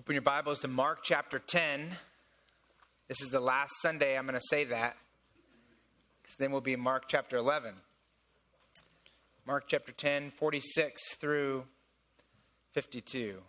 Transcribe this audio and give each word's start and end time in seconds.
Open 0.00 0.14
your 0.14 0.22
Bibles 0.22 0.60
to 0.60 0.68
Mark 0.68 1.00
chapter 1.02 1.38
10. 1.38 1.94
This 3.06 3.20
is 3.20 3.28
the 3.28 3.38
last 3.38 3.70
Sunday 3.82 4.16
I'm 4.16 4.24
going 4.24 4.32
to 4.32 4.46
say 4.48 4.64
that. 4.64 4.96
Because 6.22 6.36
then 6.38 6.50
we'll 6.50 6.62
be 6.62 6.72
in 6.72 6.80
Mark 6.80 7.02
chapter 7.06 7.36
11. 7.36 7.74
Mark 9.46 9.64
chapter 9.68 9.92
10, 9.92 10.30
46 10.30 11.16
through 11.16 11.64
52. 12.72 13.42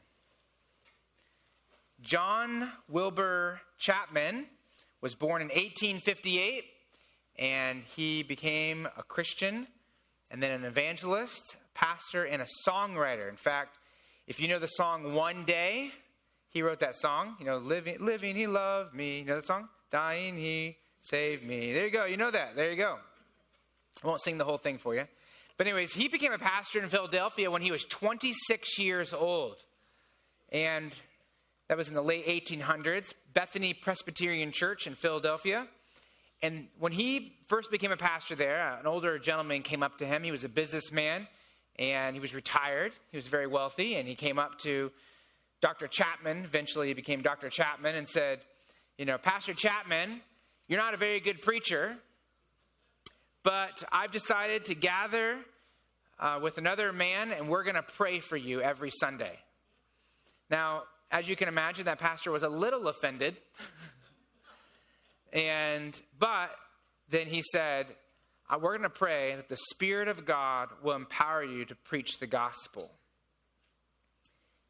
John 2.02 2.74
Wilbur 2.90 3.62
Chapman 3.80 4.48
was 5.00 5.16
born 5.16 5.42
in 5.42 5.48
1858 5.48 6.66
and 7.40 7.84
he 7.96 8.24
became 8.24 8.90
a 8.98 9.04
Christian 9.04 9.68
and 10.30 10.44
then 10.44 10.52
an 10.52 10.66
evangelist, 10.66 11.56
pastor, 11.74 12.26
and 12.26 12.42
a 12.42 12.48
songwriter. 12.68 13.30
In 13.30 13.38
fact, 13.38 13.78
if 14.28 14.38
you 14.38 14.50
know 14.50 14.60
the 14.60 14.68
song 14.68 15.14
One 15.14 15.46
Day, 15.46 15.92
he 16.52 16.62
wrote 16.62 16.80
that 16.82 16.96
song. 16.96 17.36
You 17.40 17.46
know, 17.46 17.58
living, 17.58 17.98
living, 18.00 18.36
he 18.36 18.46
loved 18.46 18.94
me. 18.94 19.20
You 19.20 19.26
know 19.26 19.36
that 19.36 19.46
song? 19.46 19.70
Dying, 19.90 20.38
he 20.38 20.78
saved 21.02 21.44
me. 21.44 21.74
There 21.74 21.86
you 21.86 21.92
go. 21.92 22.06
You 22.06 22.18
know 22.18 22.32
that. 22.32 22.56
There 22.56 22.70
you 22.70 22.78
go. 22.78 22.98
I 24.04 24.08
won't 24.08 24.22
sing 24.22 24.38
the 24.38 24.46
whole 24.46 24.58
thing 24.58 24.78
for 24.78 24.94
you. 24.94 25.06
But, 25.58 25.68
anyways, 25.68 25.94
he 25.94 26.08
became 26.08 26.34
a 26.34 26.38
pastor 26.38 26.82
in 26.82 26.90
Philadelphia 26.90 27.50
when 27.50 27.62
he 27.62 27.72
was 27.72 27.84
26 27.86 28.80
years 28.80 29.14
old. 29.14 29.58
And 30.52 30.92
that 31.68 31.78
was 31.78 31.88
in 31.88 31.94
the 31.94 32.02
late 32.02 32.28
1800s, 32.28 33.14
Bethany 33.34 33.74
Presbyterian 33.74 34.52
Church 34.52 34.88
in 34.88 34.96
Philadelphia. 34.96 35.68
And 36.42 36.68
when 36.80 36.92
he 36.92 37.38
first 37.48 37.70
became 37.72 37.92
a 37.92 37.98
pastor 37.98 38.36
there, 38.36 38.62
uh, 38.62 38.80
an 38.80 38.88
older 38.88 39.20
gentleman 39.20 39.62
came 39.62 39.84
up 39.84 40.00
to 40.00 40.06
him. 40.06 40.24
He 40.24 40.32
was 40.32 40.44
a 40.44 40.50
businessman 40.50 41.28
and 41.78 42.16
he 42.16 42.20
was 42.20 42.34
retired. 42.34 42.92
He 43.12 43.18
was 43.18 43.28
very 43.28 43.48
wealthy. 43.48 43.96
And 43.96 44.08
he 44.08 44.16
came 44.16 44.40
up 44.40 44.60
to 44.60 44.92
Dr. 45.62 45.88
Chapman, 45.88 46.44
eventually 46.44 46.88
he 46.88 46.94
became 46.94 47.22
Dr. 47.22 47.50
Chapman, 47.50 47.96
and 47.96 48.08
said, 48.08 48.40
You 48.98 49.06
know, 49.06 49.18
Pastor 49.18 49.54
Chapman, 49.54 50.22
you're 50.68 50.80
not 50.80 50.94
a 50.94 50.98
very 50.98 51.20
good 51.20 51.42
preacher, 51.42 51.96
but 53.44 53.84
I've 53.92 54.12
decided 54.12 54.66
to 54.66 54.76
gather 54.76 55.38
uh, 56.20 56.40
with 56.42 56.58
another 56.58 56.94
man 56.94 57.32
and 57.32 57.50
we're 57.50 57.64
going 57.64 57.76
to 57.76 57.84
pray 57.84 58.20
for 58.20 58.38
you 58.38 58.62
every 58.62 58.92
Sunday. 58.92 59.40
Now, 60.50 60.84
as 61.12 61.28
you 61.28 61.36
can 61.36 61.48
imagine, 61.48 61.86
that 61.86 62.00
pastor 62.00 62.32
was 62.32 62.44
a 62.44 62.50
little 62.50 62.88
offended. 62.88 63.38
and, 65.34 66.00
but 66.18 66.52
then 67.10 67.28
he 67.28 67.44
said, 67.52 67.88
uh, 68.50 68.58
We're 68.62 68.78
going 68.78 68.84
to 68.84 68.90
pray 68.90 69.36
that 69.36 69.50
the 69.50 69.58
Spirit 69.72 70.08
of 70.08 70.26
God 70.26 70.70
will 70.84 70.96
empower 70.96 71.44
you 71.44 71.66
to 71.66 71.76
preach 71.76 72.20
the 72.20 72.28
gospel. 72.28 72.92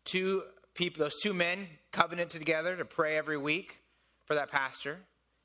Two 0.06 0.44
people, 0.74 1.04
those 1.04 1.20
two 1.22 1.34
men 1.34 1.68
covenanted 1.92 2.40
together 2.40 2.78
to 2.78 2.86
pray 2.86 3.18
every 3.18 3.38
week 3.38 3.80
for 4.26 4.36
that 4.36 4.52
pastor. 4.52 5.00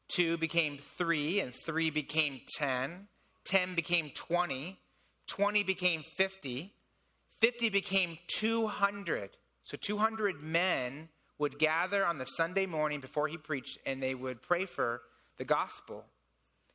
Two 0.08 0.36
became 0.36 0.78
three, 0.96 1.40
and 1.40 1.52
three 1.64 1.90
became 1.90 2.40
ten. 2.56 3.08
Ten 3.44 3.74
became 3.74 4.12
20. 4.14 4.78
20 5.26 5.62
became 5.64 6.04
50. 6.16 6.72
50 7.40 7.68
became 7.68 8.18
200. 8.38 9.30
So 9.64 9.76
200 9.76 10.40
men 10.42 11.08
would 11.38 11.58
gather 11.58 12.06
on 12.06 12.16
the 12.18 12.24
Sunday 12.24 12.66
morning 12.66 13.00
before 13.00 13.28
he 13.28 13.36
preached, 13.36 13.78
and 13.84 14.02
they 14.02 14.14
would 14.14 14.40
pray 14.42 14.64
for 14.66 15.02
the 15.38 15.44
gospel. 15.44 16.04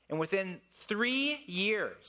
And 0.09 0.19
within 0.19 0.59
three 0.87 1.43
years, 1.47 2.05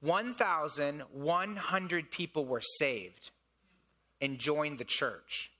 1,100 0.00 2.10
people 2.10 2.44
were 2.44 2.62
saved 2.78 3.30
and 4.20 4.38
joined 4.38 4.78
the 4.78 4.84
church. 4.84 5.50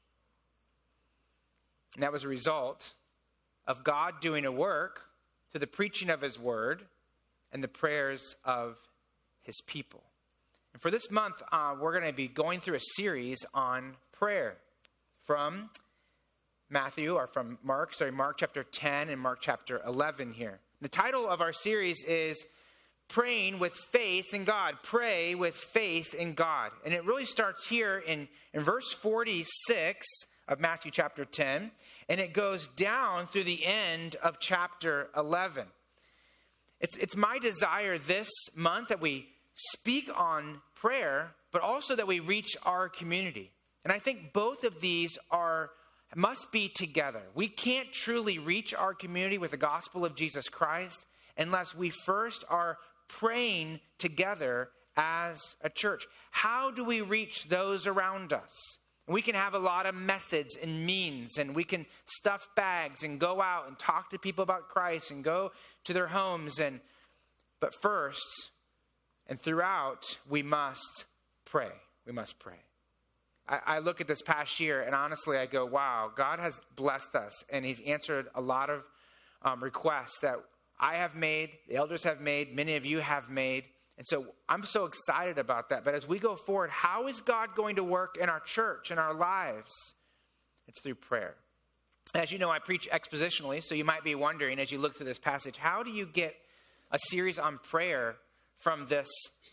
And 1.94 2.02
that 2.02 2.12
was 2.12 2.24
a 2.24 2.28
result 2.28 2.94
of 3.66 3.84
God 3.84 4.20
doing 4.20 4.44
a 4.44 4.52
work 4.52 5.02
through 5.50 5.60
the 5.60 5.66
preaching 5.66 6.10
of 6.10 6.20
his 6.20 6.38
word 6.38 6.84
and 7.52 7.62
the 7.62 7.68
prayers 7.68 8.36
of 8.44 8.76
his 9.42 9.60
people. 9.66 10.02
And 10.72 10.82
for 10.82 10.90
this 10.90 11.10
month, 11.10 11.42
uh, 11.50 11.74
we're 11.80 11.98
going 11.98 12.10
to 12.10 12.16
be 12.16 12.28
going 12.28 12.60
through 12.60 12.76
a 12.76 12.80
series 12.96 13.38
on 13.54 13.96
prayer 14.12 14.56
from 15.24 15.70
Matthew, 16.70 17.14
or 17.14 17.26
from 17.26 17.58
Mark, 17.62 17.94
sorry, 17.94 18.12
Mark 18.12 18.36
chapter 18.38 18.62
10 18.62 19.08
and 19.08 19.20
Mark 19.20 19.38
chapter 19.40 19.80
11 19.86 20.32
here. 20.32 20.60
The 20.80 20.88
title 20.88 21.28
of 21.28 21.40
our 21.40 21.52
series 21.52 22.04
is 22.04 22.46
praying 23.08 23.58
with 23.58 23.72
faith 23.92 24.32
in 24.32 24.44
God. 24.44 24.74
Pray 24.82 25.34
with 25.34 25.54
faith 25.54 26.14
in 26.14 26.34
God. 26.34 26.70
And 26.84 26.94
it 26.94 27.04
really 27.04 27.24
starts 27.24 27.66
here 27.66 27.98
in, 27.98 28.28
in 28.52 28.62
verse 28.62 28.92
46 28.92 30.06
of 30.46 30.60
Matthew 30.60 30.90
chapter 30.90 31.24
10, 31.24 31.70
and 32.08 32.20
it 32.20 32.32
goes 32.32 32.68
down 32.76 33.26
through 33.26 33.44
the 33.44 33.66
end 33.66 34.16
of 34.22 34.40
chapter 34.40 35.08
11. 35.16 35.66
It's, 36.80 36.96
it's 36.96 37.16
my 37.16 37.38
desire 37.38 37.98
this 37.98 38.30
month 38.54 38.88
that 38.88 39.00
we 39.00 39.26
speak 39.54 40.08
on 40.14 40.62
prayer, 40.74 41.32
but 41.52 41.62
also 41.62 41.96
that 41.96 42.06
we 42.06 42.20
reach 42.20 42.56
our 42.62 42.88
community. 42.88 43.50
And 43.84 43.92
I 43.92 43.98
think 43.98 44.32
both 44.32 44.64
of 44.64 44.80
these 44.80 45.18
are 45.30 45.70
must 46.16 46.50
be 46.50 46.68
together. 46.68 47.22
We 47.34 47.48
can't 47.48 47.92
truly 47.92 48.38
reach 48.38 48.72
our 48.72 48.94
community 48.94 49.36
with 49.36 49.50
the 49.50 49.58
gospel 49.58 50.06
of 50.06 50.14
Jesus 50.14 50.48
Christ 50.48 51.04
unless 51.36 51.74
we 51.74 51.90
first 51.90 52.44
are 52.48 52.78
praying 53.08 53.80
together 53.98 54.70
as 54.96 55.56
a 55.62 55.70
church. 55.70 56.06
How 56.30 56.70
do 56.70 56.84
we 56.84 57.00
reach 57.00 57.48
those 57.48 57.86
around 57.86 58.32
us? 58.32 58.78
We 59.06 59.22
can 59.22 59.34
have 59.34 59.54
a 59.54 59.58
lot 59.58 59.86
of 59.86 59.94
methods 59.94 60.56
and 60.60 60.84
means, 60.84 61.38
and 61.38 61.54
we 61.56 61.64
can 61.64 61.86
stuff 62.06 62.46
bags 62.54 63.02
and 63.02 63.18
go 63.18 63.40
out 63.40 63.66
and 63.66 63.78
talk 63.78 64.10
to 64.10 64.18
people 64.18 64.42
about 64.42 64.68
Christ 64.68 65.10
and 65.10 65.24
go 65.24 65.52
to 65.84 65.94
their 65.94 66.08
homes. 66.08 66.58
And 66.58 66.80
but 67.58 67.74
first 67.80 68.50
and 69.26 69.40
throughout, 69.40 70.18
we 70.28 70.42
must 70.42 71.04
pray. 71.46 71.70
We 72.06 72.12
must 72.12 72.38
pray. 72.38 72.60
I, 73.48 73.60
I 73.66 73.78
look 73.78 74.02
at 74.02 74.08
this 74.08 74.20
past 74.20 74.60
year, 74.60 74.82
and 74.82 74.94
honestly, 74.94 75.38
I 75.38 75.46
go, 75.46 75.64
"Wow, 75.64 76.10
God 76.14 76.38
has 76.38 76.60
blessed 76.76 77.14
us, 77.14 77.32
and 77.48 77.64
He's 77.64 77.80
answered 77.86 78.26
a 78.34 78.42
lot 78.42 78.68
of 78.68 78.82
um, 79.42 79.62
requests 79.62 80.18
that 80.20 80.36
I 80.80 80.94
have 80.96 81.14
made, 81.14 81.50
the 81.68 81.76
elders 81.76 82.04
have 82.04 82.20
made, 82.20 82.54
many 82.54 82.76
of 82.76 82.84
you 82.84 83.00
have 83.00 83.28
made. 83.28 83.64
And 83.96 84.06
so 84.06 84.26
I'm 84.48 84.64
so 84.64 84.84
excited 84.84 85.38
about 85.38 85.70
that. 85.70 85.84
But 85.84 85.94
as 85.94 86.06
we 86.06 86.18
go 86.18 86.36
forward, 86.36 86.70
how 86.70 87.08
is 87.08 87.20
God 87.20 87.50
going 87.56 87.76
to 87.76 87.84
work 87.84 88.16
in 88.20 88.28
our 88.28 88.40
church, 88.40 88.90
in 88.90 88.98
our 88.98 89.12
lives? 89.12 89.72
It's 90.68 90.80
through 90.80 90.96
prayer. 90.96 91.34
As 92.14 92.30
you 92.30 92.38
know, 92.38 92.50
I 92.50 92.58
preach 92.58 92.88
expositionally, 92.92 93.62
so 93.62 93.74
you 93.74 93.84
might 93.84 94.04
be 94.04 94.14
wondering 94.14 94.58
as 94.58 94.70
you 94.70 94.78
look 94.78 94.96
through 94.96 95.06
this 95.06 95.18
passage, 95.18 95.56
how 95.56 95.82
do 95.82 95.90
you 95.90 96.06
get 96.06 96.34
a 96.90 96.98
series 97.08 97.38
on 97.38 97.58
prayer 97.58 98.16
from 98.60 98.86
this 98.88 99.08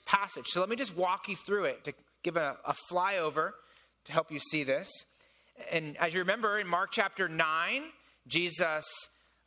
passage? 0.05 0.47
So 0.47 0.59
let 0.59 0.69
me 0.69 0.75
just 0.75 0.95
walk 0.95 1.27
you 1.27 1.35
through 1.35 1.65
it 1.65 1.83
to 1.85 1.93
give 2.23 2.37
a, 2.37 2.55
a 2.65 2.75
flyover 2.91 3.51
to 4.05 4.11
help 4.11 4.31
you 4.31 4.39
see 4.39 4.63
this. 4.63 4.89
And 5.71 5.97
as 5.97 6.13
you 6.13 6.19
remember 6.19 6.59
in 6.59 6.67
Mark 6.67 6.91
chapter 6.91 7.27
9, 7.27 7.83
Jesus 8.27 8.85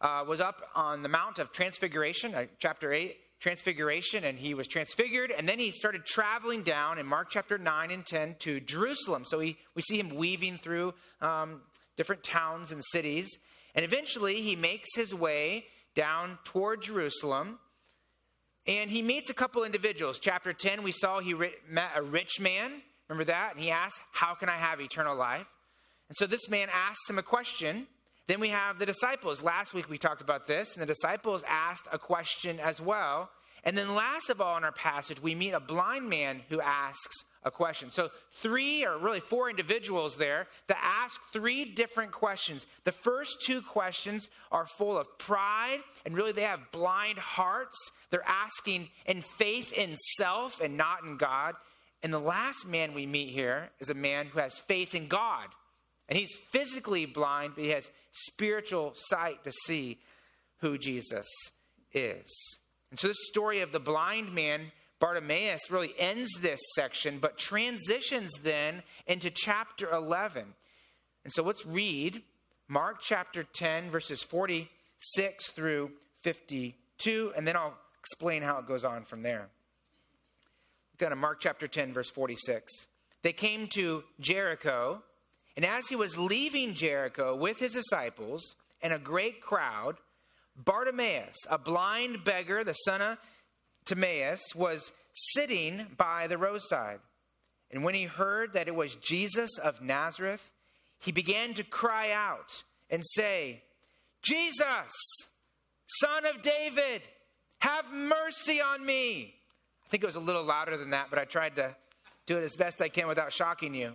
uh, 0.00 0.24
was 0.26 0.40
up 0.40 0.62
on 0.74 1.02
the 1.02 1.08
Mount 1.08 1.38
of 1.38 1.52
Transfiguration, 1.52 2.34
uh, 2.34 2.44
chapter 2.58 2.92
8, 2.92 3.16
Transfiguration, 3.40 4.24
and 4.24 4.38
he 4.38 4.54
was 4.54 4.66
transfigured. 4.68 5.30
And 5.30 5.48
then 5.48 5.58
he 5.58 5.70
started 5.70 6.04
traveling 6.04 6.62
down 6.62 6.98
in 6.98 7.06
Mark 7.06 7.28
chapter 7.30 7.58
9 7.58 7.90
and 7.90 8.04
10 8.04 8.36
to 8.40 8.60
Jerusalem. 8.60 9.24
So 9.24 9.38
we 9.38 9.56
see 9.88 9.98
him 9.98 10.14
weaving 10.14 10.58
through 10.58 10.94
um, 11.20 11.62
different 11.96 12.22
towns 12.22 12.72
and 12.72 12.82
cities. 12.92 13.28
And 13.74 13.84
eventually 13.84 14.42
he 14.42 14.56
makes 14.56 14.88
his 14.94 15.14
way 15.14 15.66
down 15.94 16.38
toward 16.44 16.82
Jerusalem. 16.82 17.58
And 18.66 18.90
he 18.90 19.02
meets 19.02 19.30
a 19.30 19.34
couple 19.34 19.64
individuals. 19.64 20.18
Chapter 20.20 20.52
10, 20.52 20.82
we 20.82 20.92
saw 20.92 21.20
he 21.20 21.34
met 21.34 21.90
a 21.96 22.02
rich 22.02 22.40
man. 22.40 22.82
Remember 23.08 23.32
that? 23.32 23.54
And 23.54 23.62
he 23.62 23.70
asked, 23.70 24.00
How 24.12 24.34
can 24.34 24.48
I 24.48 24.56
have 24.56 24.80
eternal 24.80 25.16
life? 25.16 25.46
And 26.08 26.16
so 26.16 26.26
this 26.26 26.48
man 26.48 26.68
asks 26.72 27.08
him 27.08 27.18
a 27.18 27.22
question. 27.22 27.86
Then 28.28 28.40
we 28.40 28.50
have 28.50 28.78
the 28.78 28.86
disciples. 28.86 29.42
Last 29.42 29.74
week 29.74 29.88
we 29.88 29.98
talked 29.98 30.20
about 30.20 30.46
this, 30.46 30.74
and 30.74 30.82
the 30.82 30.86
disciples 30.86 31.42
asked 31.48 31.88
a 31.90 31.98
question 31.98 32.60
as 32.60 32.80
well. 32.80 33.30
And 33.64 33.76
then, 33.76 33.94
last 33.94 34.30
of 34.30 34.40
all, 34.40 34.56
in 34.56 34.64
our 34.64 34.72
passage, 34.72 35.20
we 35.20 35.34
meet 35.34 35.50
a 35.50 35.60
blind 35.60 36.08
man 36.08 36.42
who 36.48 36.60
asks 36.60 37.16
a 37.42 37.50
question. 37.50 37.90
So, 37.90 38.10
three 38.40 38.84
or 38.84 38.98
really 38.98 39.20
four 39.20 39.50
individuals 39.50 40.16
there 40.16 40.46
that 40.68 40.78
ask 40.80 41.18
three 41.32 41.64
different 41.64 42.12
questions. 42.12 42.66
The 42.84 42.92
first 42.92 43.38
two 43.44 43.62
questions 43.62 44.28
are 44.52 44.66
full 44.66 44.96
of 44.96 45.18
pride, 45.18 45.80
and 46.04 46.14
really 46.14 46.32
they 46.32 46.42
have 46.42 46.70
blind 46.70 47.18
hearts. 47.18 47.76
They're 48.10 48.22
asking 48.26 48.88
in 49.06 49.22
faith 49.38 49.72
in 49.72 49.96
self 50.16 50.60
and 50.60 50.76
not 50.76 51.02
in 51.04 51.16
God. 51.16 51.54
And 52.02 52.12
the 52.12 52.18
last 52.18 52.66
man 52.66 52.94
we 52.94 53.06
meet 53.06 53.30
here 53.30 53.70
is 53.80 53.90
a 53.90 53.94
man 53.94 54.26
who 54.26 54.38
has 54.38 54.56
faith 54.58 54.94
in 54.94 55.08
God. 55.08 55.48
And 56.08 56.18
he's 56.18 56.34
physically 56.52 57.06
blind, 57.06 57.52
but 57.54 57.64
he 57.64 57.70
has 57.70 57.90
spiritual 58.12 58.94
sight 58.96 59.44
to 59.44 59.52
see 59.66 59.98
who 60.58 60.78
Jesus 60.78 61.26
is. 61.92 62.58
And 62.90 62.98
so, 62.98 63.08
this 63.08 63.26
story 63.26 63.60
of 63.60 63.72
the 63.72 63.78
blind 63.78 64.34
man, 64.34 64.72
Bartimaeus, 65.00 65.70
really 65.70 65.92
ends 65.98 66.30
this 66.40 66.60
section, 66.74 67.18
but 67.20 67.38
transitions 67.38 68.32
then 68.42 68.82
into 69.06 69.30
chapter 69.30 69.90
11. 69.90 70.54
And 71.24 71.32
so 71.32 71.42
let's 71.42 71.66
read 71.66 72.22
Mark 72.68 73.00
chapter 73.02 73.44
10, 73.44 73.90
verses 73.90 74.22
46 74.22 75.50
through 75.50 75.90
52, 76.22 77.32
and 77.36 77.46
then 77.46 77.56
I'll 77.56 77.76
explain 78.00 78.42
how 78.42 78.58
it 78.58 78.66
goes 78.66 78.84
on 78.84 79.04
from 79.04 79.22
there. 79.22 79.48
Down 80.98 81.10
to 81.10 81.16
Mark 81.16 81.40
chapter 81.40 81.68
10, 81.68 81.92
verse 81.92 82.10
46. 82.10 82.72
They 83.22 83.32
came 83.32 83.68
to 83.74 84.04
Jericho, 84.20 85.02
and 85.58 85.66
as 85.66 85.88
he 85.88 85.96
was 85.96 86.16
leaving 86.16 86.74
Jericho 86.74 87.34
with 87.34 87.58
his 87.58 87.72
disciples 87.72 88.54
and 88.80 88.92
a 88.92 88.98
great 88.98 89.40
crowd, 89.40 89.96
Bartimaeus, 90.54 91.34
a 91.50 91.58
blind 91.58 92.22
beggar, 92.22 92.62
the 92.62 92.74
son 92.74 93.02
of 93.02 93.18
Timaeus, 93.84 94.40
was 94.54 94.92
sitting 95.12 95.88
by 95.96 96.28
the 96.28 96.38
roadside. 96.38 97.00
And 97.72 97.82
when 97.82 97.96
he 97.96 98.04
heard 98.04 98.52
that 98.52 98.68
it 98.68 98.74
was 98.76 98.94
Jesus 99.02 99.58
of 99.58 99.82
Nazareth, 99.82 100.48
he 101.00 101.10
began 101.10 101.54
to 101.54 101.64
cry 101.64 102.12
out 102.12 102.62
and 102.88 103.02
say, 103.04 103.64
Jesus, 104.22 104.62
son 105.88 106.24
of 106.24 106.40
David, 106.40 107.02
have 107.58 107.92
mercy 107.92 108.60
on 108.60 108.86
me. 108.86 109.34
I 109.84 109.88
think 109.88 110.04
it 110.04 110.06
was 110.06 110.14
a 110.14 110.20
little 110.20 110.44
louder 110.44 110.76
than 110.76 110.90
that, 110.90 111.08
but 111.10 111.18
I 111.18 111.24
tried 111.24 111.56
to 111.56 111.74
do 112.26 112.38
it 112.38 112.44
as 112.44 112.54
best 112.54 112.80
I 112.80 112.88
can 112.88 113.08
without 113.08 113.32
shocking 113.32 113.74
you. 113.74 113.94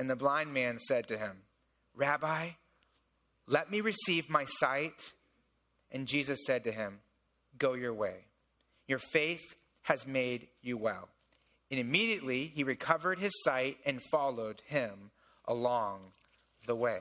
And 0.00 0.08
the 0.08 0.16
blind 0.16 0.54
man 0.54 0.78
said 0.78 1.08
to 1.08 1.18
him, 1.18 1.42
Rabbi, 1.94 2.52
let 3.46 3.70
me 3.70 3.82
receive 3.82 4.30
my 4.30 4.46
sight. 4.46 5.12
And 5.92 6.06
Jesus 6.06 6.38
said 6.46 6.64
to 6.64 6.72
him, 6.72 7.00
Go 7.58 7.74
your 7.74 7.92
way. 7.92 8.24
Your 8.88 8.98
faith 9.12 9.42
has 9.82 10.06
made 10.06 10.48
you 10.62 10.78
well. 10.78 11.10
And 11.70 11.78
immediately 11.78 12.50
he 12.54 12.64
recovered 12.64 13.18
his 13.18 13.42
sight 13.44 13.76
and 13.84 14.00
followed 14.10 14.62
him 14.68 15.10
along 15.46 16.12
the 16.66 16.74
way. 16.74 17.00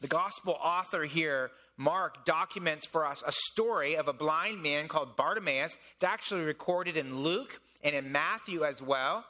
The 0.00 0.08
gospel 0.08 0.54
author 0.54 1.04
here 1.04 1.50
Mark 1.76 2.24
documents 2.24 2.86
for 2.86 3.04
us 3.04 3.22
a 3.26 3.32
story 3.52 3.96
of 3.96 4.08
a 4.08 4.14
blind 4.14 4.62
man 4.62 4.88
called 4.88 5.18
Bartimaeus. 5.18 5.76
It's 5.96 6.04
actually 6.04 6.44
recorded 6.44 6.96
in 6.96 7.18
Luke 7.18 7.60
and 7.84 7.94
in 7.94 8.10
Matthew 8.10 8.64
as 8.64 8.80
well. 8.80 9.26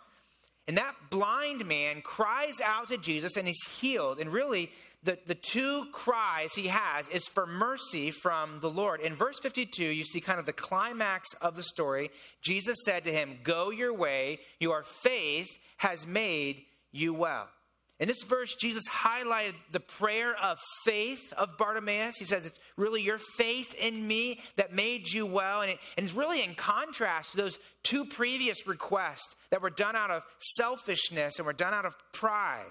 And 0.70 0.78
that 0.78 0.94
blind 1.10 1.66
man 1.66 2.00
cries 2.00 2.60
out 2.64 2.90
to 2.90 2.96
Jesus 2.96 3.36
and 3.36 3.48
he's 3.48 3.60
healed. 3.80 4.20
And 4.20 4.32
really, 4.32 4.70
the, 5.02 5.18
the 5.26 5.34
two 5.34 5.86
cries 5.90 6.52
he 6.54 6.68
has 6.68 7.08
is 7.08 7.26
for 7.26 7.44
mercy 7.44 8.12
from 8.12 8.60
the 8.60 8.70
Lord. 8.70 9.00
In 9.00 9.16
verse 9.16 9.40
52, 9.40 9.84
you 9.84 10.04
see 10.04 10.20
kind 10.20 10.38
of 10.38 10.46
the 10.46 10.52
climax 10.52 11.26
of 11.40 11.56
the 11.56 11.64
story. 11.64 12.12
Jesus 12.40 12.78
said 12.84 13.02
to 13.02 13.12
him, 13.12 13.38
Go 13.42 13.70
your 13.70 13.92
way, 13.92 14.38
your 14.60 14.84
faith 15.02 15.48
has 15.78 16.06
made 16.06 16.62
you 16.92 17.14
well. 17.14 17.48
In 18.00 18.08
this 18.08 18.22
verse, 18.22 18.54
Jesus 18.54 18.84
highlighted 18.88 19.54
the 19.72 19.78
prayer 19.78 20.34
of 20.34 20.58
faith 20.86 21.20
of 21.36 21.58
Bartimaeus. 21.58 22.16
He 22.18 22.24
says, 22.24 22.46
It's 22.46 22.58
really 22.78 23.02
your 23.02 23.18
faith 23.36 23.74
in 23.74 24.06
me 24.06 24.40
that 24.56 24.72
made 24.72 25.06
you 25.12 25.26
well. 25.26 25.60
And, 25.60 25.72
it, 25.72 25.78
and 25.98 26.06
it's 26.06 26.16
really 26.16 26.42
in 26.42 26.54
contrast 26.54 27.32
to 27.32 27.36
those 27.36 27.58
two 27.82 28.06
previous 28.06 28.66
requests 28.66 29.34
that 29.50 29.60
were 29.60 29.68
done 29.68 29.96
out 29.96 30.10
of 30.10 30.22
selfishness 30.56 31.38
and 31.38 31.44
were 31.44 31.52
done 31.52 31.74
out 31.74 31.84
of 31.84 31.94
pride. 32.14 32.70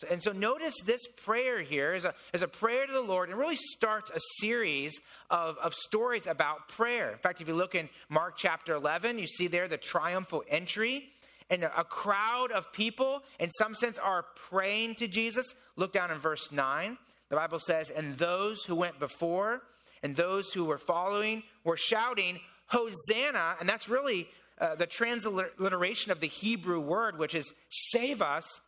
So, 0.00 0.08
and 0.10 0.22
so 0.22 0.32
notice 0.32 0.74
this 0.84 1.00
prayer 1.24 1.62
here 1.62 1.94
is 1.94 2.04
a, 2.04 2.12
is 2.34 2.42
a 2.42 2.46
prayer 2.46 2.86
to 2.86 2.92
the 2.92 3.00
Lord 3.00 3.30
and 3.30 3.38
really 3.38 3.56
starts 3.56 4.10
a 4.10 4.20
series 4.38 5.00
of, 5.30 5.56
of 5.62 5.72
stories 5.72 6.26
about 6.26 6.68
prayer. 6.68 7.10
In 7.12 7.18
fact, 7.18 7.40
if 7.40 7.48
you 7.48 7.54
look 7.54 7.74
in 7.74 7.88
Mark 8.10 8.34
chapter 8.36 8.74
11, 8.74 9.18
you 9.18 9.26
see 9.26 9.46
there 9.46 9.66
the 9.66 9.78
triumphal 9.78 10.44
entry 10.46 11.08
and 11.50 11.64
a 11.64 11.84
crowd 11.84 12.52
of 12.52 12.72
people, 12.72 13.22
in 13.40 13.50
some 13.52 13.74
sense, 13.74 13.98
are 13.98 14.24
praying 14.50 14.96
to 14.96 15.08
Jesus. 15.08 15.46
Look 15.76 15.92
down 15.92 16.10
in 16.10 16.18
verse 16.18 16.52
9. 16.52 16.98
The 17.30 17.36
Bible 17.36 17.58
says, 17.58 17.90
And 17.90 18.18
those 18.18 18.64
who 18.64 18.74
went 18.74 18.98
before 18.98 19.62
and 20.02 20.14
those 20.14 20.52
who 20.52 20.64
were 20.64 20.78
following 20.78 21.42
were 21.64 21.76
shouting, 21.76 22.40
Hosanna. 22.66 23.56
And 23.60 23.68
that's 23.68 23.88
really 23.88 24.28
uh, 24.60 24.74
the 24.74 24.86
transliteration 24.86 26.12
of 26.12 26.20
the 26.20 26.28
Hebrew 26.28 26.80
word, 26.80 27.18
which 27.18 27.34
is 27.34 27.52
save 27.70 28.20
us, 28.20 28.60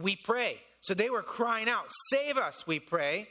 we 0.00 0.14
pray. 0.14 0.60
So 0.80 0.94
they 0.94 1.10
were 1.10 1.22
crying 1.22 1.68
out, 1.68 1.86
Save 2.10 2.36
us, 2.36 2.66
we 2.66 2.78
pray. 2.78 3.28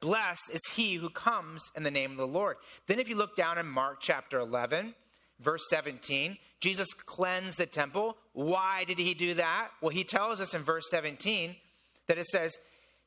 Blessed 0.00 0.50
is 0.52 0.60
he 0.74 0.96
who 0.96 1.10
comes 1.10 1.62
in 1.76 1.84
the 1.84 1.90
name 1.90 2.10
of 2.10 2.16
the 2.16 2.26
Lord. 2.26 2.56
Then, 2.88 2.98
if 2.98 3.08
you 3.08 3.14
look 3.14 3.36
down 3.36 3.56
in 3.56 3.66
Mark 3.66 3.98
chapter 4.00 4.40
11, 4.40 4.94
verse 5.42 5.62
17, 5.68 6.36
Jesus 6.60 6.88
cleansed 6.94 7.58
the 7.58 7.66
temple. 7.66 8.16
Why 8.32 8.84
did 8.84 8.98
he 8.98 9.14
do 9.14 9.34
that? 9.34 9.68
Well, 9.80 9.90
he 9.90 10.04
tells 10.04 10.40
us 10.40 10.54
in 10.54 10.62
verse 10.62 10.84
17 10.90 11.56
that 12.08 12.18
it 12.18 12.26
says, 12.26 12.56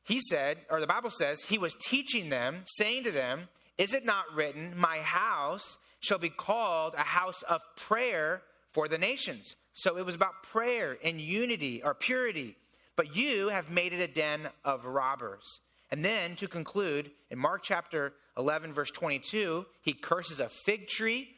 he 0.04 0.20
said, 0.20 0.58
or 0.70 0.80
the 0.80 0.86
Bible 0.86 1.10
says, 1.10 1.42
he 1.42 1.58
was 1.58 1.74
teaching 1.88 2.28
them, 2.28 2.62
saying 2.66 3.04
to 3.04 3.10
them, 3.10 3.48
Is 3.76 3.92
it 3.92 4.04
not 4.04 4.24
written, 4.34 4.74
My 4.76 4.98
house 4.98 5.78
shall 6.00 6.18
be 6.18 6.30
called 6.30 6.94
a 6.94 7.02
house 7.02 7.42
of 7.42 7.60
prayer 7.76 8.42
for 8.72 8.88
the 8.88 8.98
nations? 8.98 9.56
So 9.74 9.98
it 9.98 10.06
was 10.06 10.14
about 10.14 10.42
prayer 10.44 10.96
and 11.02 11.20
unity 11.20 11.82
or 11.82 11.92
purity. 11.94 12.56
But 12.94 13.16
you 13.16 13.48
have 13.48 13.68
made 13.68 13.92
it 13.92 14.00
a 14.00 14.06
den 14.06 14.48
of 14.64 14.84
robbers. 14.84 15.60
And 15.90 16.04
then 16.04 16.36
to 16.36 16.48
conclude, 16.48 17.10
in 17.30 17.38
Mark 17.38 17.62
chapter 17.62 18.12
11, 18.36 18.72
verse 18.72 18.90
22, 18.90 19.66
he 19.82 19.92
curses 19.92 20.40
a 20.40 20.48
fig 20.48 20.88
tree 20.88 21.28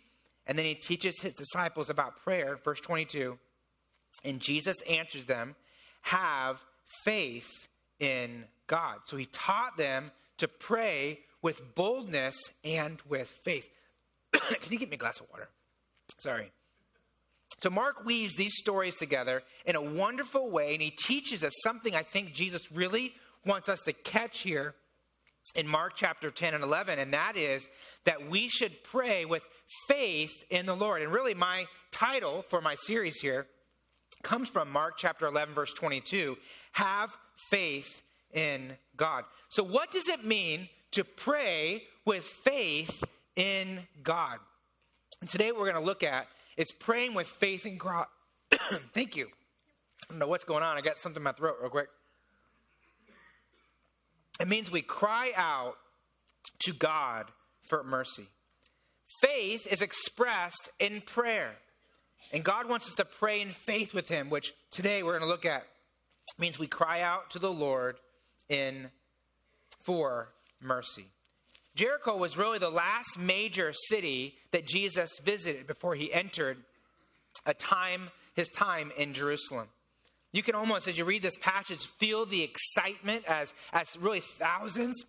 and 0.49 0.59
then 0.59 0.65
he 0.65 0.75
teaches 0.75 1.21
his 1.21 1.35
disciples 1.35 1.91
about 1.91 2.17
prayer, 2.25 2.59
verse 2.65 2.81
22. 2.81 3.39
And 4.25 4.41
Jesus 4.41 4.77
answers 4.89 5.27
them, 5.27 5.55
Have 6.03 6.59
faith 7.05 7.69
in 8.00 8.45
God. 8.67 9.01
So 9.05 9.19
he 9.19 9.27
taught 9.27 9.77
them 9.77 10.11
to 10.39 10.49
pray 10.49 11.20
with 11.43 11.75
boldness 11.75 12.41
and 12.65 12.99
with 13.06 13.29
faith. 13.44 13.69
Can 14.32 14.72
you 14.72 14.79
get 14.79 14.89
me 14.89 14.96
a 14.96 14.99
glass 14.99 15.20
of 15.20 15.27
water? 15.31 15.49
Sorry. 16.17 16.51
So 17.63 17.69
Mark 17.70 18.05
weaves 18.05 18.34
these 18.34 18.56
stories 18.56 18.96
together 18.96 19.43
in 19.67 19.77
a 19.77 19.82
wonderful 19.82 20.51
way, 20.51 20.72
and 20.72 20.82
he 20.82 20.91
teaches 20.91 21.44
us 21.44 21.53
something 21.63 21.94
I 21.94 22.03
think 22.03 22.32
Jesus 22.32 22.72
really 22.72 23.13
wants 23.44 23.69
us 23.69 23.81
to 23.82 23.93
catch 23.93 24.41
here 24.41 24.75
in 25.55 25.67
Mark 25.67 25.93
chapter 25.96 26.31
10 26.31 26.55
and 26.55 26.64
11, 26.64 26.98
and 26.98 27.12
that 27.12 27.36
is 27.36 27.69
that 28.05 28.28
we 28.28 28.48
should 28.48 28.82
pray 28.84 29.24
with 29.24 29.43
faith 29.86 30.32
in 30.50 30.67
the 30.67 30.76
Lord. 30.76 31.02
And 31.02 31.12
really, 31.12 31.34
my 31.34 31.67
title 31.90 32.43
for 32.43 32.60
my 32.60 32.74
series 32.74 33.19
here 33.20 33.46
comes 34.22 34.48
from 34.48 34.70
Mark 34.70 34.94
chapter 34.98 35.26
11, 35.26 35.55
verse 35.55 35.72
22 35.72 36.36
Have 36.72 37.10
faith 37.50 38.02
in 38.32 38.76
God. 38.96 39.24
So, 39.48 39.62
what 39.62 39.90
does 39.90 40.08
it 40.08 40.24
mean 40.24 40.69
to 40.93 41.05
pray 41.05 41.82
with 42.05 42.24
faith 42.44 42.90
in 43.36 43.81
God? 44.02 44.38
And 45.20 45.28
today, 45.28 45.52
we're 45.52 45.70
going 45.70 45.74
to 45.74 45.86
look 45.86 46.02
at 46.02 46.26
is 46.56 46.72
praying 46.72 47.14
with 47.14 47.28
faith 47.28 47.64
in 47.64 47.78
God. 47.78 48.06
Thank 48.93 49.17
you. 49.17 49.28
I 50.08 50.12
don't 50.12 50.19
know 50.19 50.26
what's 50.26 50.44
going 50.44 50.62
on. 50.62 50.76
I 50.76 50.81
got 50.81 51.00
something 51.00 51.20
in 51.20 51.24
my 51.24 51.32
throat, 51.32 51.56
real 51.60 51.70
quick. 51.70 51.88
It 54.41 54.49
means 54.49 54.71
we 54.71 54.83
cry 54.83 55.33
out 55.37 55.77
to 56.61 56.73
God 56.73 57.27
for 57.69 57.83
mercy. 57.83 58.29
Faith 59.21 59.67
is 59.67 59.83
expressed 59.83 60.71
in 60.79 61.01
prayer. 61.01 61.57
And 62.33 62.45
God 62.45 62.69
wants 62.69 62.87
us 62.87 62.95
to 62.97 63.05
pray 63.05 63.41
in 63.41 63.53
faith 63.53 63.95
with 63.95 64.09
Him, 64.09 64.31
which 64.31 64.53
today 64.71 65.03
we're 65.03 65.19
going 65.19 65.23
to 65.23 65.29
look 65.29 65.47
at. 65.47 65.63
It 65.63 66.41
means 66.41 66.59
we 66.59 66.67
cry 66.67 67.01
out 67.01 67.31
to 67.31 67.39
the 67.39 67.51
Lord 67.51 67.97
in 68.49 68.91
for 69.83 70.29
mercy. 70.61 71.07
Jericho 71.75 72.17
was 72.17 72.37
really 72.37 72.59
the 72.59 72.71
last 72.71 73.19
major 73.19 73.73
city 73.73 74.35
that 74.53 74.67
Jesus 74.67 75.11
visited 75.25 75.67
before 75.67 75.95
he 75.95 76.13
entered 76.13 76.59
a 77.47 77.55
time 77.55 78.11
his 78.35 78.49
time 78.49 78.93
in 78.97 79.15
Jerusalem. 79.15 79.69
You 80.32 80.43
can 80.43 80.55
almost, 80.55 80.89
as 80.89 80.99
you 80.99 81.05
read 81.05 81.23
this 81.23 81.39
passage, 81.41 81.81
feel 81.99 82.27
the 82.27 82.43
excitement 82.43 83.25
as, 83.27 83.55
as 83.73 83.89
really 83.99 84.20
thousands 84.20 85.05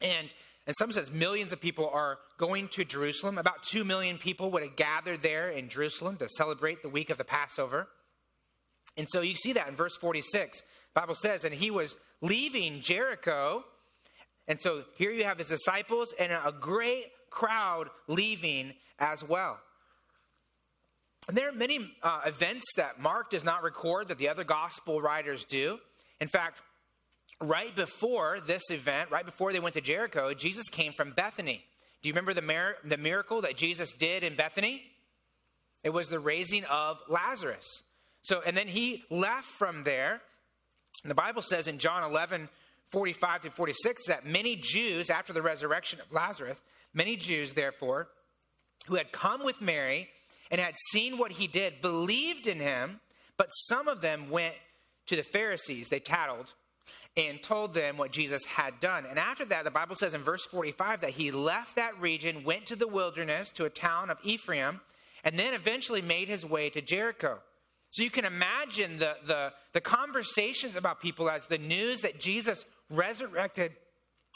and 0.00 0.28
and 0.66 0.74
some 0.76 0.90
says 0.90 1.12
millions 1.12 1.52
of 1.52 1.60
people 1.60 1.88
are 1.88 2.18
going 2.38 2.68
to 2.70 2.84
Jerusalem. 2.84 3.38
About 3.38 3.62
two 3.62 3.84
million 3.84 4.18
people 4.18 4.50
would 4.50 4.62
have 4.62 4.74
gathered 4.74 5.22
there 5.22 5.48
in 5.48 5.68
Jerusalem 5.68 6.16
to 6.16 6.28
celebrate 6.28 6.82
the 6.82 6.88
week 6.88 7.08
of 7.08 7.18
the 7.18 7.24
Passover. 7.24 7.86
And 8.96 9.06
so 9.08 9.20
you 9.20 9.36
see 9.36 9.52
that 9.52 9.68
in 9.68 9.76
verse 9.76 9.96
46. 9.96 10.58
The 10.58 11.00
Bible 11.00 11.14
says, 11.14 11.44
and 11.44 11.54
he 11.54 11.70
was 11.70 11.94
leaving 12.20 12.80
Jericho. 12.80 13.64
And 14.48 14.60
so 14.60 14.82
here 14.96 15.12
you 15.12 15.22
have 15.24 15.38
his 15.38 15.48
disciples 15.48 16.12
and 16.18 16.32
a 16.32 16.52
great 16.58 17.06
crowd 17.30 17.88
leaving 18.08 18.74
as 18.98 19.22
well. 19.22 19.60
And 21.28 21.36
there 21.36 21.48
are 21.48 21.52
many 21.52 21.92
uh, 22.02 22.20
events 22.26 22.64
that 22.76 23.00
Mark 23.00 23.30
does 23.30 23.44
not 23.44 23.62
record 23.62 24.08
that 24.08 24.18
the 24.18 24.28
other 24.28 24.44
gospel 24.44 25.00
writers 25.00 25.44
do. 25.44 25.78
In 26.20 26.28
fact, 26.28 26.60
right 27.40 27.74
before 27.74 28.38
this 28.46 28.62
event, 28.70 29.10
right 29.10 29.26
before 29.26 29.52
they 29.52 29.60
went 29.60 29.74
to 29.74 29.80
Jericho, 29.80 30.32
Jesus 30.34 30.68
came 30.68 30.92
from 30.92 31.12
Bethany. 31.12 31.64
Do 32.02 32.08
you 32.08 32.12
remember 32.12 32.34
the, 32.34 32.42
mir- 32.42 32.76
the 32.84 32.96
miracle 32.96 33.42
that 33.42 33.56
Jesus 33.56 33.92
did 33.92 34.22
in 34.22 34.36
Bethany? 34.36 34.82
It 35.82 35.90
was 35.90 36.08
the 36.08 36.20
raising 36.20 36.64
of 36.64 36.98
Lazarus. 37.08 37.66
So, 38.22 38.40
and 38.44 38.56
then 38.56 38.68
he 38.68 39.02
left 39.10 39.48
from 39.58 39.84
there. 39.84 40.20
And 41.02 41.10
the 41.10 41.14
Bible 41.14 41.42
says 41.42 41.66
in 41.66 41.78
John 41.78 42.02
11, 42.02 42.48
45 42.92 43.42
to 43.42 43.50
46, 43.50 44.06
that 44.06 44.24
many 44.24 44.56
Jews, 44.56 45.10
after 45.10 45.32
the 45.32 45.42
resurrection 45.42 46.00
of 46.00 46.12
Lazarus, 46.12 46.58
many 46.94 47.16
Jews, 47.16 47.54
therefore, 47.54 48.08
who 48.86 48.94
had 48.94 49.12
come 49.12 49.44
with 49.44 49.60
Mary 49.60 50.08
and 50.50 50.60
had 50.60 50.74
seen 50.90 51.18
what 51.18 51.32
he 51.32 51.46
did, 51.46 51.80
believed 51.80 52.46
in 52.46 52.60
him, 52.60 53.00
but 53.36 53.48
some 53.50 53.88
of 53.88 54.00
them 54.00 54.30
went 54.30 54.54
to 55.06 55.16
the 55.16 55.22
Pharisees. 55.22 55.88
They 55.88 56.00
tattled 56.00 56.52
and 57.16 57.42
told 57.42 57.72
them 57.72 57.96
what 57.96 58.12
Jesus 58.12 58.44
had 58.44 58.78
done. 58.78 59.06
And 59.06 59.18
after 59.18 59.44
that, 59.46 59.64
the 59.64 59.70
Bible 59.70 59.96
says 59.96 60.14
in 60.14 60.22
verse 60.22 60.44
45 60.50 61.00
that 61.00 61.10
he 61.10 61.30
left 61.30 61.76
that 61.76 61.98
region, 62.00 62.44
went 62.44 62.66
to 62.66 62.76
the 62.76 62.86
wilderness, 62.86 63.50
to 63.52 63.64
a 63.64 63.70
town 63.70 64.10
of 64.10 64.18
Ephraim, 64.22 64.80
and 65.24 65.38
then 65.38 65.54
eventually 65.54 66.02
made 66.02 66.28
his 66.28 66.44
way 66.44 66.68
to 66.70 66.82
Jericho. 66.82 67.38
So 67.90 68.02
you 68.02 68.10
can 68.10 68.26
imagine 68.26 68.98
the, 68.98 69.14
the, 69.26 69.52
the 69.72 69.80
conversations 69.80 70.76
about 70.76 71.00
people 71.00 71.30
as 71.30 71.46
the 71.46 71.58
news 71.58 72.00
that 72.02 72.20
Jesus 72.20 72.66
resurrected 72.90 73.72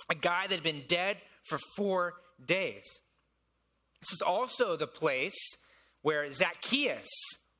a 0.09 0.15
guy 0.15 0.47
that 0.47 0.55
had 0.55 0.63
been 0.63 0.85
dead 0.89 1.19
for 1.45 1.59
four 1.77 2.15
days. 2.45 2.85
This 4.01 4.13
is 4.13 4.23
also 4.23 4.77
the 4.77 4.87
place 4.87 5.37
where 6.03 6.31
Zacchaeus 6.33 7.09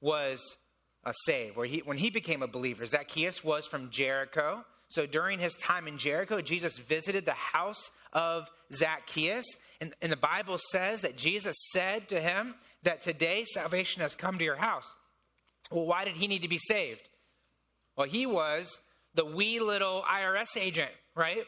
was 0.01 0.41
uh, 1.05 1.13
saved, 1.27 1.57
where 1.57 1.67
he, 1.67 1.83
when 1.85 1.99
he 1.99 2.11
became 2.11 2.43
a 2.43 2.49
believer. 2.49 2.87
Zacchaeus 2.87 3.43
was 3.45 3.67
from 3.67 3.91
Jericho. 3.91 4.65
So 4.89 5.07
during 5.07 5.39
his 5.39 5.55
time 5.57 5.87
in 5.87 5.99
Jericho, 5.99 6.41
Jesus 6.41 6.77
visited 6.79 7.25
the 7.25 7.33
house 7.33 7.91
of 8.13 8.49
Zacchaeus. 8.73 9.47
And, 9.81 9.95
and 10.03 10.11
the 10.11 10.17
Bible 10.17 10.59
says 10.73 11.03
that 11.03 11.17
Jesus 11.17 11.57
said 11.73 12.09
to 12.09 12.21
him 12.21 12.55
that 12.83 13.03
today 13.03 13.45
salvation 13.45 14.03
has 14.03 14.17
come 14.17 14.39
to 14.39 14.45
your 14.45 14.57
house. 14.57 14.93
Well, 15.71 15.87
why 15.87 16.05
did 16.05 16.17
he 16.17 16.27
need 16.27 16.43
to 16.43 16.49
be 16.49 16.59
saved? 16.59 17.09
Well, 17.97 18.09
he 18.09 18.27
was 18.27 18.79
the 19.15 19.25
wee 19.25 19.61
little 19.61 20.03
IRS 20.03 20.57
agent, 20.57 20.91
right? 21.15 21.45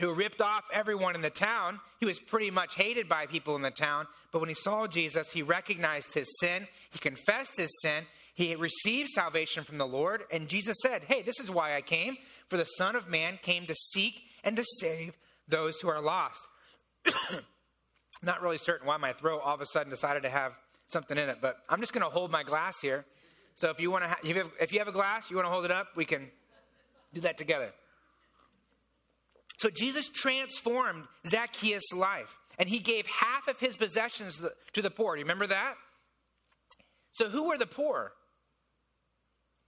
Who 0.00 0.12
ripped 0.12 0.40
off 0.40 0.62
everyone 0.72 1.14
in 1.14 1.22
the 1.22 1.30
town. 1.30 1.80
He 2.00 2.06
was 2.06 2.20
pretty 2.20 2.50
much 2.50 2.74
hated 2.74 3.08
by 3.08 3.26
people 3.26 3.56
in 3.56 3.62
the 3.62 3.70
town. 3.70 4.06
But 4.32 4.40
when 4.40 4.48
he 4.48 4.54
saw 4.54 4.86
Jesus, 4.86 5.30
he 5.30 5.42
recognized 5.42 6.12
his 6.12 6.28
sin. 6.40 6.68
He 6.90 6.98
confessed 6.98 7.56
his 7.56 7.70
sin. 7.82 8.04
He 8.34 8.54
received 8.54 9.08
salvation 9.08 9.64
from 9.64 9.78
the 9.78 9.86
Lord. 9.86 10.24
And 10.30 10.48
Jesus 10.48 10.76
said, 10.82 11.04
Hey, 11.04 11.22
this 11.22 11.40
is 11.40 11.50
why 11.50 11.76
I 11.76 11.80
came. 11.80 12.16
For 12.48 12.58
the 12.58 12.64
Son 12.64 12.94
of 12.94 13.08
Man 13.08 13.38
came 13.42 13.66
to 13.66 13.74
seek 13.74 14.20
and 14.44 14.56
to 14.56 14.64
save 14.80 15.14
those 15.48 15.80
who 15.80 15.88
are 15.88 16.00
lost. 16.00 16.40
Not 18.22 18.42
really 18.42 18.58
certain 18.58 18.86
why 18.86 18.96
my 18.98 19.12
throat 19.14 19.40
all 19.44 19.54
of 19.54 19.60
a 19.60 19.66
sudden 19.66 19.90
decided 19.90 20.22
to 20.24 20.30
have 20.30 20.52
something 20.88 21.16
in 21.16 21.28
it, 21.28 21.38
but 21.40 21.56
I'm 21.68 21.80
just 21.80 21.92
going 21.92 22.04
to 22.04 22.10
hold 22.10 22.30
my 22.30 22.42
glass 22.42 22.76
here. 22.80 23.04
So 23.56 23.70
if 23.70 23.80
you 23.80 23.90
want 23.90 24.04
to, 24.04 24.08
ha- 24.08 24.18
if 24.60 24.72
you 24.72 24.78
have 24.78 24.88
a 24.88 24.92
glass, 24.92 25.30
you 25.30 25.36
want 25.36 25.46
to 25.46 25.50
hold 25.50 25.64
it 25.64 25.70
up, 25.70 25.88
we 25.96 26.04
can 26.04 26.30
do 27.14 27.22
that 27.22 27.38
together. 27.38 27.72
So 29.56 29.70
Jesus 29.70 30.08
transformed 30.08 31.04
Zacchaeus' 31.26 31.92
life, 31.94 32.38
and 32.58 32.68
he 32.68 32.78
gave 32.78 33.06
half 33.06 33.48
of 33.48 33.58
his 33.58 33.76
possessions 33.76 34.40
to 34.74 34.82
the 34.82 34.90
poor. 34.90 35.14
Do 35.14 35.20
you 35.20 35.24
remember 35.24 35.46
that? 35.46 35.74
So 37.12 37.30
who 37.30 37.48
were 37.48 37.58
the 37.58 37.66
poor? 37.66 38.12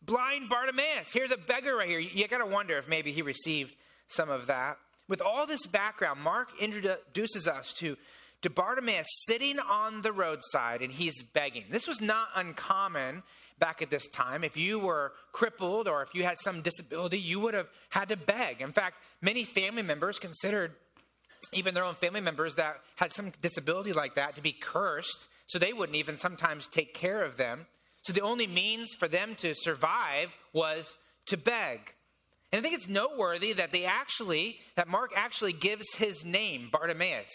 Blind 0.03 0.49
Bartimaeus. 0.49 1.13
Here's 1.13 1.31
a 1.31 1.37
beggar 1.37 1.77
right 1.77 1.89
here. 1.89 1.99
You 1.99 2.29
got 2.29 2.39
to 2.39 2.47
wonder 2.47 2.79
if 2.79 2.89
maybe 2.89 3.13
he 3.13 3.23
received 3.23 3.75
some 4.09 4.31
of 4.31 4.47
that. 4.47 4.77
With 5.09 5.21
all 5.23 5.47
this 5.47 5.67
background, 5.67 6.21
Mark 6.21 6.49
introduces 6.61 7.49
us 7.49 7.73
to, 7.79 7.97
to 8.43 8.51
Bartimaeus 8.51 9.07
sitting 9.27 9.59
on 9.59 10.03
the 10.03 10.13
roadside 10.13 10.83
and 10.83 10.93
he's 10.93 11.23
begging. 11.23 11.65
This 11.71 11.89
was 11.89 12.01
not 12.01 12.29
uncommon 12.37 13.23
back 13.59 13.83
at 13.83 13.91
this 13.91 14.09
time. 14.09 14.45
If 14.45 14.57
you 14.57 14.79
were 14.79 15.13
crippled 15.33 15.89
or 15.89 16.03
if 16.03 16.15
you 16.15 16.25
had 16.25 16.39
some 16.41 16.63
disability, 16.63 17.19
you 17.19 17.41
would 17.41 17.55
have 17.55 17.69
had 17.91 18.09
to 18.09 18.17
beg. 18.17 18.61
In 18.61 18.73
fact, 18.73 18.97
many 19.21 19.45
family 19.45 19.83
members 19.83 20.19
considered 20.19 20.73
even 21.53 21.75
their 21.75 21.85
own 21.85 21.95
family 21.95 22.21
members 22.21 22.57
that 22.57 22.77
had 22.97 23.13
some 23.13 23.33
disability 23.41 23.93
like 23.93 24.17
that 24.17 24.37
to 24.37 24.43
be 24.43 24.53
cursed, 24.53 25.29
so 25.47 25.59
they 25.59 25.73
wouldn't 25.73 25.97
even 25.97 26.17
sometimes 26.17 26.69
take 26.69 26.95
care 26.95 27.25
of 27.25 27.37
them. 27.37 27.67
So 28.03 28.13
the 28.13 28.21
only 28.21 28.47
means 28.47 28.95
for 28.99 29.09
them 29.09 29.35
to 29.37 29.55
survive 29.55 30.35
was 30.53 30.95
to 31.27 31.37
beg. 31.37 31.95
And 32.53 32.59
I 32.59 32.63
think 32.63 32.75
it's 32.75 32.89
noteworthy 32.89 33.53
that 33.55 33.73
they 33.73 33.85
actually, 33.85 34.59
that 34.77 34.89
Mark 34.89 35.13
actually 35.15 35.53
gives 35.53 35.95
his 35.95 36.25
name, 36.25 36.69
Bartimaeus. 36.73 37.31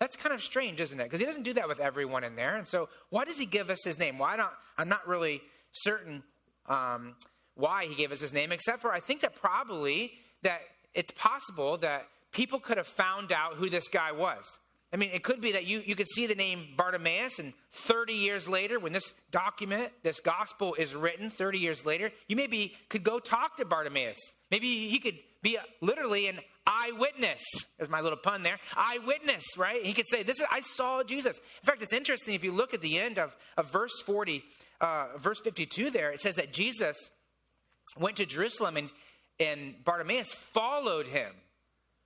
That's 0.00 0.16
kind 0.16 0.34
of 0.34 0.42
strange, 0.42 0.80
isn't 0.80 1.00
it? 1.00 1.04
Because 1.04 1.20
he 1.20 1.26
doesn't 1.26 1.44
do 1.44 1.54
that 1.54 1.68
with 1.68 1.80
everyone 1.80 2.24
in 2.24 2.36
there. 2.36 2.56
And 2.56 2.68
so, 2.68 2.88
why 3.08 3.24
does 3.24 3.38
he 3.38 3.46
give 3.46 3.70
us 3.70 3.82
his 3.84 3.98
name? 3.98 4.18
Why 4.18 4.36
don't 4.36 4.50
I'm 4.76 4.88
not 4.88 5.06
really 5.06 5.40
certain 5.82 6.22
um, 6.68 7.14
why 7.54 7.86
he 7.86 7.94
gave 7.94 8.12
us 8.12 8.20
his 8.20 8.32
name, 8.32 8.52
except 8.52 8.82
for 8.82 8.92
I 8.92 9.00
think 9.00 9.20
that 9.22 9.34
probably 9.34 10.12
that 10.42 10.60
it's 10.94 11.10
possible 11.12 11.78
that 11.78 12.06
people 12.32 12.60
could 12.60 12.76
have 12.76 12.86
found 12.86 13.32
out 13.32 13.54
who 13.54 13.70
this 13.70 13.88
guy 13.88 14.12
was. 14.12 14.44
I 14.92 14.96
mean, 14.96 15.10
it 15.12 15.24
could 15.24 15.40
be 15.40 15.52
that 15.52 15.66
you, 15.66 15.82
you 15.84 15.96
could 15.96 16.08
see 16.08 16.26
the 16.26 16.34
name 16.34 16.68
Bartimaeus, 16.76 17.38
and 17.38 17.52
30 17.86 18.14
years 18.14 18.48
later, 18.48 18.78
when 18.78 18.92
this 18.92 19.12
document, 19.32 19.90
this 20.02 20.20
gospel 20.20 20.74
is 20.74 20.94
written, 20.94 21.28
30 21.28 21.58
years 21.58 21.84
later, 21.84 22.12
you 22.28 22.36
maybe 22.36 22.74
could 22.88 23.02
go 23.02 23.18
talk 23.18 23.56
to 23.56 23.64
Bartimaeus. 23.64 24.18
Maybe 24.50 24.88
he 24.88 24.98
could 25.00 25.18
be 25.42 25.56
a, 25.56 25.62
literally 25.80 26.28
an 26.28 26.38
eyewitness. 26.66 27.42
There's 27.78 27.90
my 27.90 28.00
little 28.00 28.18
pun 28.18 28.42
there. 28.42 28.58
Eyewitness, 28.76 29.44
right? 29.56 29.84
He 29.84 29.92
could 29.92 30.08
say, 30.08 30.22
"This 30.22 30.38
is 30.38 30.46
I 30.50 30.60
saw 30.60 31.02
Jesus." 31.02 31.36
In 31.36 31.66
fact, 31.66 31.82
it's 31.82 31.92
interesting 31.92 32.34
if 32.34 32.44
you 32.44 32.52
look 32.52 32.72
at 32.72 32.80
the 32.80 32.98
end 32.98 33.18
of, 33.18 33.36
of 33.56 33.70
verse 33.70 34.00
40, 34.04 34.42
uh, 34.80 35.06
verse 35.18 35.40
52. 35.40 35.90
There 35.90 36.12
it 36.12 36.20
says 36.20 36.36
that 36.36 36.52
Jesus 36.52 36.96
went 37.98 38.16
to 38.16 38.26
Jerusalem 38.26 38.76
and 38.76 38.90
and 39.38 39.74
Bartimaeus 39.84 40.32
followed 40.32 41.06
him 41.06 41.32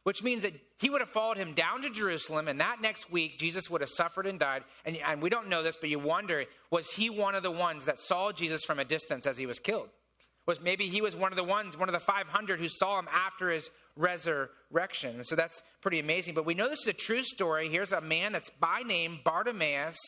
which 0.03 0.23
means 0.23 0.43
that 0.43 0.55
he 0.79 0.89
would 0.89 1.00
have 1.00 1.11
followed 1.11 1.37
him 1.37 1.53
down 1.53 1.83
to 1.83 1.91
Jerusalem, 1.91 2.49
and 2.49 2.61
that 2.61 2.81
next 2.81 3.11
week, 3.11 3.39
Jesus 3.39 3.69
would 3.69 3.81
have 3.81 3.91
suffered 3.91 4.27
and 4.27 4.39
died. 4.39 4.65
And, 4.85 4.97
and, 4.97 5.21
we 5.21 5.29
don't 5.29 5.49
know 5.49 5.62
this, 5.62 5.77
but 5.79 5.91
you 5.91 5.99
wonder 5.99 6.45
was 6.71 6.91
he 6.91 7.11
one 7.11 7.35
of 7.35 7.43
the 7.43 7.50
ones 7.50 7.85
that 7.85 8.00
saw 8.00 8.33
Jesus 8.33 8.65
from 8.65 8.79
a 8.79 8.85
distance 8.85 9.27
as 9.27 9.37
he 9.37 9.47
was 9.47 9.59
killed? 9.59 9.89
Was 10.47 10.61
maybe 10.61 10.89
he 10.89 11.03
was 11.03 11.15
one 11.15 11.33
of 11.33 11.37
the 11.37 11.45
ones, 11.45 11.77
one 11.77 11.89
of 11.89 11.93
the 11.93 12.00
500 12.00 12.59
who 12.59 12.69
saw 12.69 12.99
him 12.99 13.09
after 13.12 13.50
his 13.50 13.71
resurrection? 13.95 15.23
So 15.25 15.37
that's 15.37 15.62
pretty 15.83 16.00
amazing. 16.00 16.35
But 16.35 16.47
we 16.47 16.55
know 16.55 16.69
this 16.69 16.81
is 16.81 16.89
a 16.89 16.93
true 16.95 17.23
story. 17.23 17.69
Here's 17.69 17.93
a 17.93 18.00
man 18.00 18.33
that's 18.33 18.50
by 18.59 18.83
name 18.83 19.21
Bartimaeus. 19.23 19.99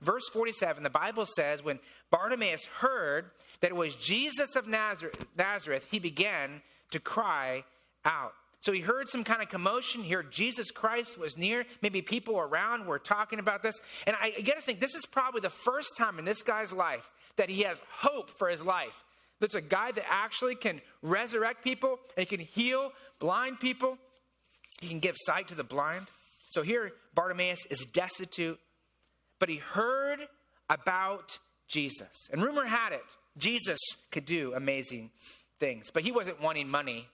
Verse 0.00 0.28
47, 0.32 0.82
the 0.82 0.90
Bible 0.90 1.26
says, 1.26 1.62
when 1.62 1.78
Bartimaeus 2.10 2.64
heard 2.78 3.30
that 3.60 3.70
it 3.70 3.76
was 3.76 3.94
Jesus 3.96 4.56
of 4.56 4.66
Nazareth, 4.66 5.86
he 5.90 5.98
began 5.98 6.62
to 6.90 6.98
cry 6.98 7.64
out. 8.04 8.32
So 8.62 8.72
he 8.72 8.80
heard 8.80 9.08
some 9.08 9.24
kind 9.24 9.42
of 9.42 9.48
commotion. 9.48 10.02
here. 10.02 10.22
Jesus 10.22 10.70
Christ 10.70 11.18
was 11.18 11.36
near. 11.36 11.64
Maybe 11.82 12.02
people 12.02 12.38
around 12.38 12.86
were 12.86 12.98
talking 12.98 13.38
about 13.38 13.62
this. 13.62 13.80
And 14.06 14.16
I, 14.20 14.34
I 14.36 14.40
got 14.42 14.56
to 14.56 14.60
think 14.60 14.80
this 14.80 14.94
is 14.94 15.06
probably 15.06 15.40
the 15.40 15.50
first 15.50 15.96
time 15.96 16.18
in 16.18 16.24
this 16.24 16.42
guy's 16.42 16.72
life 16.72 17.10
that 17.36 17.48
he 17.48 17.62
has 17.62 17.78
hope 17.90 18.30
for 18.38 18.48
his 18.48 18.62
life. 18.62 19.04
That's 19.40 19.54
a 19.54 19.62
guy 19.62 19.92
that 19.92 20.04
actually 20.06 20.54
can 20.54 20.82
resurrect 21.00 21.64
people 21.64 21.98
and 22.16 22.26
he 22.28 22.36
can 22.36 22.44
heal 22.44 22.92
blind 23.18 23.60
people. 23.60 23.96
He 24.80 24.88
can 24.88 25.00
give 25.00 25.16
sight 25.18 25.48
to 25.48 25.54
the 25.54 25.64
blind. 25.64 26.06
So 26.50 26.62
here, 26.62 26.92
Bartimaeus 27.14 27.64
is 27.70 27.80
destitute, 27.92 28.58
but 29.40 29.48
he 29.48 29.56
heard 29.56 30.20
about 30.68 31.38
Jesus. 31.66 32.28
And 32.32 32.42
rumor 32.42 32.66
had 32.66 32.92
it, 32.92 33.02
Jesus 33.36 33.78
could 34.12 34.24
do 34.24 34.52
amazing 34.54 35.10
things, 35.58 35.90
but 35.92 36.04
he 36.04 36.12
wasn't 36.12 36.40
wanting 36.40 36.68
money 36.68 37.08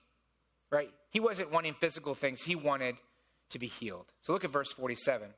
right? 0.71 0.89
He 1.11 1.19
wasn't 1.19 1.51
wanting 1.51 1.75
physical 1.79 2.13
things, 2.13 2.41
he 2.41 2.55
wanted 2.55 2.95
to 3.49 3.59
be 3.59 3.67
healed. 3.67 4.05
So 4.21 4.33
look 4.33 4.43
at 4.43 4.51
verse 4.51 4.71
47. 4.73 5.29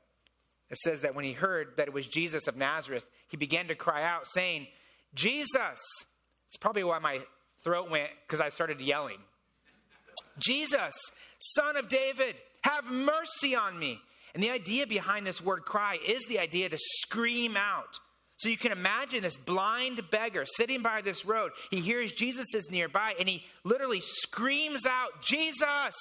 It 0.70 0.78
says 0.78 1.00
that 1.00 1.14
when 1.14 1.24
he 1.24 1.32
heard 1.32 1.68
that 1.76 1.88
it 1.88 1.94
was 1.94 2.06
Jesus 2.06 2.46
of 2.46 2.56
Nazareth, 2.56 3.04
he 3.28 3.36
began 3.36 3.68
to 3.68 3.74
cry 3.74 4.04
out, 4.04 4.26
saying, 4.26 4.68
Jesus! 5.14 5.80
It's 6.48 6.56
probably 6.60 6.84
why 6.84 6.98
my 6.98 7.20
throat 7.64 7.90
went 7.90 8.10
because 8.26 8.40
I 8.40 8.48
started 8.48 8.80
yelling. 8.80 9.18
Jesus, 10.38 10.94
son 11.38 11.76
of 11.76 11.88
David, 11.88 12.36
have 12.62 12.84
mercy 12.86 13.54
on 13.56 13.78
me. 13.78 14.00
And 14.34 14.42
the 14.42 14.50
idea 14.50 14.86
behind 14.86 15.26
this 15.26 15.42
word 15.42 15.64
cry 15.64 15.98
is 16.06 16.22
the 16.28 16.38
idea 16.38 16.68
to 16.68 16.78
scream 16.78 17.56
out. 17.56 17.98
So 18.36 18.48
you 18.48 18.56
can 18.56 18.72
imagine 18.72 19.22
this 19.22 19.36
blind 19.36 20.00
beggar 20.10 20.46
sitting 20.46 20.80
by 20.80 21.02
this 21.02 21.26
road. 21.26 21.50
He 21.70 21.80
hears 21.80 22.10
Jesus 22.12 22.54
is 22.54 22.70
nearby 22.70 23.14
and 23.18 23.28
he 23.28 23.44
literally 23.64 24.00
screams 24.02 24.86
out, 24.86 25.22
Jesus, 25.22 25.94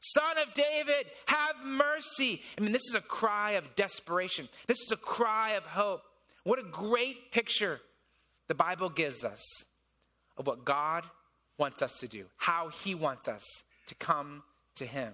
Son 0.00 0.38
of 0.38 0.54
David, 0.54 1.06
have 1.26 1.56
mercy. 1.64 2.40
I 2.56 2.62
mean, 2.62 2.72
this 2.72 2.86
is 2.88 2.94
a 2.94 3.00
cry 3.02 3.52
of 3.52 3.76
desperation. 3.76 4.48
This 4.66 4.80
is 4.80 4.90
a 4.90 4.96
cry 4.96 5.50
of 5.50 5.64
hope. 5.64 6.02
What 6.44 6.58
a 6.58 6.62
great 6.62 7.30
picture 7.30 7.78
the 8.48 8.54
Bible 8.54 8.88
gives 8.88 9.22
us 9.22 9.42
of 10.38 10.46
what 10.46 10.64
God 10.64 11.04
wants 11.58 11.82
us 11.82 11.92
to 12.00 12.08
do, 12.08 12.24
how 12.38 12.70
he 12.82 12.94
wants 12.94 13.28
us 13.28 13.44
to 13.88 13.94
come 13.94 14.42
to 14.76 14.86
him 14.86 15.12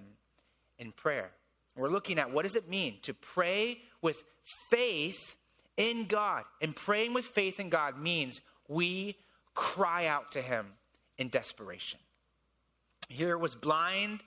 in 0.77 0.93
prayer. 0.93 1.31
We're 1.79 1.89
looking 1.89 2.19
at 2.19 2.31
what 2.31 2.43
does 2.43 2.55
it 2.55 2.69
mean 2.69 2.97
to 3.03 3.13
pray 3.13 3.79
with 4.01 4.21
faith 4.69 5.35
in 5.77 6.05
God. 6.05 6.43
And 6.61 6.75
praying 6.75 7.13
with 7.13 7.25
faith 7.25 7.59
in 7.59 7.69
God 7.69 7.97
means 7.99 8.41
we 8.67 9.15
cry 9.55 10.05
out 10.05 10.33
to 10.33 10.41
him 10.41 10.67
in 11.17 11.29
desperation. 11.29 11.99
Here 13.07 13.37
was 13.37 13.55
blind 13.55 14.19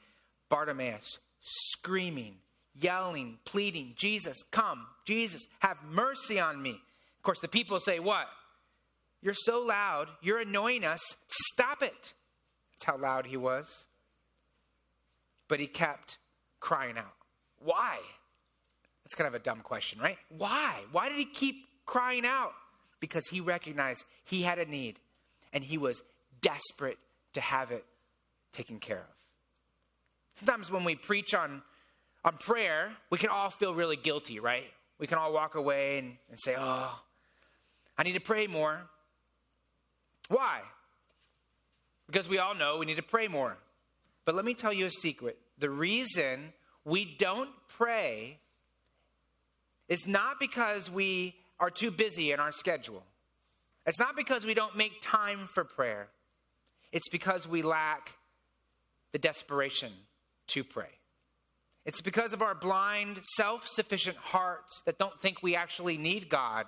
Bartimaeus 0.49 1.19
screaming, 1.41 2.37
yelling, 2.75 3.39
pleading, 3.45 3.95
Jesus, 3.97 4.37
come, 4.51 4.87
Jesus, 5.07 5.47
have 5.61 5.77
mercy 5.89 6.39
on 6.41 6.61
me. 6.61 6.71
Of 6.71 7.23
course, 7.23 7.41
the 7.41 7.49
people 7.49 7.79
say, 7.81 7.99
What? 7.99 8.27
You're 9.21 9.35
so 9.35 9.61
loud, 9.61 10.09
you're 10.21 10.41
annoying 10.41 10.85
us, 10.85 11.01
stop 11.53 11.83
it. 11.83 12.13
That's 12.73 12.85
how 12.85 12.99
loud 12.99 13.27
he 13.27 13.37
was. 13.37 13.87
But 15.49 15.61
he 15.61 15.69
kept 15.69 16.19
crying 16.59 16.99
out. 16.99 17.22
Why? 17.65 17.99
That's 19.05 19.15
kind 19.15 19.29
of 19.29 19.35
a 19.35 19.45
dumb 19.45 19.61
question, 19.61 19.99
right? 20.01 20.17
Why? 20.37 20.81
Why 20.91 21.09
did 21.09 21.19
he 21.19 21.25
keep 21.25 21.67
crying 21.87 22.25
out? 22.25 22.53
Because 23.01 23.27
he 23.29 23.41
recognized 23.41 24.05
he 24.25 24.43
had 24.43 24.59
a 24.59 24.65
need 24.65 24.99
and 25.53 25.63
he 25.63 25.77
was 25.77 26.03
desperate 26.41 26.99
to 27.35 27.41
have 27.41 27.71
it 27.71 27.85
taken 28.53 28.79
care 28.79 28.99
of. 28.99 29.05
Sometimes 30.39 30.71
when 30.71 30.85
we 30.85 30.95
preach 30.95 31.35
on, 31.35 31.63
on 32.25 32.37
prayer, 32.39 32.93
we 33.11 33.19
can 33.19 33.31
all 33.31 33.51
feel 33.51 33.75
really 33.75 33.97
guilty, 33.97 34.41
right? 34.41 34.65
We 34.99 35.07
can 35.07 35.19
all 35.19 35.33
walk 35.33 35.55
away 35.57 35.99
and, 35.99 36.17
and 36.31 36.39
say, 36.43 36.55
oh, 36.59 36.99
I 37.99 38.03
need 38.03 38.13
to 38.15 38.21
pray 38.21 38.47
more. 38.47 38.81
Why? 40.29 40.61
Because 42.07 42.29
we 42.29 42.39
all 42.39 42.55
know 42.55 42.79
we 42.79 42.87
need 42.87 42.97
to 42.97 43.03
pray 43.03 43.29
more. 43.29 43.57
But 44.25 44.35
let 44.35 44.45
me 44.45 44.55
tell 44.55 44.73
you 44.73 44.87
a 44.87 44.91
secret. 44.91 45.39
The 45.59 45.71
reason 45.71 46.53
we 46.85 47.17
don't 47.19 47.51
pray 47.69 48.39
it's 49.93 50.07
not 50.07 50.41
because 50.41 50.91
we 50.91 51.35
are 51.61 51.69
too 51.69 51.91
busy 51.91 52.33
in 52.33 52.41
our 52.41 52.51
schedule. 52.51 53.03
It's 53.85 53.99
not 53.99 54.17
because 54.17 54.47
we 54.47 54.55
don't 54.55 54.75
make 54.75 54.93
time 55.03 55.51
for 55.53 55.65
prayer. 55.65 56.09
It's 56.93 57.11
because 57.11 57.47
we 57.47 57.61
lack 57.61 58.13
the 59.13 59.19
desperation 59.19 59.93
to 60.47 60.65
pray. 60.65 60.89
It's 61.85 62.01
because 62.01 62.33
of 62.33 62.41
our 62.41 62.55
blind, 62.55 63.21
self 63.37 63.69
sufficient 63.69 64.17
hearts 64.17 64.81
that 64.87 64.99
don't 64.99 65.21
think 65.21 65.43
we 65.43 65.57
actually 65.57 65.99
need 65.99 66.31
God. 66.31 66.67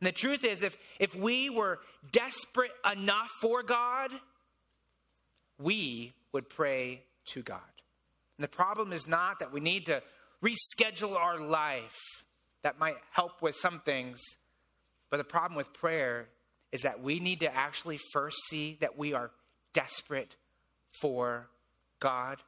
And 0.00 0.08
the 0.08 0.12
truth 0.12 0.44
is, 0.44 0.64
if, 0.64 0.76
if 0.98 1.14
we 1.14 1.50
were 1.50 1.78
desperate 2.10 2.72
enough 2.90 3.30
for 3.40 3.62
God, 3.62 4.10
we 5.56 6.14
would 6.32 6.48
pray 6.48 7.02
to 7.26 7.42
God. 7.42 7.60
And 8.40 8.44
the 8.44 8.56
problem 8.56 8.94
is 8.94 9.06
not 9.06 9.40
that 9.40 9.52
we 9.52 9.60
need 9.60 9.84
to 9.84 10.00
reschedule 10.42 11.14
our 11.14 11.38
life 11.38 11.94
that 12.62 12.78
might 12.78 12.94
help 13.10 13.42
with 13.42 13.54
some 13.54 13.82
things. 13.84 14.18
But 15.10 15.18
the 15.18 15.24
problem 15.24 15.58
with 15.58 15.70
prayer 15.74 16.26
is 16.72 16.80
that 16.80 17.02
we 17.02 17.20
need 17.20 17.40
to 17.40 17.54
actually 17.54 17.98
first 18.14 18.38
see 18.48 18.78
that 18.80 18.96
we 18.96 19.12
are 19.12 19.30
desperate 19.74 20.36
for 21.02 21.50
God. 22.00 22.38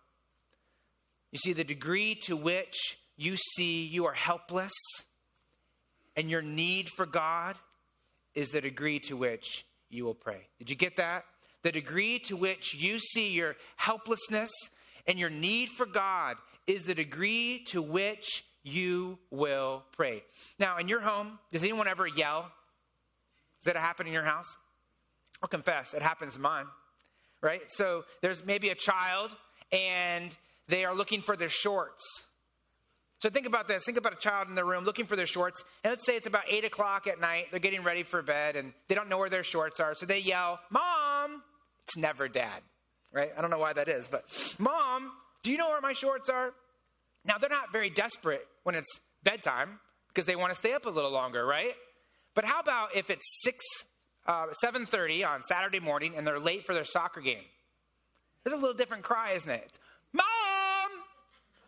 You 1.30 1.38
see, 1.38 1.52
the 1.52 1.62
degree 1.62 2.14
to 2.22 2.38
which 2.38 2.96
you 3.18 3.36
see 3.36 3.82
you 3.82 4.06
are 4.06 4.14
helpless 4.14 4.72
and 6.16 6.30
your 6.30 6.40
need 6.40 6.88
for 6.96 7.04
God 7.04 7.56
is 8.34 8.48
the 8.48 8.62
degree 8.62 8.98
to 9.00 9.14
which 9.18 9.66
you 9.90 10.06
will 10.06 10.14
pray. 10.14 10.46
Did 10.58 10.70
you 10.70 10.76
get 10.76 10.96
that? 10.96 11.26
The 11.62 11.70
degree 11.70 12.18
to 12.20 12.34
which 12.34 12.72
you 12.72 12.98
see 12.98 13.28
your 13.28 13.56
helplessness 13.76 14.50
and 15.06 15.18
your 15.18 15.30
need 15.30 15.70
for 15.70 15.86
God 15.86 16.36
is 16.66 16.84
the 16.84 16.94
degree 16.94 17.64
to 17.66 17.82
which 17.82 18.44
you 18.62 19.18
will 19.30 19.82
pray. 19.96 20.22
Now, 20.58 20.78
in 20.78 20.88
your 20.88 21.00
home, 21.00 21.38
does 21.50 21.62
anyone 21.62 21.88
ever 21.88 22.06
yell? 22.06 22.50
Does 23.62 23.72
that 23.72 23.76
happen 23.76 24.06
in 24.06 24.12
your 24.12 24.24
house? 24.24 24.56
I'll 25.42 25.48
confess, 25.48 25.92
it 25.94 26.02
happens 26.02 26.36
in 26.36 26.42
mine, 26.42 26.66
right? 27.40 27.62
So 27.68 28.04
there's 28.20 28.44
maybe 28.44 28.68
a 28.68 28.76
child 28.76 29.30
and 29.72 30.30
they 30.68 30.84
are 30.84 30.94
looking 30.94 31.20
for 31.22 31.36
their 31.36 31.48
shorts. 31.48 32.04
So 33.18 33.30
think 33.30 33.46
about 33.46 33.68
this. 33.68 33.84
Think 33.84 33.98
about 33.98 34.12
a 34.12 34.16
child 34.16 34.48
in 34.48 34.54
the 34.54 34.64
room 34.64 34.84
looking 34.84 35.06
for 35.06 35.14
their 35.14 35.26
shorts. 35.26 35.62
And 35.84 35.92
let's 35.92 36.04
say 36.06 36.16
it's 36.16 36.26
about 36.26 36.44
8 36.48 36.64
o'clock 36.64 37.06
at 37.06 37.20
night. 37.20 37.46
They're 37.50 37.60
getting 37.60 37.82
ready 37.82 38.02
for 38.02 38.20
bed 38.22 38.56
and 38.56 38.72
they 38.88 38.94
don't 38.94 39.08
know 39.08 39.18
where 39.18 39.30
their 39.30 39.44
shorts 39.44 39.80
are. 39.80 39.94
So 39.94 40.06
they 40.06 40.18
yell, 40.18 40.60
Mom! 40.70 41.42
It's 41.84 41.96
never 41.96 42.28
dad, 42.28 42.62
right? 43.12 43.30
I 43.36 43.40
don't 43.40 43.50
know 43.50 43.58
why 43.58 43.72
that 43.72 43.88
is, 43.88 44.08
but 44.08 44.24
Mom, 44.58 45.12
do 45.42 45.50
you 45.50 45.58
know 45.58 45.68
where 45.68 45.80
my 45.80 45.92
shorts 45.92 46.28
are? 46.28 46.52
Now, 47.24 47.38
they're 47.38 47.50
not 47.50 47.72
very 47.72 47.90
desperate 47.90 48.46
when 48.64 48.74
it's 48.74 48.88
bedtime 49.22 49.78
because 50.08 50.26
they 50.26 50.36
want 50.36 50.52
to 50.52 50.56
stay 50.56 50.72
up 50.72 50.86
a 50.86 50.90
little 50.90 51.10
longer, 51.10 51.46
right? 51.46 51.74
But 52.34 52.44
how 52.44 52.60
about 52.60 52.96
if 52.96 53.10
it's 53.10 53.26
6, 53.44 53.64
uh, 54.26 54.46
7.30 54.64 55.26
on 55.26 55.44
Saturday 55.44 55.80
morning 55.80 56.14
and 56.16 56.26
they're 56.26 56.40
late 56.40 56.66
for 56.66 56.74
their 56.74 56.84
soccer 56.84 57.20
game? 57.20 57.44
There's 58.44 58.54
a 58.54 58.60
little 58.60 58.76
different 58.76 59.04
cry, 59.04 59.32
isn't 59.32 59.50
it? 59.50 59.78
Mom! 60.12 60.24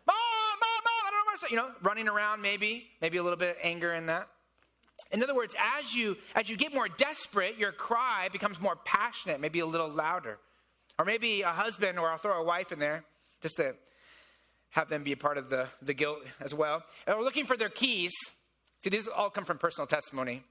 Mom! 0.05 0.15
Mom! 0.59 0.81
Mom! 0.83 1.03
I 1.05 1.11
don't 1.11 1.41
know. 1.41 1.47
You 1.49 1.55
know, 1.55 1.75
running 1.81 2.07
around 2.07 2.41
maybe. 2.41 2.87
Maybe 3.01 3.17
a 3.17 3.23
little 3.23 3.37
bit 3.37 3.51
of 3.51 3.55
anger 3.61 3.93
in 3.93 4.07
that. 4.07 4.27
In 5.11 5.23
other 5.23 5.35
words, 5.35 5.55
as 5.59 5.93
you 5.93 6.17
as 6.33 6.49
you 6.49 6.57
get 6.57 6.73
more 6.73 6.87
desperate, 6.87 7.57
your 7.57 7.71
cry 7.71 8.29
becomes 8.31 8.59
more 8.59 8.75
passionate, 8.75 9.39
maybe 9.39 9.59
a 9.59 9.65
little 9.65 9.89
louder. 9.89 10.39
Or 10.97 11.05
maybe 11.05 11.41
a 11.41 11.49
husband, 11.49 11.99
or 11.99 12.09
I'll 12.09 12.17
throw 12.17 12.41
a 12.41 12.45
wife 12.45 12.71
in 12.71 12.79
there, 12.79 13.03
just 13.41 13.57
to 13.57 13.75
have 14.69 14.89
them 14.89 15.03
be 15.03 15.11
a 15.11 15.17
part 15.17 15.37
of 15.37 15.49
the, 15.49 15.67
the 15.81 15.93
guilt 15.93 16.19
as 16.39 16.53
well. 16.53 16.83
And 17.07 17.17
we're 17.17 17.23
looking 17.23 17.45
for 17.45 17.57
their 17.57 17.69
keys. 17.69 18.11
See, 18.83 18.89
these 18.89 19.07
all 19.07 19.29
come 19.29 19.45
from 19.45 19.57
personal 19.57 19.87
testimony. 19.87 20.43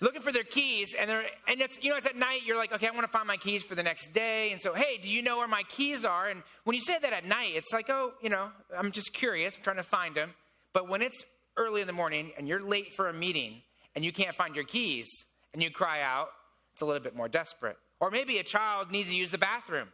Looking 0.00 0.22
for 0.22 0.30
their 0.30 0.44
keys, 0.44 0.94
and 0.96 1.10
they're 1.10 1.24
and 1.48 1.60
it's 1.60 1.82
you 1.82 1.90
know 1.90 1.96
it's 1.96 2.06
at 2.06 2.14
night. 2.14 2.42
You're 2.46 2.56
like, 2.56 2.72
okay, 2.72 2.86
I 2.86 2.90
want 2.92 3.02
to 3.02 3.10
find 3.10 3.26
my 3.26 3.36
keys 3.36 3.64
for 3.64 3.74
the 3.74 3.82
next 3.82 4.12
day, 4.12 4.52
and 4.52 4.62
so 4.62 4.72
hey, 4.72 5.00
do 5.02 5.08
you 5.08 5.22
know 5.22 5.38
where 5.38 5.48
my 5.48 5.64
keys 5.68 6.04
are? 6.04 6.28
And 6.28 6.44
when 6.62 6.74
you 6.74 6.80
say 6.80 6.98
that 7.00 7.12
at 7.12 7.24
night, 7.24 7.54
it's 7.56 7.72
like, 7.72 7.90
oh, 7.90 8.12
you 8.22 8.30
know, 8.30 8.50
I'm 8.76 8.92
just 8.92 9.12
curious, 9.12 9.56
I'm 9.56 9.62
trying 9.64 9.76
to 9.78 9.82
find 9.82 10.14
them. 10.14 10.34
But 10.72 10.88
when 10.88 11.02
it's 11.02 11.24
early 11.56 11.80
in 11.80 11.88
the 11.88 11.92
morning 11.92 12.30
and 12.38 12.46
you're 12.46 12.62
late 12.62 12.94
for 12.94 13.08
a 13.08 13.12
meeting 13.12 13.62
and 13.96 14.04
you 14.04 14.12
can't 14.12 14.36
find 14.36 14.54
your 14.54 14.64
keys 14.64 15.08
and 15.52 15.60
you 15.60 15.70
cry 15.72 16.00
out, 16.00 16.28
it's 16.72 16.82
a 16.82 16.86
little 16.86 17.02
bit 17.02 17.16
more 17.16 17.28
desperate. 17.28 17.76
Or 18.00 18.10
maybe 18.10 18.38
a 18.38 18.44
child 18.44 18.90
needs 18.90 19.08
to 19.10 19.14
use 19.14 19.30
the 19.30 19.38
bathroom, 19.38 19.88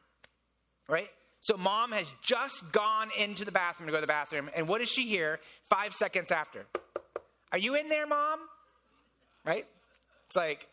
right? 0.89 1.09
So 1.41 1.57
mom 1.57 1.93
has 1.93 2.07
just 2.23 2.73
gone 2.73 3.09
into 3.19 3.45
the 3.45 3.53
bathroom 3.53 3.87
to 3.87 3.93
go 3.93 3.99
to 3.99 4.03
the 4.03 4.07
bathroom, 4.07 4.51
and 4.55 4.69
what 4.69 4.79
does 4.79 4.89
she 4.89 5.09
hear 5.09 5.41
five 5.69 5.95
seconds 5.95 6.31
after? 6.31 6.67
Are 7.53 7.59
you 7.59 7.75
in 7.75 7.89
there, 7.89 8.07
mom? 8.07 8.41
Right? 9.45 9.67
It's 10.27 10.37
like, 10.37 10.67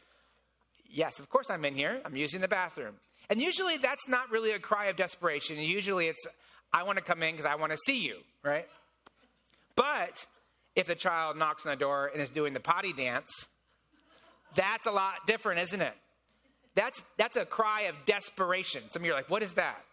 yes, 0.89 1.19
of 1.19 1.29
course 1.29 1.47
I'm 1.49 1.63
in 1.65 1.75
here. 1.75 2.01
I'm 2.05 2.15
using 2.15 2.41
the 2.41 2.47
bathroom. 2.47 2.95
And 3.29 3.41
usually 3.41 3.77
that's 3.77 4.07
not 4.07 4.29
really 4.31 4.51
a 4.51 4.59
cry 4.59 4.87
of 4.87 4.97
desperation. 4.97 5.57
Usually 5.59 6.07
it's, 6.07 6.25
I 6.73 6.83
want 6.83 6.97
to 6.97 7.03
come 7.03 7.23
in 7.23 7.35
because 7.35 7.45
I 7.45 7.55
want 7.55 7.71
to 7.71 7.77
see 7.85 7.99
you, 7.99 8.17
right? 8.43 8.67
But 9.75 10.25
if 10.75 10.87
the 10.87 10.95
child 10.95 11.37
knocks 11.37 11.65
on 11.65 11.71
the 11.71 11.75
door 11.77 12.09
and 12.13 12.21
is 12.21 12.29
doing 12.29 12.53
the 12.53 12.59
potty 12.59 12.93
dance, 12.93 13.29
that's 14.55 14.85
a 14.85 14.91
lot 14.91 15.27
different, 15.27 15.61
isn't 15.61 15.81
it? 15.81 15.93
That's, 16.75 17.03
that's 17.17 17.35
a 17.35 17.45
cry 17.45 17.81
of 17.83 17.95
desperation. 18.05 18.83
Some 18.89 19.01
of 19.01 19.05
you 19.05 19.11
are 19.11 19.15
like, 19.15 19.29
what 19.29 19.43
is 19.43 19.53
that? 19.53 19.83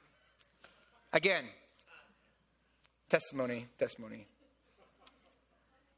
Again, 1.13 1.45
testimony, 3.09 3.67
testimony. 3.79 4.27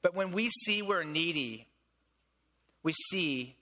But 0.03 0.15
when 0.15 0.33
we 0.33 0.49
see 0.65 0.81
we're 0.81 1.05
needy, 1.05 1.67
we 2.83 2.93
see 3.11 3.57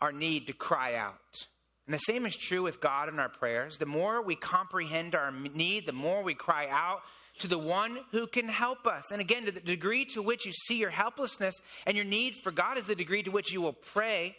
our 0.00 0.12
need 0.12 0.46
to 0.48 0.52
cry 0.52 0.94
out. 0.96 1.46
And 1.86 1.94
the 1.94 1.98
same 1.98 2.26
is 2.26 2.36
true 2.36 2.62
with 2.62 2.80
God 2.80 3.08
in 3.08 3.18
our 3.18 3.28
prayers. 3.28 3.78
The 3.78 3.86
more 3.86 4.22
we 4.22 4.36
comprehend 4.36 5.14
our 5.14 5.30
need, 5.32 5.86
the 5.86 5.92
more 5.92 6.22
we 6.22 6.34
cry 6.34 6.68
out 6.70 7.00
to 7.40 7.48
the 7.48 7.58
one 7.58 7.98
who 8.12 8.26
can 8.26 8.48
help 8.48 8.86
us. 8.86 9.10
And 9.10 9.20
again, 9.20 9.46
to 9.46 9.52
the 9.52 9.60
degree 9.60 10.04
to 10.06 10.22
which 10.22 10.46
you 10.46 10.52
see 10.52 10.76
your 10.76 10.90
helplessness 10.90 11.54
and 11.86 11.96
your 11.96 12.04
need 12.04 12.34
for 12.42 12.52
God 12.52 12.78
is 12.78 12.86
the 12.86 12.94
degree 12.94 13.22
to 13.22 13.30
which 13.30 13.52
you 13.52 13.60
will 13.60 13.72
pray 13.72 14.36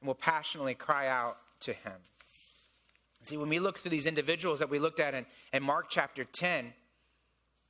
and 0.00 0.08
will 0.08 0.14
passionately 0.14 0.74
cry 0.74 1.08
out 1.08 1.36
to 1.60 1.72
Him. 1.72 1.92
See, 3.22 3.36
when 3.36 3.48
we 3.48 3.58
look 3.58 3.78
through 3.78 3.90
these 3.90 4.06
individuals 4.06 4.60
that 4.60 4.70
we 4.70 4.78
looked 4.78 5.00
at 5.00 5.14
in, 5.14 5.26
in 5.52 5.62
Mark 5.62 5.86
chapter 5.90 6.24
10, 6.24 6.72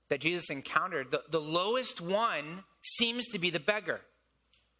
that 0.09 0.21
Jesus 0.21 0.51
encountered, 0.51 1.11
the, 1.11 1.23
the 1.31 1.41
lowest 1.41 2.01
one 2.01 2.65
seems 2.83 3.27
to 3.29 3.39
be 3.39 3.51
the 3.51 3.61
beggar. 3.61 4.01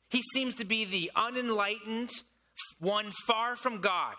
He 0.09 0.23
seems 0.35 0.57
to 0.57 0.65
be 0.65 0.85
the 0.85 1.11
unenlightened 1.17 2.11
one 2.79 3.13
far 3.27 3.57
from 3.57 3.81
God. 3.81 4.15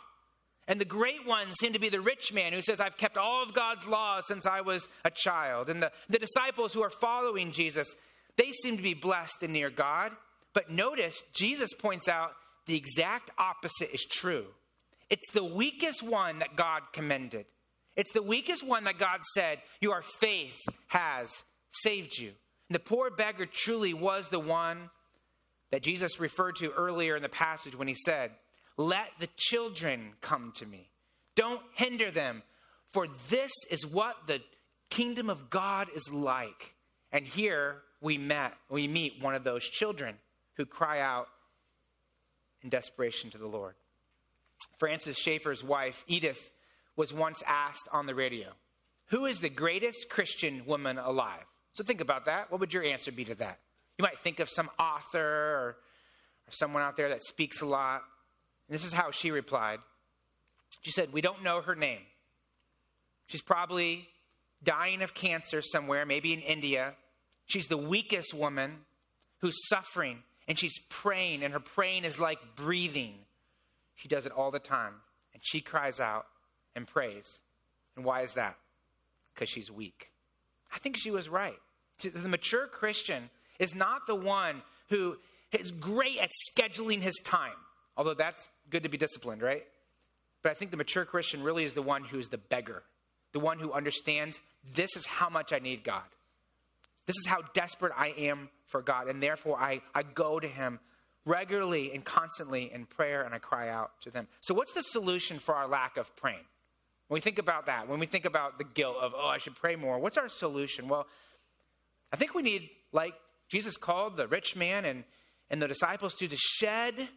And 0.68 0.80
the 0.80 0.86
great 0.86 1.26
ones 1.28 1.56
seem 1.60 1.74
to 1.74 1.80
be 1.80 1.90
the 1.90 2.00
rich 2.00 2.32
man 2.34 2.54
who 2.54 2.62
says, 2.62 2.80
I've 2.80 2.98
kept 2.98 3.18
all 3.18 3.44
of 3.44 3.54
God's 3.54 3.86
laws 3.88 4.28
since 4.28 4.46
I 4.46 4.62
was 4.62 4.88
a 5.04 5.12
child. 5.12 5.70
And 5.70 5.82
the, 5.82 5.92
the 6.10 6.20
disciples 6.20 6.74
who 6.74 6.82
are 6.82 6.90
following 6.90 7.52
Jesus, 7.52 7.94
they 8.38 8.52
seem 8.64 8.78
to 8.78 8.84
be 8.84 8.94
blessed 8.94 9.44
and 9.44 9.52
near 9.52 9.70
God. 9.70 10.12
But 10.54 10.70
notice, 10.70 11.22
Jesus 11.34 11.74
points 11.74 12.08
out 12.08 12.32
the 12.72 12.78
exact 12.78 13.32
opposite 13.38 13.94
is 13.94 14.06
true. 14.10 14.46
It's 15.10 15.30
the 15.34 15.44
weakest 15.44 16.02
one 16.02 16.40
that 16.40 16.56
God 16.56 16.84
commended. 16.94 17.46
It's 17.98 18.14
the 18.14 18.22
weakest 18.22 18.66
one 18.66 18.86
that 18.86 18.98
God 18.98 19.20
said, 19.34 19.58
Your 19.82 20.02
faith 20.22 20.56
has 20.88 21.30
saved 21.84 22.18
you. 22.18 22.30
And 22.70 22.76
the 22.76 22.80
poor 22.80 23.10
beggar 23.12 23.46
truly 23.46 23.94
was 23.94 24.30
the 24.30 24.40
one 24.40 24.90
that 25.72 25.84
Jesus 25.84 26.18
referred 26.18 26.56
to 26.58 26.72
earlier 26.72 27.18
in 27.18 27.22
the 27.22 27.28
passage 27.28 27.76
when 27.76 27.90
he 27.90 27.96
said, 28.06 28.32
Let 28.78 29.10
the 29.20 29.28
children 29.36 30.14
come 30.22 30.54
to 30.56 30.66
me. 30.66 30.88
Don't 31.36 31.62
hinder 31.76 32.10
them, 32.10 32.42
for 32.94 33.08
this 33.30 33.52
is 33.70 33.86
what 33.86 34.16
the 34.28 34.40
kingdom 34.90 35.30
of 35.30 35.50
God 35.50 35.90
is 35.94 36.10
like. 36.10 36.74
And 37.12 37.28
here 37.28 37.82
we 38.00 38.18
met, 38.18 38.54
we 38.70 38.88
meet 38.88 39.22
one 39.22 39.36
of 39.36 39.44
those 39.44 39.66
children 39.66 40.16
who 40.56 40.66
cry 40.66 41.02
out 41.02 41.28
in 42.64 42.70
desperation 42.70 43.30
to 43.32 43.38
the 43.38 43.48
Lord. 43.48 43.74
Francis 44.80 45.18
Schaeffer's 45.18 45.64
wife, 45.64 46.04
Edith, 46.08 46.52
was 46.96 47.14
once 47.14 47.42
asked 47.48 47.88
on 47.92 48.06
the 48.06 48.16
radio, 48.16 48.50
Who 49.08 49.26
is 49.26 49.40
the 49.40 49.50
greatest 49.50 50.10
Christian 50.10 50.66
woman 50.66 50.98
alive? 50.98 51.46
So 51.74 51.84
think 51.84 52.02
about 52.02 52.26
that. 52.26 52.52
What 52.52 52.60
would 52.60 52.74
your 52.74 52.84
answer 52.84 53.12
be 53.12 53.26
to 53.26 53.36
that? 53.36 53.60
You 53.98 54.04
might 54.04 54.20
think 54.20 54.40
of 54.40 54.50
some 54.50 54.70
author 54.80 55.20
or, 55.20 55.68
or 56.48 56.52
someone 56.52 56.84
out 56.84 56.98
there 56.98 57.10
that 57.10 57.24
speaks 57.24 57.62
a 57.62 57.66
lot. 57.66 58.02
And 58.68 58.78
this 58.78 58.86
is 58.86 58.94
how 58.94 59.12
she 59.12 59.32
replied. 59.32 59.80
She 60.82 60.92
said, 60.92 61.14
We 61.14 61.22
don't 61.22 61.44
know 61.44 61.62
her 61.62 61.76
name. 61.76 62.02
She's 63.28 63.42
probably 63.42 64.10
dying 64.64 65.02
of 65.02 65.14
cancer 65.14 65.62
somewhere, 65.62 66.06
maybe 66.06 66.34
in 66.34 66.42
India. 66.42 66.94
She's 67.46 67.68
the 67.68 67.78
weakest 67.78 68.34
woman 68.34 68.80
who's 69.40 69.56
suffering, 69.68 70.24
and 70.52 70.60
she's 70.60 70.80
praying, 70.90 71.44
and 71.44 71.54
her 71.54 71.62
praying 71.62 72.04
is 72.04 72.20
like 72.20 72.38
breathing. 72.58 73.14
She 73.96 74.10
does 74.10 74.26
it 74.26 74.34
all 74.34 74.52
the 74.52 74.60
time. 74.60 74.96
And 75.34 75.42
she 75.42 75.62
cries 75.62 76.02
out 76.02 76.26
and 76.76 76.86
prays. 76.86 77.24
And 77.96 78.04
why 78.04 78.24
is 78.24 78.34
that? 78.34 78.58
Because 79.34 79.48
she's 79.48 79.72
weak. 79.72 80.12
I 80.76 80.78
think 80.80 80.98
she 80.98 81.10
was 81.10 81.30
right. 81.30 81.56
The 82.04 82.28
mature 82.28 82.68
Christian 82.68 83.30
is 83.60 83.74
not 83.74 84.08
the 84.08 84.16
one 84.16 84.62
who 84.90 85.16
is 85.58 85.72
great 85.72 86.18
at 86.18 86.32
scheduling 86.54 87.02
his 87.02 87.16
time, 87.24 87.56
although 87.96 88.14
that's 88.14 88.50
good 88.70 88.84
to 88.84 88.90
be 88.90 88.98
disciplined, 88.98 89.42
right? 89.42 89.64
But 90.44 90.52
I 90.52 90.56
think 90.56 90.72
the 90.72 90.76
mature 90.76 91.06
Christian 91.06 91.44
really 91.44 91.64
is 91.64 91.76
the 91.76 91.82
one 91.82 92.04
who 92.04 92.20
is 92.20 92.28
the 92.28 92.38
beggar, 92.38 92.84
the 93.32 93.40
one 93.40 93.58
who 93.58 93.72
understands 93.72 94.42
this 94.76 94.98
is 94.98 95.06
how 95.06 95.30
much 95.30 95.54
I 95.54 95.60
need 95.60 95.86
God. 95.86 96.04
This 97.08 97.18
is 97.18 97.26
how 97.28 97.42
desperate 97.54 97.94
I 97.98 98.10
am 98.18 98.50
for 98.68 98.82
God, 98.82 99.08
and 99.08 99.22
therefore 99.22 99.60
I, 99.60 99.82
I 99.94 100.04
go 100.04 100.40
to 100.40 100.48
Him 100.48 100.80
regularly 101.26 101.92
and 101.94 102.04
constantly 102.04 102.72
in 102.74 102.86
prayer 102.86 103.24
and 103.24 103.34
I 103.36 103.40
cry 103.40 103.70
out 103.70 103.92
to 104.02 104.12
them. 104.12 104.28
So, 104.42 104.54
what's 104.54 104.74
the 104.74 104.82
solution 104.82 105.40
for 105.40 105.56
our 105.56 105.68
lack 105.68 105.98
of 105.98 106.16
praying? 106.16 106.46
When 107.08 107.18
we 107.18 107.22
think 107.22 107.40
about 107.40 107.66
that, 107.66 107.88
when 107.88 108.00
we 108.00 108.06
think 108.06 108.26
about 108.26 108.58
the 108.58 108.64
guilt 108.64 108.96
of, 109.02 109.14
oh, 109.16 109.28
I 109.28 109.38
should 109.38 109.56
pray 109.56 109.76
more, 109.76 110.00
what's 110.00 110.18
our 110.18 110.30
solution? 110.30 110.88
Well, 110.88 111.08
I 112.12 112.16
think 112.16 112.34
we 112.34 112.42
need, 112.42 112.70
like 112.94 113.14
Jesus 113.50 113.76
called 113.78 114.16
the 114.16 114.28
rich 114.28 114.56
man 114.56 114.86
and, 114.86 115.04
and 115.50 115.62
the 115.62 115.68
disciples 115.68 116.16
to, 116.16 116.28
to 116.28 116.38
shed 116.38 117.10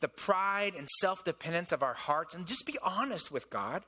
the 0.00 0.08
pride 0.08 0.74
and 0.76 0.88
self 1.00 1.24
dependence 1.24 1.72
of 1.72 1.82
our 1.82 1.94
hearts 1.94 2.34
and 2.34 2.46
just 2.46 2.66
be 2.66 2.76
honest 2.82 3.30
with 3.30 3.48
God. 3.50 3.84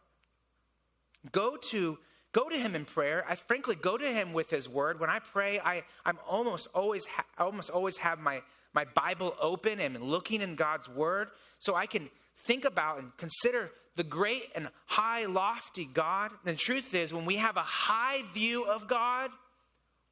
Go 1.33 1.57
to 1.71 1.99
go 2.33 2.49
to 2.49 2.57
him 2.57 2.75
in 2.75 2.85
prayer. 2.85 3.25
I 3.29 3.35
frankly 3.35 3.75
go 3.75 3.97
to 3.97 4.07
him 4.07 4.33
with 4.33 4.51
his 4.51 4.69
word. 4.69 5.01
When 5.01 5.11
I 5.11 5.19
pray, 5.19 5.59
I, 5.61 5.85
I'm 6.05 6.19
almost 6.29 6.69
always 6.75 7.07
ha- 7.07 7.25
almost 7.39 7.71
always 7.71 7.97
have 7.99 8.19
my, 8.19 8.43
my 8.75 8.85
Bible 8.85 9.35
open 9.41 9.81
and 9.81 10.01
looking 10.01 10.43
in 10.43 10.55
God's 10.55 10.89
word 10.89 11.29
so 11.59 11.75
I 11.75 11.87
can 11.87 12.11
think 12.45 12.65
about 12.65 12.99
and 12.99 13.17
consider 13.17 13.71
the 13.97 14.05
great 14.05 14.45
and 14.55 14.69
high, 14.85 15.25
lofty 15.25 15.89
God. 15.93 16.31
the 16.45 16.55
truth 16.55 16.95
is, 16.95 17.13
when 17.13 17.25
we 17.25 17.37
have 17.37 17.57
a 17.57 17.63
high 17.63 18.23
view 18.35 18.65
of 18.65 18.87
God, 18.87 19.31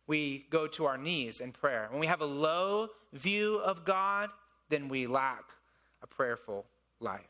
we 0.07 0.47
go 0.51 0.67
to 0.67 0.87
our 0.87 0.99
knees 0.99 1.41
in 1.41 1.53
prayer. 1.53 1.89
When 1.91 2.01
we 2.01 2.07
have 2.07 2.21
a 2.21 2.27
low 2.27 2.89
view 3.13 3.57
of 3.57 3.85
God, 3.85 4.31
then 4.71 4.89
we 4.89 5.07
lack 5.07 5.45
a 6.03 6.07
prayerful 6.07 6.65
life. 7.01 7.21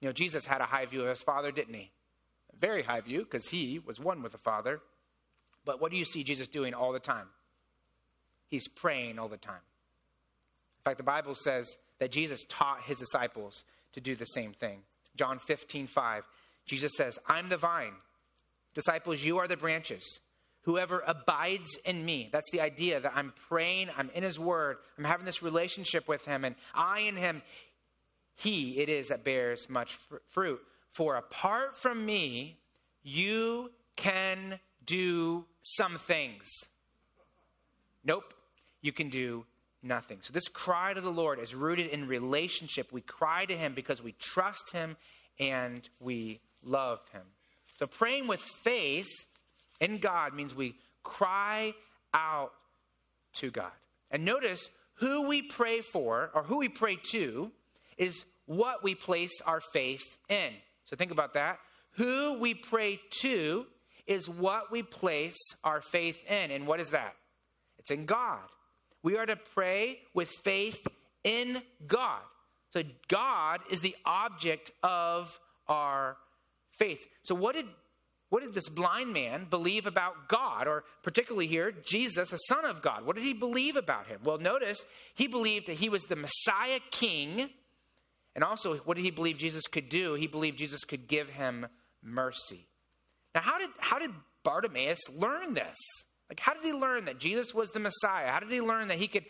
You 0.00 0.08
know, 0.08 0.12
Jesus 0.12 0.44
had 0.46 0.60
a 0.60 0.66
high 0.66 0.86
view 0.86 1.02
of 1.02 1.08
his 1.08 1.22
Father, 1.22 1.50
didn't 1.50 1.74
he? 1.74 1.90
Very 2.60 2.82
high 2.82 3.00
view 3.00 3.20
because 3.20 3.46
he 3.48 3.78
was 3.84 4.00
one 4.00 4.22
with 4.22 4.32
the 4.32 4.38
Father. 4.38 4.80
But 5.64 5.80
what 5.80 5.90
do 5.90 5.96
you 5.96 6.04
see 6.04 6.24
Jesus 6.24 6.48
doing 6.48 6.74
all 6.74 6.92
the 6.92 7.00
time? 7.00 7.26
He's 8.48 8.68
praying 8.68 9.18
all 9.18 9.28
the 9.28 9.36
time. 9.36 9.60
In 10.80 10.84
fact, 10.84 10.98
the 10.98 11.04
Bible 11.04 11.34
says 11.34 11.66
that 11.98 12.12
Jesus 12.12 12.44
taught 12.48 12.82
his 12.82 12.98
disciples 12.98 13.64
to 13.92 14.00
do 14.00 14.14
the 14.14 14.26
same 14.26 14.52
thing. 14.52 14.80
John 15.16 15.38
15, 15.38 15.86
5. 15.88 16.24
Jesus 16.66 16.92
says, 16.96 17.18
I'm 17.26 17.48
the 17.48 17.56
vine. 17.56 17.94
Disciples, 18.74 19.22
you 19.22 19.38
are 19.38 19.48
the 19.48 19.56
branches. 19.56 20.20
Whoever 20.62 21.02
abides 21.06 21.78
in 21.84 22.04
me. 22.04 22.28
That's 22.32 22.50
the 22.50 22.60
idea 22.60 23.00
that 23.00 23.12
I'm 23.14 23.32
praying, 23.48 23.88
I'm 23.96 24.10
in 24.10 24.22
his 24.22 24.38
word, 24.38 24.78
I'm 24.98 25.04
having 25.04 25.24
this 25.24 25.42
relationship 25.42 26.08
with 26.08 26.24
him, 26.24 26.44
and 26.44 26.56
I 26.74 27.00
in 27.00 27.16
him, 27.16 27.42
he 28.34 28.78
it 28.78 28.88
is 28.88 29.08
that 29.08 29.24
bears 29.24 29.68
much 29.70 29.92
fr- 30.08 30.16
fruit. 30.30 30.60
For 30.96 31.16
apart 31.16 31.76
from 31.76 32.06
me, 32.06 32.56
you 33.02 33.70
can 33.96 34.58
do 34.86 35.44
some 35.62 35.98
things. 35.98 36.48
Nope, 38.02 38.32
you 38.80 38.92
can 38.92 39.10
do 39.10 39.44
nothing. 39.82 40.20
So, 40.22 40.32
this 40.32 40.48
cry 40.48 40.94
to 40.94 41.02
the 41.02 41.10
Lord 41.10 41.38
is 41.38 41.54
rooted 41.54 41.88
in 41.88 42.08
relationship. 42.08 42.92
We 42.92 43.02
cry 43.02 43.44
to 43.44 43.54
Him 43.54 43.74
because 43.74 44.02
we 44.02 44.12
trust 44.12 44.72
Him 44.72 44.96
and 45.38 45.86
we 46.00 46.40
love 46.64 47.00
Him. 47.12 47.22
So, 47.78 47.86
praying 47.86 48.26
with 48.26 48.40
faith 48.64 49.10
in 49.80 49.98
God 49.98 50.32
means 50.32 50.54
we 50.54 50.76
cry 51.02 51.74
out 52.14 52.52
to 53.34 53.50
God. 53.50 53.72
And 54.10 54.24
notice 54.24 54.70
who 54.94 55.28
we 55.28 55.42
pray 55.42 55.82
for 55.82 56.30
or 56.32 56.44
who 56.44 56.56
we 56.56 56.70
pray 56.70 56.96
to 57.10 57.50
is 57.98 58.24
what 58.46 58.82
we 58.82 58.94
place 58.94 59.42
our 59.44 59.60
faith 59.60 60.16
in. 60.30 60.54
So, 60.86 60.96
think 60.96 61.12
about 61.12 61.34
that. 61.34 61.58
Who 61.92 62.38
we 62.38 62.54
pray 62.54 63.00
to 63.20 63.66
is 64.06 64.28
what 64.28 64.70
we 64.70 64.82
place 64.82 65.38
our 65.64 65.80
faith 65.80 66.18
in. 66.28 66.50
And 66.50 66.66
what 66.66 66.80
is 66.80 66.90
that? 66.90 67.14
It's 67.78 67.90
in 67.90 68.06
God. 68.06 68.42
We 69.02 69.16
are 69.16 69.26
to 69.26 69.36
pray 69.36 69.98
with 70.14 70.28
faith 70.44 70.78
in 71.24 71.62
God. 71.86 72.22
So 72.72 72.82
God 73.08 73.60
is 73.70 73.80
the 73.80 73.96
object 74.04 74.70
of 74.82 75.38
our 75.68 76.16
faith. 76.78 77.00
So 77.22 77.34
what 77.34 77.54
did 77.54 77.66
what 78.28 78.42
did 78.42 78.54
this 78.54 78.68
blind 78.68 79.12
man 79.12 79.46
believe 79.48 79.86
about 79.86 80.28
God, 80.28 80.66
or 80.66 80.82
particularly 81.04 81.46
here, 81.46 81.70
Jesus, 81.70 82.30
the 82.30 82.36
Son 82.36 82.64
of 82.64 82.82
God? 82.82 83.06
What 83.06 83.14
did 83.14 83.24
he 83.24 83.32
believe 83.32 83.76
about 83.76 84.08
him? 84.08 84.18
Well, 84.24 84.38
notice 84.38 84.84
he 85.14 85.28
believed 85.28 85.68
that 85.68 85.76
he 85.76 85.88
was 85.88 86.02
the 86.02 86.16
Messiah 86.16 86.80
King, 86.90 87.50
and 88.36 88.44
also 88.44 88.76
what 88.84 88.96
did 88.96 89.04
he 89.04 89.10
believe 89.10 89.38
Jesus 89.38 89.66
could 89.66 89.88
do? 89.88 90.14
He 90.14 90.28
believed 90.28 90.58
Jesus 90.58 90.84
could 90.84 91.08
give 91.08 91.30
him 91.30 91.66
mercy. 92.02 92.68
Now, 93.34 93.40
how 93.40 93.58
did 93.58 93.70
how 93.78 93.98
did 93.98 94.10
Bartimaeus 94.44 95.00
learn 95.12 95.54
this? 95.54 95.76
Like, 96.28 96.38
how 96.40 96.54
did 96.54 96.62
he 96.62 96.72
learn 96.72 97.06
that 97.06 97.18
Jesus 97.18 97.54
was 97.54 97.70
the 97.70 97.80
Messiah? 97.80 98.28
How 98.28 98.40
did 98.40 98.50
he 98.50 98.60
learn 98.60 98.88
that 98.88 98.98
he 98.98 99.08
could? 99.08 99.24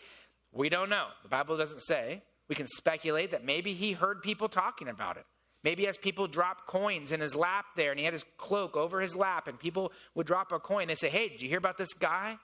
We 0.51 0.69
don't 0.69 0.89
know. 0.89 1.07
The 1.23 1.29
Bible 1.29 1.57
doesn't 1.57 1.81
say. 1.81 2.21
We 2.49 2.55
can 2.55 2.67
speculate 2.67 3.31
that 3.31 3.43
maybe 3.43 3.73
he 3.73 3.93
heard 3.93 4.21
people 4.21 4.49
talking 4.49 4.87
about 4.87 5.17
it. 5.17 5.25
Maybe 5.63 5.87
as 5.87 5.97
people 5.97 6.27
drop 6.27 6.67
coins 6.67 7.11
in 7.11 7.19
his 7.19 7.35
lap 7.35 7.65
there, 7.75 7.91
and 7.91 7.99
he 7.99 8.05
had 8.05 8.13
his 8.13 8.23
cloak 8.37 8.77
over 8.77 9.01
his 9.01 9.15
lap, 9.15 9.47
and 9.47 9.59
people 9.59 9.91
would 10.15 10.27
drop 10.27 10.51
a 10.51 10.59
coin. 10.59 10.87
They 10.87 10.95
say, 10.95 11.09
Hey, 11.09 11.29
did 11.29 11.41
you 11.41 11.49
hear 11.49 11.57
about 11.57 11.77
this 11.77 11.93
guy? 11.93 12.37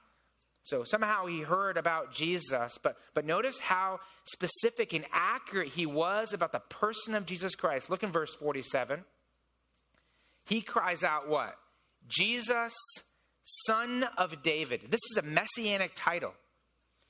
So 0.63 0.85
somehow 0.85 1.25
he 1.25 1.41
heard 1.41 1.77
about 1.77 2.13
Jesus, 2.13 2.77
but, 2.81 2.95
but 3.13 3.25
notice 3.25 3.59
how 3.59 3.99
specific 4.25 4.93
and 4.93 5.05
accurate 5.11 5.69
he 5.69 5.85
was 5.85 6.31
about 6.31 6.53
the 6.53 6.59
person 6.59 7.15
of 7.15 7.25
Jesus 7.25 7.53
Christ. 7.53 7.89
Look 7.89 8.03
in 8.03 8.11
verse 8.11 8.33
47. 8.35 9.03
He 10.45 10.61
cries 10.61 11.03
out, 11.03 11.27
What? 11.27 11.55
Jesus, 12.07 12.73
Son 13.67 14.05
of 14.17 14.41
David. 14.41 14.81
This 14.89 15.01
is 15.11 15.17
a 15.17 15.21
messianic 15.21 15.91
title. 15.95 16.33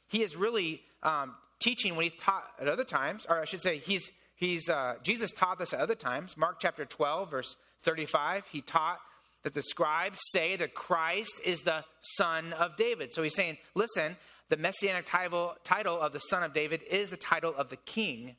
He 0.07 0.23
is 0.23 0.35
really 0.35 0.81
um, 1.01 1.35
teaching 1.59 1.95
when 1.95 2.03
he's 2.03 2.19
taught 2.19 2.43
at 2.59 2.67
other 2.67 2.83
times, 2.83 3.25
or 3.29 3.39
I 3.39 3.45
should 3.45 3.63
say, 3.63 3.79
he's, 3.79 4.11
he's, 4.35 4.69
uh, 4.69 4.95
Jesus 5.03 5.31
taught 5.31 5.59
this 5.59 5.73
at 5.73 5.79
other 5.79 5.95
times. 5.95 6.37
Mark 6.37 6.57
chapter 6.59 6.85
12, 6.85 7.31
verse 7.31 7.55
35, 7.83 8.45
he 8.51 8.61
taught 8.61 8.99
that 9.43 9.53
the 9.53 9.61
scribes 9.61 10.19
say 10.31 10.55
that 10.55 10.73
Christ 10.73 11.41
is 11.45 11.61
the 11.61 11.83
son 12.17 12.53
of 12.53 12.77
David. 12.77 13.13
So 13.13 13.23
he's 13.23 13.35
saying, 13.35 13.57
listen, 13.75 14.17
the 14.49 14.57
messianic 14.57 15.05
title, 15.05 15.53
title 15.63 15.99
of 15.99 16.13
the 16.13 16.19
son 16.19 16.43
of 16.43 16.53
David 16.53 16.81
is 16.89 17.09
the 17.09 17.17
title 17.17 17.53
of 17.55 17.69
the 17.69 17.75
king. 17.75 18.29
In 18.29 18.35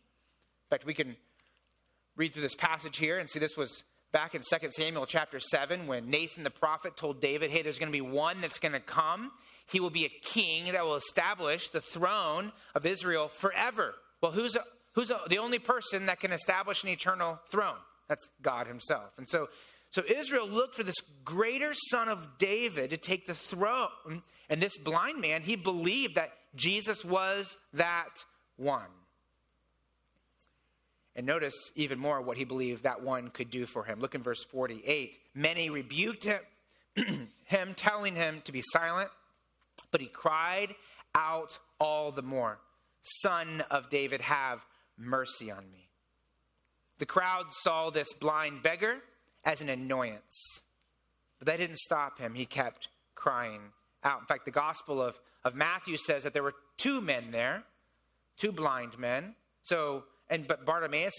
fact, 0.70 0.86
we 0.86 0.94
can 0.94 1.16
read 2.16 2.32
through 2.32 2.42
this 2.42 2.54
passage 2.54 2.98
here 2.98 3.18
and 3.18 3.28
see 3.28 3.38
this 3.38 3.56
was 3.56 3.84
back 4.12 4.34
in 4.34 4.42
2 4.42 4.68
Samuel 4.70 5.06
chapter 5.06 5.40
7 5.40 5.86
when 5.86 6.08
Nathan 6.08 6.44
the 6.44 6.50
prophet 6.50 6.96
told 6.96 7.20
David, 7.20 7.50
hey, 7.50 7.62
there's 7.62 7.78
going 7.78 7.90
to 7.90 7.96
be 7.96 8.00
one 8.00 8.40
that's 8.40 8.58
going 8.58 8.72
to 8.72 8.80
come. 8.80 9.32
He 9.66 9.80
will 9.80 9.90
be 9.90 10.04
a 10.04 10.10
king 10.22 10.72
that 10.72 10.84
will 10.84 10.96
establish 10.96 11.68
the 11.68 11.80
throne 11.80 12.52
of 12.74 12.86
Israel 12.86 13.28
forever. 13.28 13.94
Well, 14.20 14.32
who's, 14.32 14.56
who's 14.92 15.10
the 15.28 15.38
only 15.38 15.58
person 15.58 16.06
that 16.06 16.20
can 16.20 16.32
establish 16.32 16.82
an 16.82 16.90
eternal 16.90 17.40
throne? 17.50 17.76
That's 18.08 18.28
God 18.40 18.66
himself. 18.66 19.10
And 19.18 19.28
so, 19.28 19.48
so 19.94 20.02
Israel 20.08 20.48
looked 20.48 20.74
for 20.74 20.82
this 20.82 20.96
greater 21.24 21.72
son 21.72 22.08
of 22.08 22.36
David 22.36 22.90
to 22.90 22.96
take 22.96 23.28
the 23.28 23.34
throne. 23.34 24.24
And 24.50 24.60
this 24.60 24.76
blind 24.76 25.20
man, 25.20 25.42
he 25.42 25.54
believed 25.54 26.16
that 26.16 26.32
Jesus 26.56 27.04
was 27.04 27.56
that 27.74 28.24
one. 28.56 28.90
And 31.14 31.24
notice 31.24 31.54
even 31.76 32.00
more 32.00 32.20
what 32.20 32.36
he 32.36 32.42
believed 32.42 32.82
that 32.82 33.04
one 33.04 33.28
could 33.28 33.52
do 33.52 33.66
for 33.66 33.84
him. 33.84 34.00
Look 34.00 34.16
in 34.16 34.22
verse 34.22 34.44
48. 34.50 35.12
Many 35.32 35.70
rebuked 35.70 36.24
him, 36.24 36.40
him, 37.44 37.74
telling 37.76 38.16
him 38.16 38.42
to 38.46 38.52
be 38.52 38.64
silent, 38.72 39.10
but 39.92 40.00
he 40.00 40.08
cried 40.08 40.74
out 41.14 41.56
all 41.78 42.10
the 42.10 42.20
more, 42.20 42.58
Son 43.22 43.62
of 43.70 43.90
David, 43.90 44.22
have 44.22 44.58
mercy 44.98 45.52
on 45.52 45.70
me. 45.70 45.88
The 46.98 47.06
crowd 47.06 47.44
saw 47.62 47.90
this 47.90 48.12
blind 48.14 48.64
beggar 48.64 48.96
as 49.44 49.60
an 49.60 49.68
annoyance, 49.68 50.62
but 51.38 51.46
that 51.46 51.58
didn't 51.58 51.78
stop 51.78 52.18
him. 52.18 52.34
He 52.34 52.46
kept 52.46 52.88
crying 53.14 53.60
out. 54.02 54.20
In 54.20 54.26
fact, 54.26 54.44
the 54.44 54.50
Gospel 54.50 55.02
of, 55.02 55.14
of 55.44 55.54
Matthew 55.54 55.96
says 55.96 56.22
that 56.22 56.32
there 56.32 56.42
were 56.42 56.54
two 56.76 57.00
men 57.00 57.30
there, 57.30 57.64
two 58.38 58.52
blind 58.52 58.98
men. 58.98 59.34
So, 59.62 60.04
and 60.28 60.46
but 60.46 60.64
Bartimaeus, 60.64 61.14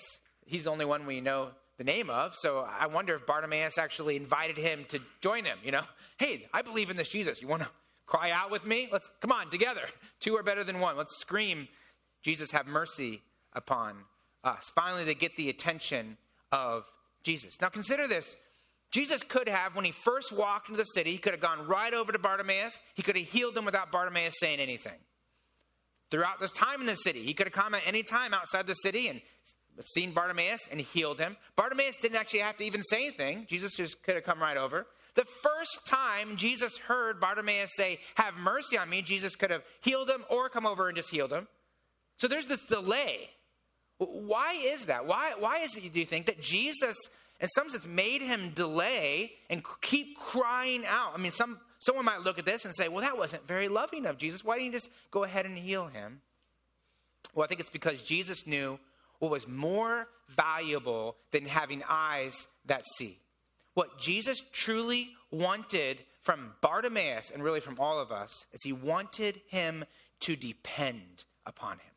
he's 0.46 0.64
the 0.66 0.72
only 0.72 0.86
one 0.86 1.06
we 1.06 1.22
know 1.22 1.50
the 1.78 1.84
name 1.84 2.10
of. 2.10 2.36
So 2.36 2.60
I 2.60 2.88
wonder 2.88 3.16
if 3.16 3.26
Bartimaeus 3.26 3.78
actually 3.78 4.16
invited 4.16 4.58
him 4.58 4.86
to 4.90 5.00
join 5.22 5.46
him. 5.46 5.58
You 5.64 5.72
know, 5.72 5.84
hey, 6.18 6.48
I 6.54 6.62
believe 6.62 6.90
in 6.90 6.98
this 6.98 7.10
Jesus. 7.10 7.42
You 7.42 7.48
want 7.48 7.64
to 7.64 7.70
cry 8.06 8.32
out 8.32 8.52
with 8.52 8.66
me? 8.66 8.88
Let's 8.92 9.10
come 9.22 9.32
on 9.32 9.50
together. 9.50 9.82
Two 10.20 10.36
are 10.36 10.44
better 10.44 10.64
than 10.64 10.80
one. 10.80 10.98
Let's 10.98 11.18
scream, 11.18 11.68
Jesus, 12.24 12.52
have 12.52 12.68
mercy 12.68 13.22
upon 13.54 13.96
us. 14.44 14.72
Finally, 14.76 15.06
they 15.06 15.16
get 15.16 15.36
the 15.36 15.50
attention 15.50 16.18
of 16.52 16.86
Jesus. 17.26 17.56
Now, 17.60 17.70
consider 17.70 18.08
this. 18.08 18.38
Jesus 18.92 19.24
could 19.24 19.50
have, 19.50 19.76
when 19.76 19.84
he 19.84 19.92
first 19.92 20.32
walked 20.32 20.70
into 20.70 20.78
the 20.78 20.86
city, 20.86 21.12
he 21.12 21.18
could 21.18 21.34
have 21.34 21.42
gone 21.42 21.68
right 21.68 21.94
over 21.94 22.12
to 22.12 22.20
Bartimaeus. 22.20 22.80
He 22.94 23.02
could 23.02 23.18
have 23.18 23.28
healed 23.28 23.58
him 23.58 23.66
without 23.66 23.92
Bartimaeus 23.92 24.36
saying 24.40 24.60
anything. 24.60 24.94
Throughout 26.12 26.40
this 26.40 26.52
time 26.52 26.82
in 26.82 26.88
the 26.88 26.96
city, 26.96 27.24
he 27.24 27.34
could 27.34 27.48
have 27.48 27.54
come 27.54 27.74
at 27.74 27.82
any 27.86 28.04
time 28.04 28.34
outside 28.34 28.68
the 28.68 28.76
city 28.76 29.10
and 29.10 29.22
seen 29.84 30.14
Bartimaeus 30.14 30.62
and 30.72 30.80
healed 30.80 31.20
him. 31.20 31.36
Bartimaeus 31.56 31.98
didn't 32.02 32.18
actually 32.18 32.40
have 32.40 32.58
to 32.58 32.64
even 32.64 32.84
say 32.84 33.08
anything. 33.08 33.48
Jesus 33.50 33.76
just 33.76 34.02
could 34.04 34.16
have 34.16 34.24
come 34.24 34.40
right 34.40 34.56
over. 34.56 34.86
The 35.16 35.26
first 35.44 35.80
time 35.88 36.38
Jesus 36.38 36.78
heard 36.78 37.20
Bartimaeus 37.20 37.72
say, 37.76 38.00
Have 38.16 38.36
mercy 38.36 38.78
on 38.78 38.90
me, 38.90 39.02
Jesus 39.02 39.36
could 39.36 39.50
have 39.50 39.64
healed 39.82 40.10
him 40.10 40.24
or 40.30 40.50
come 40.50 40.66
over 40.66 40.88
and 40.88 40.96
just 40.96 41.10
healed 41.10 41.34
him. 41.34 41.48
So 42.18 42.28
there's 42.28 42.48
this 42.48 42.62
delay. 42.70 43.30
Why 43.98 44.54
is 44.54 44.86
that? 44.86 45.06
Why, 45.06 45.34
why 45.38 45.60
is 45.60 45.76
it, 45.76 45.94
do 45.94 46.00
you 46.00 46.06
think, 46.06 46.26
that 46.26 46.42
Jesus, 46.42 46.98
in 47.40 47.48
some 47.50 47.70
sense, 47.70 47.86
made 47.86 48.22
him 48.22 48.52
delay 48.54 49.32
and 49.50 49.64
keep 49.82 50.18
crying 50.18 50.86
out? 50.86 51.14
I 51.14 51.18
mean, 51.18 51.32
some, 51.32 51.60
someone 51.80 52.06
might 52.06 52.22
look 52.22 52.38
at 52.38 52.46
this 52.46 52.66
and 52.66 52.76
say, 52.76 52.90
well, 52.90 53.02
that 53.02 53.18
wasn't 53.18 53.48
very 53.48 53.70
loving 53.70 54.06
of 54.06 54.18
Jesus. 54.18 54.44
Why 54.44 54.58
didn't 54.58 54.74
you 54.74 54.80
just 54.80 54.90
go 55.12 55.24
ahead 55.24 55.46
and 55.46 55.58
heal 55.58 55.88
him? 55.88 56.22
Well, 57.34 57.46
I 57.46 57.48
think 57.48 57.62
it's 57.62 57.70
because 57.70 58.02
Jesus 58.02 58.46
knew 58.46 58.80
what 59.20 59.32
was 59.32 59.48
more 59.48 60.08
valuable 60.36 61.16
than 61.32 61.46
having 61.46 61.82
eyes 61.88 62.48
that 62.66 62.84
see. 62.98 63.20
What 63.74 64.00
Jesus 64.00 64.42
truly 64.52 65.10
wanted 65.32 66.00
from 66.22 66.54
Bartimaeus 66.62 67.32
and 67.32 67.44
really 67.44 67.60
from 67.60 67.80
all 67.80 68.00
of 68.00 68.12
us 68.12 68.46
is 68.52 68.62
he 68.64 68.74
wanted 68.74 69.42
him 69.48 69.86
to 70.22 70.36
depend 70.36 71.24
upon 71.46 71.74
him. 71.74 71.92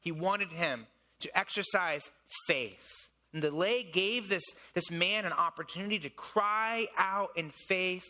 He 0.00 0.12
wanted 0.12 0.50
him 0.50 0.86
to 1.24 1.38
exercise 1.38 2.10
faith. 2.46 2.86
And 3.32 3.42
the 3.42 3.50
delay 3.50 3.82
gave 3.82 4.28
this, 4.28 4.44
this 4.74 4.90
man 4.90 5.24
an 5.24 5.32
opportunity 5.32 5.98
to 5.98 6.10
cry 6.10 6.86
out 6.96 7.30
in 7.36 7.50
faith 7.50 8.04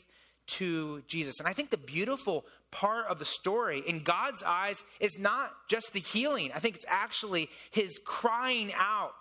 to 0.47 1.03
Jesus. 1.09 1.37
And 1.39 1.49
I 1.49 1.55
think 1.55 1.71
the 1.71 1.79
beautiful 1.79 2.45
part 2.71 3.07
of 3.07 3.19
the 3.19 3.25
story 3.25 3.83
in 3.87 4.03
God's 4.03 4.43
eyes 4.43 4.85
is 5.01 5.19
not 5.19 5.53
just 5.69 5.93
the 5.93 6.01
healing, 6.01 6.53
I 6.55 6.59
think 6.59 6.77
it's 6.77 6.85
actually 6.89 7.49
his 7.71 7.99
crying 8.05 8.73
out 8.77 9.15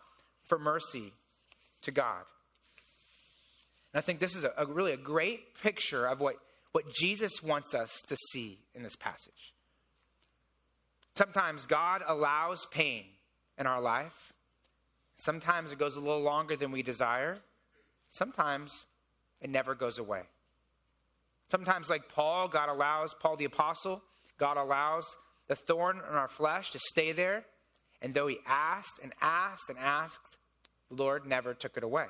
for 0.47 0.59
mercy 0.59 1.13
to 1.83 1.91
God. 1.91 2.23
And 3.93 3.99
I 3.99 4.01
think 4.01 4.19
this 4.19 4.35
is 4.35 4.43
a, 4.43 4.51
a 4.57 4.65
really 4.65 4.91
a 4.91 4.97
great 4.97 5.55
picture 5.61 6.05
of 6.05 6.19
what, 6.19 6.35
what 6.73 6.93
Jesus 6.93 7.31
wants 7.41 7.73
us 7.73 7.91
to 8.07 8.17
see 8.31 8.59
in 8.75 8.83
this 8.83 8.95
passage. 8.95 9.53
Sometimes 11.15 11.65
God 11.65 12.01
allows 12.05 12.65
pain 12.71 13.05
in 13.57 13.67
our 13.67 13.81
life. 13.81 14.33
Sometimes 15.17 15.71
it 15.71 15.79
goes 15.79 15.95
a 15.95 15.99
little 15.99 16.21
longer 16.21 16.55
than 16.55 16.71
we 16.71 16.83
desire. 16.83 17.37
Sometimes 18.11 18.71
it 19.41 19.49
never 19.49 19.75
goes 19.75 19.97
away. 19.97 20.21
Sometimes, 21.51 21.89
like 21.89 22.09
Paul, 22.09 22.47
God 22.47 22.69
allows, 22.69 23.13
Paul 23.19 23.35
the 23.35 23.45
Apostle, 23.45 24.01
God 24.39 24.57
allows 24.57 25.05
the 25.47 25.55
thorn 25.55 25.97
in 25.97 26.15
our 26.15 26.27
flesh 26.27 26.71
to 26.71 26.79
stay 26.79 27.11
there. 27.11 27.45
And 28.01 28.13
though 28.13 28.27
he 28.27 28.39
asked 28.47 28.99
and 29.01 29.13
asked 29.21 29.69
and 29.69 29.77
asked, 29.77 30.37
the 30.89 30.95
Lord 30.95 31.25
never 31.25 31.53
took 31.53 31.77
it 31.77 31.83
away. 31.83 32.07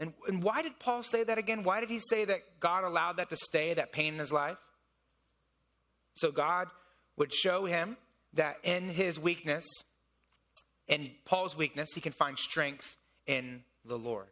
And, 0.00 0.14
and 0.26 0.42
why 0.42 0.62
did 0.62 0.78
Paul 0.78 1.02
say 1.02 1.22
that 1.22 1.38
again? 1.38 1.64
Why 1.64 1.80
did 1.80 1.90
he 1.90 2.00
say 2.00 2.24
that 2.24 2.60
God 2.60 2.84
allowed 2.84 3.18
that 3.18 3.30
to 3.30 3.36
stay, 3.36 3.74
that 3.74 3.92
pain 3.92 4.14
in 4.14 4.18
his 4.18 4.32
life? 4.32 4.58
So 6.16 6.32
God 6.32 6.68
would 7.16 7.32
show 7.32 7.66
him 7.66 7.96
that 8.34 8.56
in 8.64 8.88
his 8.88 9.20
weakness, 9.20 9.64
in 10.88 11.10
Paul's 11.24 11.56
weakness, 11.56 11.90
he 11.94 12.00
can 12.00 12.12
find 12.12 12.38
strength 12.38 12.96
in 13.26 13.62
the 13.84 13.96
Lord. 13.96 14.28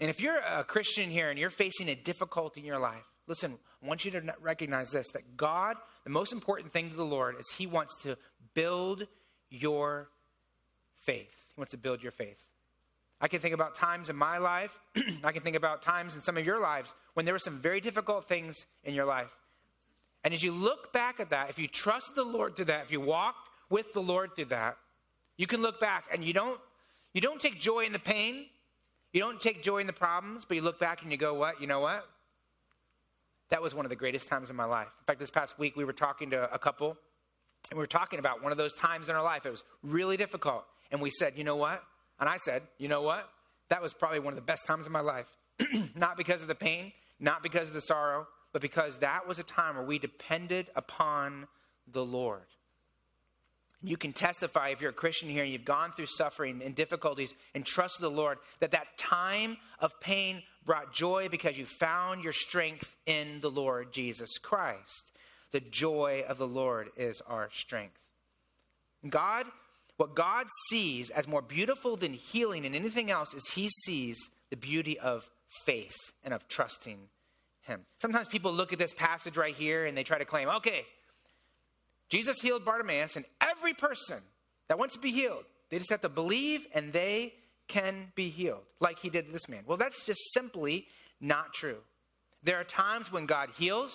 And 0.00 0.10
if 0.10 0.20
you're 0.20 0.38
a 0.38 0.64
Christian 0.64 1.10
here 1.10 1.30
and 1.30 1.38
you're 1.38 1.50
facing 1.50 1.88
a 1.88 1.94
difficulty 1.94 2.60
in 2.60 2.66
your 2.66 2.78
life, 2.78 3.04
listen, 3.26 3.58
I 3.82 3.86
want 3.86 4.04
you 4.04 4.10
to 4.12 4.22
recognize 4.40 4.90
this 4.90 5.10
that 5.12 5.36
God, 5.36 5.76
the 6.04 6.10
most 6.10 6.32
important 6.32 6.72
thing 6.72 6.90
to 6.90 6.96
the 6.96 7.04
Lord 7.04 7.36
is 7.38 7.48
He 7.56 7.66
wants 7.66 7.94
to 8.02 8.16
build 8.54 9.06
your 9.50 10.08
faith. 11.04 11.34
He 11.54 11.60
wants 11.60 11.72
to 11.72 11.78
build 11.78 12.02
your 12.02 12.12
faith. 12.12 12.38
I 13.20 13.28
can 13.28 13.40
think 13.40 13.54
about 13.54 13.76
times 13.76 14.10
in 14.10 14.16
my 14.16 14.38
life, 14.38 14.76
I 15.24 15.30
can 15.30 15.42
think 15.42 15.54
about 15.54 15.82
times 15.82 16.16
in 16.16 16.22
some 16.22 16.36
of 16.36 16.44
your 16.44 16.60
lives 16.60 16.92
when 17.14 17.24
there 17.24 17.34
were 17.34 17.38
some 17.38 17.60
very 17.60 17.80
difficult 17.80 18.28
things 18.28 18.66
in 18.82 18.94
your 18.94 19.06
life. 19.06 19.30
And 20.24 20.34
as 20.34 20.42
you 20.42 20.52
look 20.52 20.92
back 20.92 21.20
at 21.20 21.30
that, 21.30 21.50
if 21.50 21.58
you 21.58 21.68
trust 21.68 22.14
the 22.14 22.24
Lord 22.24 22.56
through 22.56 22.66
that, 22.66 22.84
if 22.84 22.90
you 22.90 23.00
walked 23.00 23.48
with 23.70 23.92
the 23.92 24.02
Lord 24.02 24.34
through 24.34 24.46
that, 24.46 24.76
you 25.36 25.46
can 25.46 25.62
look 25.62 25.80
back 25.80 26.04
and 26.12 26.24
you 26.24 26.32
don't 26.32 26.60
you 27.12 27.20
don't 27.20 27.40
take 27.40 27.60
joy 27.60 27.80
in 27.80 27.92
the 27.92 27.98
pain. 27.98 28.46
You 29.12 29.20
don't 29.20 29.40
take 29.40 29.62
joy 29.62 29.78
in 29.78 29.86
the 29.86 29.92
problems, 29.92 30.44
but 30.46 30.54
you 30.56 30.62
look 30.62 30.80
back 30.80 31.02
and 31.02 31.12
you 31.12 31.18
go, 31.18 31.34
"What? 31.34 31.60
You 31.60 31.66
know 31.66 31.80
what? 31.80 32.08
That 33.50 33.60
was 33.60 33.74
one 33.74 33.84
of 33.84 33.90
the 33.90 33.96
greatest 33.96 34.28
times 34.28 34.50
in 34.50 34.56
my 34.56 34.64
life." 34.64 34.88
In 35.00 35.04
fact, 35.06 35.20
this 35.20 35.30
past 35.30 35.58
week 35.58 35.76
we 35.76 35.84
were 35.84 35.92
talking 35.92 36.30
to 36.30 36.52
a 36.52 36.58
couple 36.58 36.96
and 37.70 37.78
we 37.78 37.82
were 37.82 37.86
talking 37.86 38.18
about 38.18 38.42
one 38.42 38.52
of 38.52 38.58
those 38.58 38.72
times 38.74 39.08
in 39.08 39.14
our 39.14 39.22
life. 39.22 39.46
It 39.46 39.50
was 39.50 39.62
really 39.82 40.16
difficult. 40.16 40.64
And 40.90 41.00
we 41.00 41.10
said, 41.10 41.36
"You 41.36 41.44
know 41.44 41.56
what?" 41.56 41.82
And 42.18 42.28
I 42.28 42.38
said, 42.38 42.62
"You 42.78 42.88
know 42.88 43.02
what? 43.02 43.28
That 43.68 43.82
was 43.82 43.94
probably 43.94 44.20
one 44.20 44.32
of 44.32 44.36
the 44.36 44.42
best 44.42 44.66
times 44.66 44.86
of 44.86 44.92
my 44.92 45.00
life." 45.00 45.26
not 45.94 46.16
because 46.16 46.42
of 46.42 46.48
the 46.48 46.54
pain, 46.54 46.92
not 47.20 47.42
because 47.42 47.68
of 47.68 47.74
the 47.74 47.80
sorrow, 47.80 48.26
but 48.52 48.62
because 48.62 48.98
that 48.98 49.26
was 49.26 49.38
a 49.38 49.42
time 49.42 49.76
where 49.76 49.84
we 49.84 49.98
depended 49.98 50.70
upon 50.74 51.46
the 51.86 52.04
Lord. 52.04 52.46
You 53.84 53.96
can 53.96 54.12
testify 54.12 54.68
if 54.68 54.80
you're 54.80 54.90
a 54.90 54.94
Christian 54.94 55.28
here 55.28 55.42
and 55.42 55.52
you've 55.52 55.64
gone 55.64 55.92
through 55.92 56.06
suffering 56.06 56.62
and 56.64 56.74
difficulties 56.74 57.34
and 57.54 57.66
trust 57.66 58.00
the 58.00 58.10
Lord 58.10 58.38
that 58.60 58.70
that 58.70 58.96
time 58.96 59.56
of 59.80 59.98
pain 60.00 60.42
brought 60.64 60.94
joy 60.94 61.28
because 61.28 61.58
you 61.58 61.66
found 61.66 62.22
your 62.22 62.32
strength 62.32 62.94
in 63.06 63.40
the 63.40 63.50
Lord 63.50 63.92
Jesus 63.92 64.38
Christ. 64.38 65.12
The 65.50 65.60
joy 65.60 66.24
of 66.28 66.38
the 66.38 66.46
Lord 66.46 66.90
is 66.96 67.20
our 67.26 67.50
strength. 67.52 67.98
God, 69.08 69.46
what 69.96 70.14
God 70.14 70.46
sees 70.70 71.10
as 71.10 71.26
more 71.26 71.42
beautiful 71.42 71.96
than 71.96 72.14
healing 72.14 72.64
and 72.64 72.76
anything 72.76 73.10
else 73.10 73.34
is 73.34 73.42
He 73.54 73.68
sees 73.84 74.16
the 74.50 74.56
beauty 74.56 74.98
of 74.98 75.28
faith 75.66 75.96
and 76.22 76.32
of 76.32 76.46
trusting 76.46 76.98
Him. 77.62 77.80
Sometimes 78.00 78.28
people 78.28 78.52
look 78.52 78.72
at 78.72 78.78
this 78.78 78.94
passage 78.94 79.36
right 79.36 79.54
here 79.54 79.86
and 79.86 79.96
they 79.96 80.04
try 80.04 80.18
to 80.18 80.24
claim, 80.24 80.48
okay, 80.48 80.84
Jesus 82.12 82.42
healed 82.42 82.62
Bartimaeus, 82.64 83.16
and 83.16 83.24
every 83.40 83.72
person 83.72 84.18
that 84.68 84.78
wants 84.78 84.96
to 84.96 85.00
be 85.00 85.12
healed, 85.12 85.44
they 85.70 85.78
just 85.78 85.90
have 85.90 86.02
to 86.02 86.10
believe 86.10 86.66
and 86.74 86.92
they 86.92 87.32
can 87.68 88.12
be 88.14 88.28
healed, 88.28 88.64
like 88.80 88.98
he 88.98 89.08
did 89.08 89.32
this 89.32 89.48
man. 89.48 89.62
Well, 89.66 89.78
that's 89.78 90.04
just 90.04 90.20
simply 90.34 90.86
not 91.22 91.54
true. 91.54 91.78
There 92.42 92.60
are 92.60 92.64
times 92.64 93.10
when 93.10 93.24
God 93.24 93.48
heals, 93.56 93.94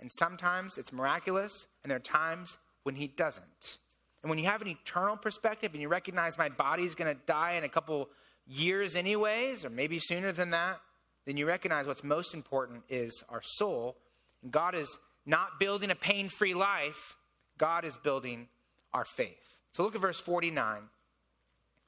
and 0.00 0.10
sometimes 0.18 0.78
it's 0.78 0.90
miraculous, 0.90 1.66
and 1.82 1.90
there 1.90 1.96
are 1.96 2.00
times 2.00 2.56
when 2.84 2.94
He 2.94 3.08
doesn't. 3.08 3.78
And 4.22 4.30
when 4.30 4.38
you 4.38 4.46
have 4.46 4.62
an 4.62 4.68
eternal 4.68 5.16
perspective 5.16 5.72
and 5.72 5.82
you 5.82 5.88
recognize 5.88 6.38
my 6.38 6.48
body's 6.48 6.94
going 6.94 7.14
to 7.14 7.20
die 7.26 7.52
in 7.52 7.64
a 7.64 7.68
couple 7.68 8.08
years, 8.46 8.96
anyways, 8.96 9.64
or 9.64 9.70
maybe 9.70 9.98
sooner 9.98 10.32
than 10.32 10.50
that, 10.50 10.80
then 11.26 11.36
you 11.36 11.46
recognize 11.46 11.86
what's 11.86 12.04
most 12.04 12.32
important 12.32 12.84
is 12.88 13.22
our 13.28 13.42
soul. 13.42 13.96
And 14.42 14.50
God 14.50 14.74
is 14.74 14.98
not 15.26 15.58
building 15.58 15.90
a 15.90 15.94
pain 15.94 16.30
free 16.30 16.54
life, 16.54 17.16
God 17.58 17.84
is 17.84 17.96
building 17.96 18.48
our 18.92 19.04
faith. 19.04 19.58
So 19.72 19.82
look 19.82 19.94
at 19.94 20.00
verse 20.00 20.20
49. 20.20 20.82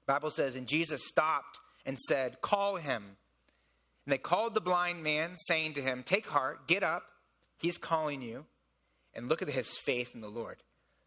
The 0.07 0.13
Bible 0.13 0.31
says, 0.31 0.55
And 0.55 0.67
Jesus 0.67 1.03
stopped 1.07 1.59
and 1.85 1.99
said, 1.99 2.41
Call 2.41 2.77
him. 2.77 3.03
And 4.05 4.13
they 4.13 4.19
called 4.19 4.55
the 4.55 4.61
blind 4.61 5.03
man, 5.03 5.35
saying 5.37 5.75
to 5.75 5.83
him, 5.83 6.03
Take 6.05 6.27
heart, 6.27 6.69
get 6.69 6.83
up, 6.83 7.05
he's 7.59 7.79
calling 7.79 8.23
you. 8.23 8.45
And 9.15 9.29
look 9.29 9.43
at 9.43 9.49
his 9.49 9.69
faith 9.85 10.11
in 10.15 10.21
the 10.21 10.29
Lord. 10.29 10.59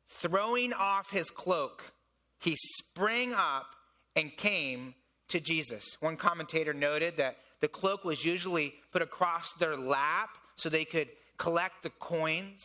Throwing 0.10 0.74
off 0.74 1.12
his 1.12 1.30
cloak, 1.30 1.94
he 2.40 2.56
sprang 2.58 3.34
up 3.34 3.68
and 4.16 4.36
came 4.36 4.96
to 5.28 5.40
Jesus. 5.40 5.86
One 6.00 6.18
commentator 6.18 6.74
noted 6.74 7.18
that 7.18 7.38
the 7.62 7.68
cloak 7.68 8.04
was 8.04 8.26
usually 8.26 8.74
put 8.92 9.02
across 9.02 9.54
their 9.60 9.78
lap 9.78 10.30
so 10.56 10.70
they 10.70 10.86
could 10.86 11.10
collect 11.38 11.84
the 11.84 11.92
coins. 11.92 12.62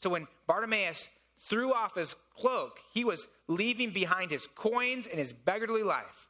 So 0.00 0.10
when 0.10 0.28
Bartimaeus 0.46 1.08
threw 1.48 1.72
off 1.72 1.94
his 1.94 2.14
cloak, 2.38 2.78
he 2.92 3.04
was 3.04 3.26
leaving 3.48 3.90
behind 3.90 4.30
his 4.30 4.46
coins 4.54 5.06
and 5.06 5.18
his 5.18 5.32
beggarly 5.32 5.82
life. 5.82 6.28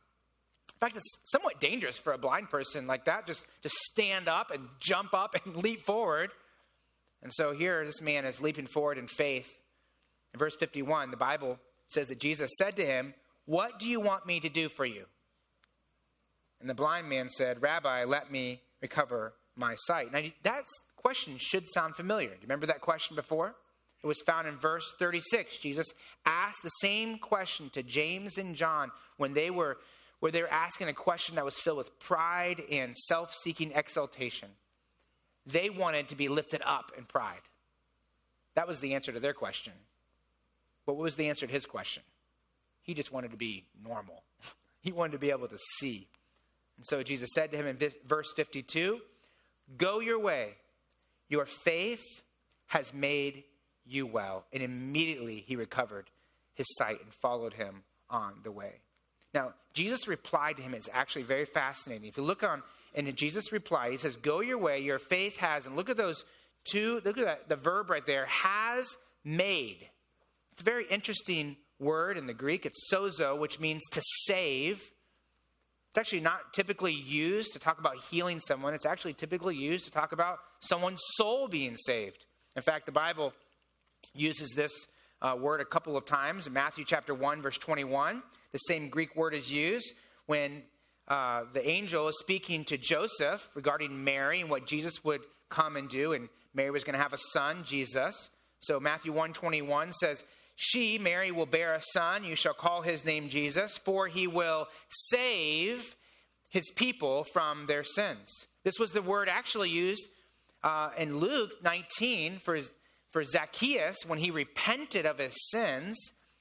In 0.74 0.78
fact, 0.80 0.96
it's 0.96 1.18
somewhat 1.24 1.60
dangerous 1.60 1.98
for 1.98 2.12
a 2.12 2.18
blind 2.18 2.50
person 2.50 2.86
like 2.86 3.04
that 3.04 3.26
just 3.26 3.46
to 3.62 3.70
stand 3.90 4.28
up 4.28 4.50
and 4.50 4.68
jump 4.80 5.14
up 5.14 5.34
and 5.44 5.56
leap 5.62 5.82
forward. 5.82 6.30
And 7.22 7.32
so 7.32 7.52
here, 7.54 7.84
this 7.84 8.02
man 8.02 8.24
is 8.24 8.40
leaping 8.40 8.66
forward 8.66 8.98
in 8.98 9.08
faith. 9.08 9.50
In 10.32 10.38
verse 10.38 10.56
51, 10.56 11.10
the 11.10 11.16
Bible 11.16 11.58
says 11.88 12.08
that 12.08 12.18
Jesus 12.18 12.50
said 12.58 12.76
to 12.76 12.84
him, 12.84 13.14
What 13.46 13.78
do 13.78 13.88
you 13.88 14.00
want 14.00 14.26
me 14.26 14.40
to 14.40 14.48
do 14.48 14.68
for 14.68 14.84
you? 14.84 15.04
And 16.60 16.68
the 16.68 16.74
blind 16.74 17.08
man 17.08 17.30
said, 17.30 17.62
Rabbi, 17.62 18.04
let 18.04 18.32
me 18.32 18.60
recover 18.82 19.34
my 19.56 19.76
sight. 19.86 20.12
Now, 20.12 20.22
that 20.42 20.64
question 20.96 21.36
should 21.38 21.68
sound 21.68 21.94
familiar. 21.94 22.28
Do 22.28 22.34
you 22.34 22.42
remember 22.42 22.66
that 22.66 22.80
question 22.80 23.16
before? 23.16 23.54
It 24.04 24.06
was 24.06 24.20
found 24.20 24.46
in 24.46 24.58
verse 24.58 24.92
36. 24.98 25.56
Jesus 25.56 25.86
asked 26.26 26.62
the 26.62 26.68
same 26.82 27.16
question 27.16 27.70
to 27.70 27.82
James 27.82 28.36
and 28.36 28.54
John 28.54 28.90
when 29.16 29.32
they 29.32 29.50
were 29.50 29.78
where 30.20 30.30
they 30.30 30.42
were 30.42 30.52
asking 30.52 30.88
a 30.88 30.94
question 30.94 31.34
that 31.36 31.44
was 31.44 31.58
filled 31.58 31.78
with 31.78 31.98
pride 31.98 32.62
and 32.70 32.96
self-seeking 32.96 33.72
exaltation. 33.72 34.48
They 35.46 35.68
wanted 35.70 36.08
to 36.08 36.16
be 36.16 36.28
lifted 36.28 36.62
up 36.64 36.92
in 36.96 37.04
pride. 37.04 37.40
That 38.54 38.68
was 38.68 38.80
the 38.80 38.94
answer 38.94 39.12
to 39.12 39.20
their 39.20 39.34
question. 39.34 39.72
But 40.86 40.94
what 40.94 41.02
was 41.02 41.16
the 41.16 41.28
answer 41.28 41.46
to 41.46 41.52
his 41.52 41.66
question? 41.66 42.02
He 42.82 42.94
just 42.94 43.12
wanted 43.12 43.32
to 43.32 43.36
be 43.36 43.64
normal. 43.82 44.22
He 44.80 44.92
wanted 44.92 45.12
to 45.12 45.18
be 45.18 45.30
able 45.30 45.48
to 45.48 45.56
see. 45.78 46.08
And 46.76 46.84
so 46.84 47.02
Jesus 47.02 47.30
said 47.34 47.50
to 47.52 47.56
him 47.56 47.66
in 47.66 47.78
verse 48.06 48.30
52 48.36 48.98
Go 49.78 50.00
your 50.00 50.20
way, 50.20 50.56
your 51.30 51.46
faith 51.46 52.04
has 52.66 52.92
made 52.92 53.44
you 53.86 54.06
well. 54.06 54.44
And 54.52 54.62
immediately 54.62 55.44
he 55.46 55.56
recovered 55.56 56.10
his 56.54 56.66
sight 56.76 57.00
and 57.02 57.12
followed 57.20 57.54
him 57.54 57.82
on 58.10 58.34
the 58.42 58.52
way. 58.52 58.80
Now, 59.32 59.52
Jesus' 59.72 60.06
reply 60.06 60.52
to 60.52 60.62
him 60.62 60.74
is 60.74 60.88
actually 60.92 61.24
very 61.24 61.44
fascinating. 61.44 62.08
If 62.08 62.16
you 62.16 62.22
look 62.22 62.44
on, 62.44 62.62
and 62.94 63.14
Jesus' 63.16 63.52
reply, 63.52 63.90
he 63.90 63.96
says, 63.96 64.14
Go 64.16 64.40
your 64.40 64.58
way, 64.58 64.78
your 64.78 65.00
faith 65.00 65.36
has, 65.38 65.66
and 65.66 65.74
look 65.74 65.90
at 65.90 65.96
those 65.96 66.24
two, 66.64 67.00
look 67.04 67.18
at 67.18 67.24
that, 67.24 67.48
the 67.48 67.56
verb 67.56 67.90
right 67.90 68.06
there, 68.06 68.26
has 68.26 68.86
made. 69.24 69.78
It's 70.52 70.60
a 70.60 70.64
very 70.64 70.86
interesting 70.88 71.56
word 71.80 72.16
in 72.16 72.26
the 72.26 72.34
Greek. 72.34 72.64
It's 72.64 72.88
sozo, 72.92 73.36
which 73.36 73.58
means 73.58 73.82
to 73.90 74.02
save. 74.26 74.80
It's 75.90 75.98
actually 75.98 76.20
not 76.20 76.52
typically 76.52 76.92
used 76.92 77.52
to 77.54 77.58
talk 77.58 77.80
about 77.80 77.96
healing 78.10 78.40
someone. 78.40 78.74
It's 78.74 78.86
actually 78.86 79.14
typically 79.14 79.56
used 79.56 79.84
to 79.86 79.90
talk 79.90 80.12
about 80.12 80.38
someone's 80.60 81.00
soul 81.16 81.48
being 81.48 81.76
saved. 81.76 82.24
In 82.56 82.62
fact, 82.62 82.86
the 82.86 82.92
Bible 82.92 83.32
uses 84.14 84.50
this 84.56 84.72
uh, 85.20 85.36
word 85.38 85.60
a 85.60 85.64
couple 85.64 85.96
of 85.96 86.04
times. 86.04 86.46
In 86.46 86.52
Matthew 86.52 86.84
chapter 86.86 87.14
1, 87.14 87.42
verse 87.42 87.58
21, 87.58 88.22
the 88.52 88.58
same 88.58 88.88
Greek 88.88 89.16
word 89.16 89.34
is 89.34 89.50
used 89.50 89.92
when 90.26 90.62
uh, 91.08 91.42
the 91.52 91.66
angel 91.68 92.08
is 92.08 92.18
speaking 92.18 92.64
to 92.64 92.76
Joseph 92.76 93.48
regarding 93.54 94.04
Mary 94.04 94.40
and 94.40 94.50
what 94.50 94.66
Jesus 94.66 95.04
would 95.04 95.22
come 95.50 95.76
and 95.76 95.88
do. 95.88 96.12
And 96.12 96.28
Mary 96.54 96.70
was 96.70 96.84
going 96.84 96.94
to 96.94 97.02
have 97.02 97.12
a 97.12 97.18
son, 97.32 97.64
Jesus. 97.66 98.30
So 98.60 98.80
Matthew 98.80 99.12
121 99.12 99.92
says, 99.92 100.22
she, 100.56 100.98
Mary, 100.98 101.32
will 101.32 101.46
bear 101.46 101.74
a 101.74 101.82
son. 101.92 102.24
You 102.24 102.36
shall 102.36 102.54
call 102.54 102.82
his 102.82 103.04
name 103.04 103.28
Jesus, 103.28 103.76
for 103.76 104.06
he 104.06 104.26
will 104.26 104.68
save 105.10 105.96
his 106.48 106.70
people 106.76 107.24
from 107.32 107.66
their 107.66 107.82
sins. 107.82 108.28
This 108.62 108.78
was 108.78 108.92
the 108.92 109.02
word 109.02 109.28
actually 109.28 109.70
used 109.70 110.06
uh, 110.62 110.90
in 110.96 111.18
Luke 111.18 111.50
19 111.62 112.38
for, 112.44 112.54
his, 112.54 112.72
for 113.14 113.24
Zacchaeus 113.24 114.04
when 114.04 114.18
he 114.18 114.32
repented 114.32 115.06
of 115.06 115.18
his 115.18 115.32
sins 115.50 115.96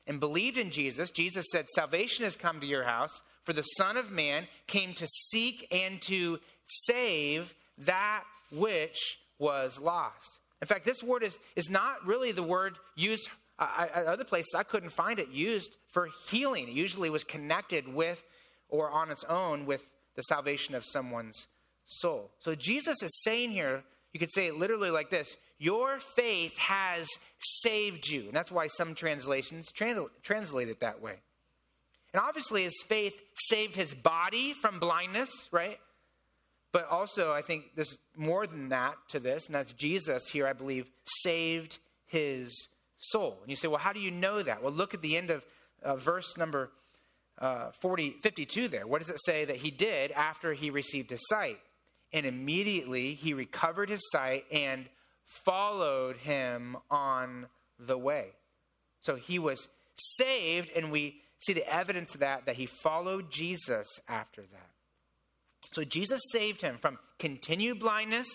and 0.07 0.19
believed 0.19 0.57
in 0.57 0.71
Jesus. 0.71 1.12
Jesus 1.12 1.45
said, 1.51 1.67
Salvation 1.69 2.25
has 2.25 2.36
come 2.36 2.59
to 2.59 2.65
your 2.65 2.83
house, 2.83 3.21
for 3.43 3.53
the 3.53 3.62
Son 3.62 3.95
of 3.95 4.09
Man 4.12 4.47
came 4.65 4.95
to 4.95 5.07
seek 5.29 5.67
and 5.71 6.01
to 6.01 6.39
save 6.65 7.53
that 7.77 8.23
which 8.51 9.19
was 9.38 9.79
lost. 9.79 10.39
In 10.63 10.67
fact, 10.67 10.83
this 10.83 11.03
word 11.03 11.21
is, 11.23 11.38
is 11.55 11.69
not 11.69 12.05
really 12.07 12.31
the 12.31 12.43
word 12.43 12.77
used 12.95 13.29
uh, 13.59 13.67
uh, 13.77 13.88
I, 13.95 13.99
other 14.05 14.23
places, 14.23 14.55
I 14.57 14.63
couldn't 14.63 14.89
find 14.89 15.19
it 15.19 15.29
used 15.29 15.77
for 15.91 16.09
healing. 16.31 16.67
It 16.67 16.73
usually 16.73 17.12
was 17.12 17.23
connected 17.23 17.88
with 17.88 18.23
or 18.67 18.89
on 18.89 19.12
its 19.12 19.23
own 19.25 19.67
with 19.67 19.86
the 20.15 20.23
salvation 20.23 20.73
of 20.73 20.83
someone's 20.83 21.45
soul. 21.86 22.31
So 22.39 22.55
Jesus 22.55 23.03
is 23.03 23.21
saying 23.21 23.51
here, 23.51 23.83
you 24.12 24.19
could 24.19 24.33
say 24.33 24.47
it 24.47 24.55
literally 24.55 24.89
like 24.89 25.12
this 25.12 25.38
Your 25.63 25.99
faith 26.17 26.58
has 26.58 27.08
saved 27.39 28.10
you. 28.10 28.23
And 28.28 28.34
that's 28.34 28.52
why 28.52 28.67
some 28.67 28.95
translations 28.95 29.71
translate 29.71 30.67
it 30.67 30.82
that 30.82 31.02
way. 31.02 31.21
And 32.13 32.21
obviously, 32.21 32.63
his 32.63 32.76
faith 32.89 33.13
saved 33.49 33.78
his 33.78 33.93
body 33.93 34.54
from 34.54 34.82
blindness, 34.82 35.32
right? 35.54 35.80
But 36.73 36.89
also, 36.89 37.32
I 37.32 37.43
think 37.43 37.76
there's 37.78 37.97
more 38.17 38.45
than 38.45 38.69
that 38.69 38.95
to 39.12 39.21
this, 39.21 39.45
and 39.45 39.56
that's 39.56 39.71
Jesus 39.71 40.28
here, 40.34 40.45
I 40.45 40.52
believe, 40.52 40.86
saved 41.23 41.78
his 42.08 42.67
soul. 42.97 43.38
And 43.41 43.49
you 43.49 43.56
say, 43.56 43.69
well, 43.69 43.80
how 43.80 43.93
do 43.93 44.02
you 44.02 44.12
know 44.12 44.43
that? 44.43 44.62
Well, 44.62 44.73
look 44.73 44.93
at 44.93 45.02
the 45.02 45.15
end 45.15 45.30
of 45.30 45.45
uh, 45.82 45.95
verse 45.95 46.36
number 46.36 46.71
uh, 47.39 47.71
40, 47.80 48.17
52 48.21 48.67
there. 48.67 48.86
What 48.86 48.99
does 48.99 49.10
it 49.10 49.23
say 49.26 49.45
that 49.45 49.58
he 49.58 49.71
did 49.71 50.12
after 50.12 50.52
he 50.52 50.69
received 50.69 51.10
his 51.10 51.26
sight? 51.30 51.60
And 52.12 52.26
immediately 52.26 53.13
he 53.13 53.34
recovered 53.34 53.89
his 53.89 54.02
sight 54.12 54.43
and 54.52 54.89
followed 55.25 56.17
him 56.17 56.77
on 56.89 57.47
the 57.79 57.97
way. 57.97 58.29
So 59.01 59.15
he 59.15 59.39
was 59.39 59.67
saved, 59.97 60.69
and 60.75 60.91
we 60.91 61.21
see 61.39 61.53
the 61.53 61.67
evidence 61.67 62.13
of 62.13 62.21
that, 62.21 62.45
that 62.45 62.55
he 62.55 62.65
followed 62.65 63.31
Jesus 63.31 63.88
after 64.07 64.41
that. 64.41 64.69
So 65.71 65.83
Jesus 65.83 66.21
saved 66.31 66.62
him 66.62 66.77
from 66.79 66.99
continued 67.19 67.79
blindness 67.79 68.27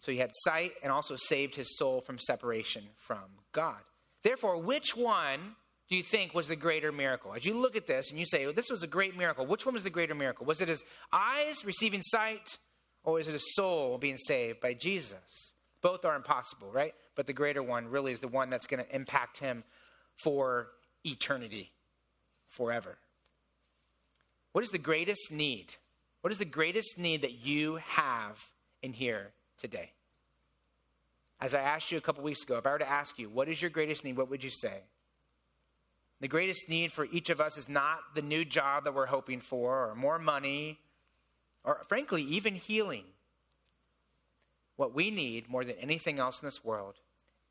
so 0.00 0.12
he 0.12 0.18
had 0.18 0.32
sight 0.34 0.72
and 0.82 0.90
also 0.90 1.16
saved 1.16 1.54
his 1.54 1.76
soul 1.76 2.00
from 2.00 2.18
separation 2.18 2.84
from 2.96 3.24
God. 3.52 3.78
Therefore, 4.24 4.60
which 4.60 4.96
one 4.96 5.56
do 5.88 5.96
you 5.96 6.02
think 6.02 6.34
was 6.34 6.48
the 6.48 6.56
greater 6.56 6.90
miracle? 6.90 7.34
As 7.34 7.44
you 7.44 7.54
look 7.54 7.76
at 7.76 7.86
this 7.86 8.10
and 8.10 8.18
you 8.18 8.24
say, 8.24 8.46
well, 8.46 8.54
this 8.54 8.70
was 8.70 8.82
a 8.82 8.86
great 8.86 9.16
miracle, 9.16 9.46
which 9.46 9.66
one 9.66 9.74
was 9.74 9.82
the 9.82 9.90
greater 9.90 10.14
miracle? 10.14 10.46
Was 10.46 10.60
it 10.60 10.68
his 10.68 10.82
eyes 11.12 11.64
receiving 11.64 12.02
sight 12.02 12.58
or 13.04 13.14
was 13.14 13.28
it 13.28 13.32
his 13.32 13.54
soul 13.54 13.98
being 13.98 14.16
saved 14.16 14.60
by 14.60 14.72
Jesus? 14.72 15.52
Both 15.82 16.04
are 16.04 16.14
impossible, 16.14 16.70
right? 16.70 16.94
But 17.16 17.26
the 17.26 17.32
greater 17.32 17.62
one 17.62 17.88
really 17.88 18.12
is 18.12 18.20
the 18.20 18.28
one 18.28 18.50
that's 18.50 18.66
going 18.66 18.84
to 18.84 18.94
impact 18.94 19.38
him 19.38 19.64
for 20.16 20.68
eternity, 21.04 21.72
forever. 22.48 22.98
What 24.52 24.64
is 24.64 24.70
the 24.70 24.78
greatest 24.78 25.30
need? 25.30 25.74
What 26.20 26.32
is 26.32 26.38
the 26.38 26.44
greatest 26.44 26.98
need 26.98 27.22
that 27.22 27.46
you 27.46 27.76
have 27.76 28.38
in 28.82 28.92
here 28.92 29.32
today? 29.58 29.92
As 31.40 31.54
I 31.54 31.60
asked 31.60 31.90
you 31.90 31.96
a 31.96 32.02
couple 32.02 32.22
weeks 32.22 32.42
ago, 32.42 32.58
if 32.58 32.66
I 32.66 32.72
were 32.72 32.78
to 32.78 32.90
ask 32.90 33.18
you, 33.18 33.30
what 33.30 33.48
is 33.48 33.62
your 33.62 33.70
greatest 33.70 34.04
need, 34.04 34.16
what 34.16 34.28
would 34.28 34.44
you 34.44 34.50
say? 34.50 34.82
The 36.20 36.28
greatest 36.28 36.68
need 36.68 36.92
for 36.92 37.06
each 37.06 37.30
of 37.30 37.40
us 37.40 37.56
is 37.56 37.68
not 37.68 38.00
the 38.14 38.20
new 38.20 38.44
job 38.44 38.84
that 38.84 38.94
we're 38.94 39.06
hoping 39.06 39.40
for, 39.40 39.88
or 39.88 39.94
more 39.94 40.18
money, 40.18 40.78
or 41.64 41.80
frankly, 41.88 42.22
even 42.22 42.54
healing. 42.54 43.04
What 44.80 44.94
we 44.94 45.10
need 45.10 45.46
more 45.46 45.62
than 45.62 45.76
anything 45.78 46.18
else 46.18 46.40
in 46.40 46.46
this 46.46 46.64
world 46.64 46.94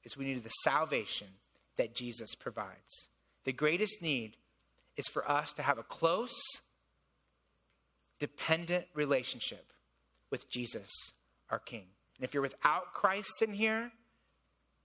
is 0.03 0.17
we 0.17 0.25
need 0.25 0.43
the 0.43 0.49
salvation 0.63 1.27
that 1.77 1.93
Jesus 1.93 2.33
provides. 2.33 3.07
The 3.45 3.53
greatest 3.53 4.01
need 4.01 4.35
is 4.97 5.07
for 5.07 5.29
us 5.29 5.53
to 5.53 5.61
have 5.61 5.77
a 5.77 5.83
close, 5.83 6.33
dependent 8.19 8.85
relationship 8.95 9.71
with 10.31 10.49
Jesus, 10.49 10.89
our 11.51 11.59
King. 11.59 11.85
And 12.17 12.25
if 12.25 12.33
you're 12.33 12.41
without 12.41 12.95
Christ 12.95 13.43
in 13.43 13.53
here, 13.53 13.91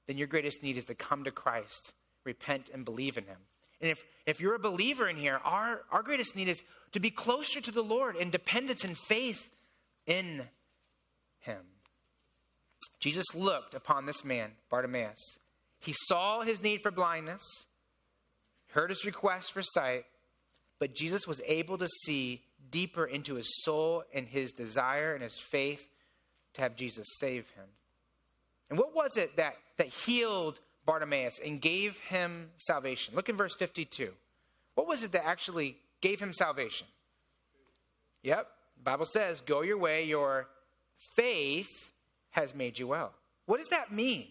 then 0.06 0.18
your 0.18 0.26
greatest 0.26 0.62
need 0.62 0.76
is 0.76 0.84
to 0.84 0.94
come 0.94 1.24
to 1.24 1.30
Christ, 1.30 1.94
repent, 2.24 2.68
and 2.74 2.84
believe 2.84 3.16
in 3.16 3.24
Him. 3.24 3.38
And 3.80 3.90
if, 3.90 4.04
if 4.26 4.38
you're 4.38 4.54
a 4.54 4.58
believer 4.58 5.08
in 5.08 5.16
here, 5.16 5.40
our, 5.44 5.80
our 5.90 6.02
greatest 6.02 6.36
need 6.36 6.48
is 6.48 6.62
to 6.92 7.00
be 7.00 7.10
closer 7.10 7.62
to 7.62 7.72
the 7.72 7.82
Lord 7.82 8.16
in 8.16 8.28
dependence 8.28 8.84
and 8.84 8.98
faith 8.98 9.48
in 10.06 10.42
Him. 11.38 11.62
Jesus 13.00 13.26
looked 13.34 13.74
upon 13.74 14.06
this 14.06 14.24
man, 14.24 14.52
Bartimaeus. 14.70 15.38
He 15.80 15.94
saw 16.06 16.42
his 16.42 16.62
need 16.62 16.80
for 16.82 16.90
blindness, 16.90 17.42
heard 18.68 18.90
his 18.90 19.04
request 19.04 19.52
for 19.52 19.62
sight, 19.62 20.04
but 20.78 20.94
Jesus 20.94 21.26
was 21.26 21.40
able 21.46 21.78
to 21.78 21.88
see 22.04 22.42
deeper 22.70 23.04
into 23.04 23.34
his 23.34 23.62
soul 23.62 24.02
and 24.14 24.26
his 24.26 24.52
desire 24.52 25.14
and 25.14 25.22
his 25.22 25.38
faith 25.38 25.86
to 26.54 26.62
have 26.62 26.76
Jesus 26.76 27.06
save 27.18 27.48
him. 27.50 27.66
And 28.70 28.78
what 28.78 28.94
was 28.94 29.16
it 29.16 29.36
that, 29.36 29.56
that 29.76 29.88
healed 29.88 30.58
Bartimaeus 30.86 31.38
and 31.44 31.60
gave 31.60 31.98
him 31.98 32.50
salvation? 32.56 33.14
Look 33.14 33.28
in 33.28 33.36
verse 33.36 33.54
52. 33.54 34.12
What 34.74 34.88
was 34.88 35.04
it 35.04 35.12
that 35.12 35.26
actually 35.26 35.76
gave 36.00 36.20
him 36.20 36.32
salvation? 36.32 36.86
Yep, 38.22 38.48
Bible 38.82 39.06
says, 39.06 39.40
Go 39.40 39.62
your 39.62 39.78
way, 39.78 40.04
your 40.04 40.48
faith 41.14 41.92
has 42.34 42.54
made 42.54 42.78
you 42.78 42.86
well. 42.88 43.12
What 43.46 43.58
does 43.58 43.68
that 43.68 43.92
mean? 43.92 44.28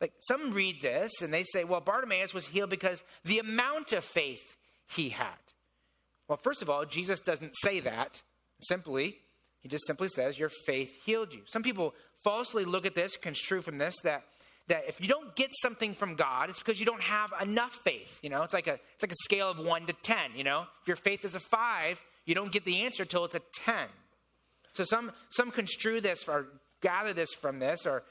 Like 0.00 0.12
some 0.20 0.52
read 0.52 0.80
this 0.80 1.10
and 1.22 1.32
they 1.32 1.44
say, 1.44 1.64
well, 1.64 1.80
Bartimaeus 1.80 2.32
was 2.32 2.46
healed 2.46 2.70
because 2.70 3.04
the 3.24 3.38
amount 3.38 3.92
of 3.92 4.02
faith 4.04 4.56
he 4.86 5.10
had. 5.10 5.36
Well, 6.28 6.38
first 6.42 6.62
of 6.62 6.70
all, 6.70 6.84
Jesus 6.84 7.20
doesn't 7.20 7.54
say 7.62 7.80
that 7.80 8.22
simply. 8.62 9.18
He 9.60 9.68
just 9.68 9.86
simply 9.86 10.08
says, 10.08 10.38
Your 10.38 10.50
faith 10.64 10.90
healed 11.04 11.32
you. 11.32 11.40
Some 11.46 11.62
people 11.62 11.94
falsely 12.22 12.64
look 12.64 12.86
at 12.86 12.94
this, 12.94 13.16
construe 13.16 13.62
from 13.62 13.78
this, 13.78 13.94
that, 14.04 14.22
that 14.68 14.84
if 14.88 15.00
you 15.00 15.08
don't 15.08 15.34
get 15.36 15.50
something 15.60 15.94
from 15.94 16.14
God, 16.14 16.48
it's 16.48 16.58
because 16.58 16.78
you 16.78 16.86
don't 16.86 17.02
have 17.02 17.30
enough 17.42 17.78
faith. 17.84 18.18
You 18.22 18.30
know, 18.30 18.42
it's 18.42 18.54
like 18.54 18.68
a 18.68 18.74
it's 18.94 19.02
like 19.02 19.12
a 19.12 19.24
scale 19.24 19.50
of 19.50 19.58
one 19.58 19.86
to 19.86 19.92
ten. 19.92 20.30
You 20.36 20.44
know, 20.44 20.66
if 20.82 20.88
your 20.88 20.96
faith 20.96 21.24
is 21.24 21.34
a 21.34 21.40
five, 21.40 22.00
you 22.24 22.34
don't 22.34 22.52
get 22.52 22.64
the 22.64 22.82
answer 22.82 23.04
till 23.04 23.24
it's 23.24 23.34
a 23.34 23.42
ten. 23.52 23.88
So 24.74 24.84
some 24.84 25.10
some 25.30 25.50
construe 25.50 26.00
this 26.00 26.24
or 26.28 26.46
gather 26.80 27.12
this 27.12 27.30
from 27.40 27.58
this, 27.58 27.86
or 27.86 28.02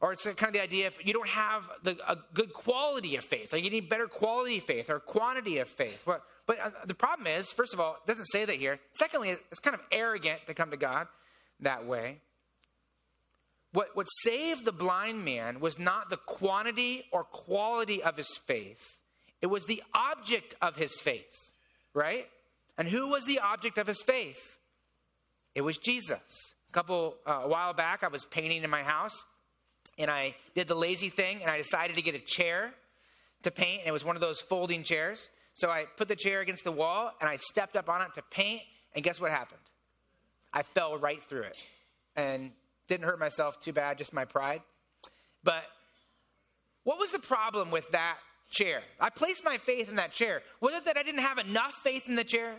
or 0.00 0.12
it's 0.12 0.22
kind 0.22 0.42
of 0.42 0.52
the 0.52 0.62
idea 0.62 0.86
if 0.86 1.04
you 1.04 1.12
don't 1.12 1.28
have 1.28 1.62
the, 1.82 1.96
a 2.08 2.16
good 2.32 2.52
quality 2.52 3.16
of 3.16 3.24
faith, 3.24 3.52
like 3.52 3.64
you 3.64 3.70
need 3.70 3.88
better 3.88 4.06
quality 4.06 4.60
faith 4.60 4.90
or 4.90 5.00
quantity 5.00 5.58
of 5.58 5.68
faith. 5.68 6.02
But, 6.06 6.22
but 6.46 6.60
uh, 6.60 6.70
the 6.86 6.94
problem 6.94 7.26
is, 7.26 7.50
first 7.50 7.74
of 7.74 7.80
all, 7.80 7.96
it 7.96 8.06
doesn't 8.06 8.26
say 8.26 8.44
that 8.44 8.56
here. 8.56 8.78
Secondly, 8.92 9.30
it's 9.50 9.60
kind 9.60 9.74
of 9.74 9.80
arrogant 9.90 10.40
to 10.46 10.54
come 10.54 10.70
to 10.70 10.76
God 10.76 11.08
that 11.60 11.84
way. 11.84 12.20
What, 13.72 13.88
what 13.94 14.06
saved 14.22 14.64
the 14.64 14.72
blind 14.72 15.24
man 15.24 15.58
was 15.58 15.80
not 15.80 16.10
the 16.10 16.16
quantity 16.16 17.04
or 17.12 17.24
quality 17.24 18.02
of 18.02 18.16
his 18.16 18.30
faith, 18.46 18.96
it 19.42 19.46
was 19.46 19.64
the 19.66 19.82
object 19.94 20.54
of 20.62 20.76
his 20.76 20.92
faith, 21.00 21.50
right? 21.92 22.26
And 22.76 22.88
who 22.88 23.08
was 23.08 23.24
the 23.24 23.40
object 23.40 23.78
of 23.78 23.88
his 23.88 24.00
faith? 24.02 24.38
It 25.56 25.62
was 25.62 25.76
Jesus. 25.76 26.54
Couple, 26.78 27.16
uh, 27.26 27.40
a 27.42 27.48
while 27.48 27.72
back, 27.72 28.04
I 28.04 28.06
was 28.06 28.24
painting 28.24 28.62
in 28.62 28.70
my 28.70 28.84
house 28.84 29.24
and 29.98 30.08
I 30.08 30.36
did 30.54 30.68
the 30.68 30.76
lazy 30.76 31.08
thing 31.08 31.42
and 31.42 31.50
I 31.50 31.56
decided 31.56 31.96
to 31.96 32.02
get 32.02 32.14
a 32.14 32.20
chair 32.20 32.70
to 33.42 33.50
paint. 33.50 33.80
And 33.80 33.88
it 33.88 33.90
was 33.90 34.04
one 34.04 34.14
of 34.14 34.22
those 34.22 34.40
folding 34.42 34.84
chairs. 34.84 35.28
So 35.54 35.70
I 35.70 35.86
put 35.96 36.06
the 36.06 36.14
chair 36.14 36.40
against 36.40 36.62
the 36.62 36.70
wall 36.70 37.10
and 37.20 37.28
I 37.28 37.38
stepped 37.38 37.74
up 37.74 37.88
on 37.88 38.02
it 38.02 38.14
to 38.14 38.22
paint. 38.30 38.62
And 38.94 39.02
guess 39.02 39.20
what 39.20 39.32
happened? 39.32 39.60
I 40.52 40.62
fell 40.62 40.96
right 40.96 41.20
through 41.28 41.42
it 41.42 41.56
and 42.14 42.52
didn't 42.86 43.06
hurt 43.06 43.18
myself 43.18 43.58
too 43.58 43.72
bad, 43.72 43.98
just 43.98 44.12
my 44.12 44.24
pride. 44.24 44.62
But 45.42 45.64
what 46.84 47.00
was 47.00 47.10
the 47.10 47.18
problem 47.18 47.72
with 47.72 47.90
that 47.90 48.18
chair? 48.52 48.82
I 49.00 49.10
placed 49.10 49.42
my 49.42 49.58
faith 49.58 49.88
in 49.88 49.96
that 49.96 50.12
chair. 50.12 50.42
Was 50.60 50.74
it 50.74 50.84
that 50.84 50.96
I 50.96 51.02
didn't 51.02 51.22
have 51.22 51.38
enough 51.38 51.74
faith 51.82 52.04
in 52.06 52.14
the 52.14 52.22
chair? 52.22 52.54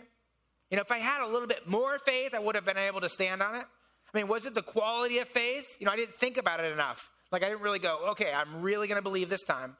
You 0.70 0.76
know, 0.76 0.82
if 0.82 0.92
I 0.92 0.98
had 0.98 1.22
a 1.22 1.26
little 1.26 1.48
bit 1.48 1.66
more 1.66 1.98
faith, 1.98 2.34
I 2.34 2.38
would 2.38 2.54
have 2.54 2.66
been 2.66 2.76
able 2.76 3.00
to 3.00 3.08
stand 3.08 3.42
on 3.42 3.54
it. 3.54 3.64
I 4.12 4.18
mean, 4.18 4.28
was 4.28 4.46
it 4.46 4.54
the 4.54 4.62
quality 4.62 5.18
of 5.18 5.28
faith? 5.28 5.66
You 5.78 5.86
know, 5.86 5.92
I 5.92 5.96
didn't 5.96 6.14
think 6.14 6.36
about 6.36 6.60
it 6.60 6.72
enough. 6.72 7.08
Like, 7.30 7.42
I 7.42 7.48
didn't 7.48 7.62
really 7.62 7.78
go, 7.78 8.10
okay, 8.10 8.32
I'm 8.32 8.62
really 8.62 8.88
going 8.88 8.96
to 8.96 9.02
believe 9.02 9.28
this 9.28 9.42
time. 9.42 9.76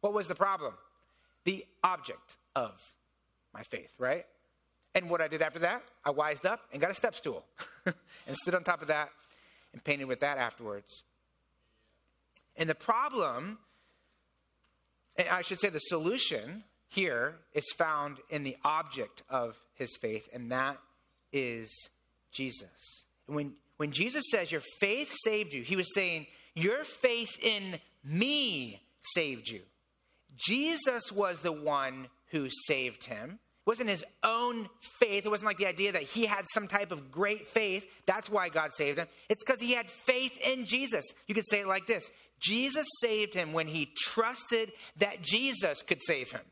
What 0.00 0.12
was 0.12 0.28
the 0.28 0.34
problem? 0.34 0.74
The 1.44 1.64
object 1.82 2.36
of 2.54 2.72
my 3.54 3.62
faith, 3.62 3.90
right? 3.98 4.26
And 4.94 5.08
what 5.08 5.20
I 5.20 5.28
did 5.28 5.40
after 5.40 5.60
that, 5.60 5.82
I 6.04 6.10
wised 6.10 6.44
up 6.44 6.60
and 6.72 6.80
got 6.80 6.90
a 6.90 6.94
step 6.94 7.14
stool 7.14 7.44
and 7.86 8.36
stood 8.36 8.54
on 8.54 8.62
top 8.62 8.82
of 8.82 8.88
that 8.88 9.08
and 9.72 9.82
painted 9.82 10.04
with 10.04 10.20
that 10.20 10.36
afterwards. 10.36 11.02
And 12.56 12.68
the 12.68 12.74
problem, 12.74 13.58
and 15.16 15.28
I 15.28 15.42
should 15.42 15.60
say 15.60 15.70
the 15.70 15.78
solution 15.78 16.64
here 16.88 17.36
is 17.54 17.64
found 17.78 18.18
in 18.28 18.42
the 18.42 18.56
object 18.64 19.22
of 19.30 19.56
his 19.74 19.96
faith, 19.96 20.28
and 20.32 20.52
that 20.52 20.76
is 21.32 21.70
Jesus. 22.30 23.06
And 23.26 23.36
when, 23.36 23.54
when 23.82 23.90
Jesus 23.90 24.22
says, 24.30 24.52
Your 24.52 24.62
faith 24.80 25.12
saved 25.24 25.52
you, 25.52 25.62
he 25.62 25.76
was 25.76 25.92
saying, 25.92 26.26
your 26.54 26.84
faith 26.84 27.30
in 27.42 27.78
me 28.04 28.80
saved 29.14 29.48
you. 29.48 29.62
Jesus 30.36 31.10
was 31.12 31.40
the 31.40 31.52
one 31.52 32.08
who 32.30 32.48
saved 32.66 33.04
him. 33.04 33.38
It 33.64 33.66
wasn't 33.66 33.90
his 33.90 34.04
own 34.24 34.68
faith. 34.98 35.24
It 35.24 35.28
wasn't 35.28 35.46
like 35.46 35.58
the 35.58 35.66
idea 35.66 35.92
that 35.92 36.02
he 36.02 36.26
had 36.26 36.44
some 36.52 36.66
type 36.66 36.90
of 36.90 37.10
great 37.10 37.48
faith. 37.48 37.84
That's 38.06 38.28
why 38.28 38.48
God 38.48 38.74
saved 38.74 38.98
him. 38.98 39.06
It's 39.28 39.44
because 39.44 39.60
he 39.60 39.72
had 39.72 39.88
faith 40.06 40.32
in 40.44 40.66
Jesus. 40.66 41.04
You 41.26 41.34
could 41.34 41.48
say 41.48 41.60
it 41.60 41.68
like 41.68 41.86
this 41.86 42.10
Jesus 42.40 42.86
saved 43.00 43.34
him 43.34 43.52
when 43.52 43.68
he 43.68 43.92
trusted 43.96 44.72
that 44.96 45.22
Jesus 45.22 45.82
could 45.82 46.00
save 46.06 46.32
him. 46.32 46.42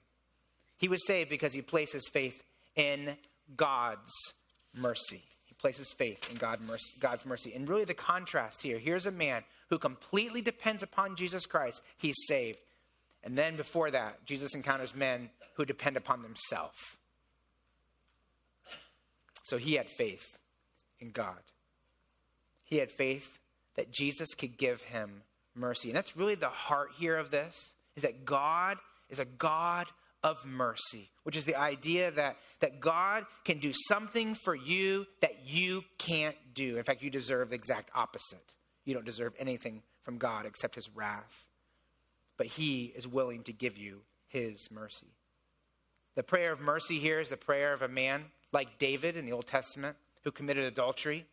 He 0.78 0.88
was 0.88 1.06
saved 1.06 1.30
because 1.30 1.52
he 1.52 1.62
placed 1.62 1.92
his 1.92 2.08
faith 2.12 2.40
in 2.76 3.16
God's 3.56 4.12
mercy 4.74 5.24
places 5.60 5.92
faith 5.96 6.28
in 6.30 6.36
God 6.36 6.60
mercy, 6.60 6.92
God's 7.00 7.26
mercy. 7.26 7.52
And 7.54 7.68
really, 7.68 7.84
the 7.84 7.94
contrast 7.94 8.62
here 8.62 8.78
here's 8.78 9.06
a 9.06 9.10
man 9.10 9.42
who 9.68 9.78
completely 9.78 10.40
depends 10.40 10.82
upon 10.82 11.16
Jesus 11.16 11.46
Christ, 11.46 11.82
he's 11.96 12.16
saved. 12.26 12.58
And 13.22 13.36
then 13.36 13.56
before 13.56 13.90
that, 13.90 14.24
Jesus 14.24 14.54
encounters 14.54 14.94
men 14.94 15.30
who 15.56 15.64
depend 15.64 15.96
upon 15.96 16.22
themselves. 16.22 16.78
So 19.44 19.58
he 19.58 19.74
had 19.74 19.88
faith 19.88 20.36
in 21.00 21.10
God. 21.10 21.38
He 22.64 22.76
had 22.76 22.90
faith 22.90 23.28
that 23.76 23.90
Jesus 23.90 24.28
could 24.34 24.56
give 24.56 24.80
him 24.82 25.22
mercy. 25.54 25.88
And 25.88 25.96
that's 25.96 26.16
really 26.16 26.34
the 26.36 26.48
heart 26.48 26.90
here 26.98 27.18
of 27.18 27.30
this 27.30 27.74
is 27.96 28.02
that 28.02 28.24
God 28.24 28.78
is 29.08 29.18
a 29.18 29.24
God 29.24 29.86
of 30.22 30.44
mercy, 30.44 31.10
which 31.22 31.36
is 31.36 31.44
the 31.44 31.56
idea 31.56 32.10
that, 32.10 32.36
that 32.60 32.80
God 32.80 33.24
can 33.44 33.58
do 33.58 33.72
something 33.88 34.34
for 34.34 34.54
you 34.54 35.06
that 35.22 35.46
you 35.46 35.82
can't 35.98 36.36
do. 36.54 36.76
In 36.76 36.84
fact, 36.84 37.02
you 37.02 37.10
deserve 37.10 37.50
the 37.50 37.56
exact 37.56 37.90
opposite. 37.94 38.44
You 38.84 38.94
don't 38.94 39.06
deserve 39.06 39.32
anything 39.38 39.82
from 40.02 40.18
God 40.18 40.46
except 40.46 40.74
his 40.74 40.90
wrath. 40.94 41.44
But 42.36 42.48
he 42.48 42.92
is 42.96 43.06
willing 43.06 43.42
to 43.44 43.52
give 43.52 43.76
you 43.76 44.00
his 44.28 44.68
mercy. 44.70 45.14
The 46.16 46.22
prayer 46.22 46.52
of 46.52 46.60
mercy 46.60 46.98
here 46.98 47.20
is 47.20 47.28
the 47.28 47.36
prayer 47.36 47.72
of 47.72 47.82
a 47.82 47.88
man 47.88 48.24
like 48.52 48.78
David 48.78 49.16
in 49.16 49.26
the 49.26 49.32
Old 49.32 49.46
Testament 49.46 49.96
who 50.24 50.30
committed 50.30 50.64
adultery. 50.64 51.26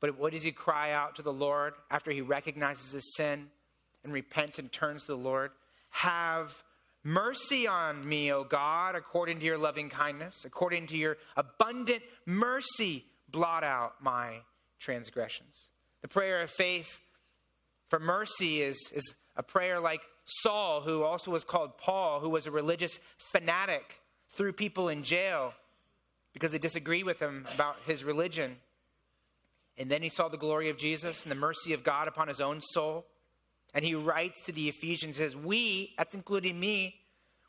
But 0.00 0.18
what 0.18 0.32
does 0.32 0.42
he 0.42 0.52
cry 0.52 0.92
out 0.92 1.16
to 1.16 1.22
the 1.22 1.32
Lord 1.32 1.74
after 1.90 2.10
he 2.10 2.20
recognizes 2.20 2.92
his 2.92 3.14
sin 3.16 3.48
and 4.02 4.12
repents 4.12 4.58
and 4.58 4.72
turns 4.72 5.02
to 5.02 5.08
the 5.08 5.16
Lord? 5.16 5.50
Have 5.90 6.52
Mercy 7.02 7.66
on 7.66 8.06
me, 8.06 8.30
O 8.32 8.44
God, 8.44 8.94
according 8.94 9.40
to 9.40 9.44
your 9.46 9.56
loving 9.56 9.88
kindness, 9.88 10.44
according 10.44 10.88
to 10.88 10.96
your 10.96 11.16
abundant 11.36 12.02
mercy, 12.26 13.06
blot 13.30 13.64
out 13.64 13.94
my 14.02 14.40
transgressions. 14.78 15.68
The 16.02 16.08
prayer 16.08 16.42
of 16.42 16.50
faith 16.50 16.88
for 17.88 17.98
mercy 17.98 18.62
is, 18.62 18.78
is 18.94 19.14
a 19.36 19.42
prayer 19.42 19.80
like 19.80 20.00
Saul, 20.24 20.82
who 20.82 21.02
also 21.02 21.30
was 21.30 21.44
called 21.44 21.78
Paul, 21.78 22.20
who 22.20 22.28
was 22.28 22.46
a 22.46 22.50
religious 22.50 23.00
fanatic, 23.32 24.00
threw 24.30 24.52
people 24.52 24.88
in 24.88 25.02
jail 25.02 25.54
because 26.32 26.52
they 26.52 26.58
disagreed 26.58 27.04
with 27.04 27.20
him 27.20 27.46
about 27.54 27.76
his 27.86 28.04
religion. 28.04 28.56
And 29.76 29.90
then 29.90 30.02
he 30.02 30.08
saw 30.08 30.28
the 30.28 30.36
glory 30.36 30.70
of 30.70 30.78
Jesus 30.78 31.22
and 31.22 31.30
the 31.30 31.36
mercy 31.36 31.72
of 31.72 31.82
God 31.82 32.06
upon 32.06 32.28
his 32.28 32.40
own 32.40 32.60
soul. 32.60 33.06
And 33.74 33.84
he 33.84 33.94
writes 33.94 34.42
to 34.42 34.52
the 34.52 34.68
Ephesians, 34.68 35.16
says, 35.16 35.36
We, 35.36 35.94
that's 35.96 36.14
including 36.14 36.58
me, 36.58 36.96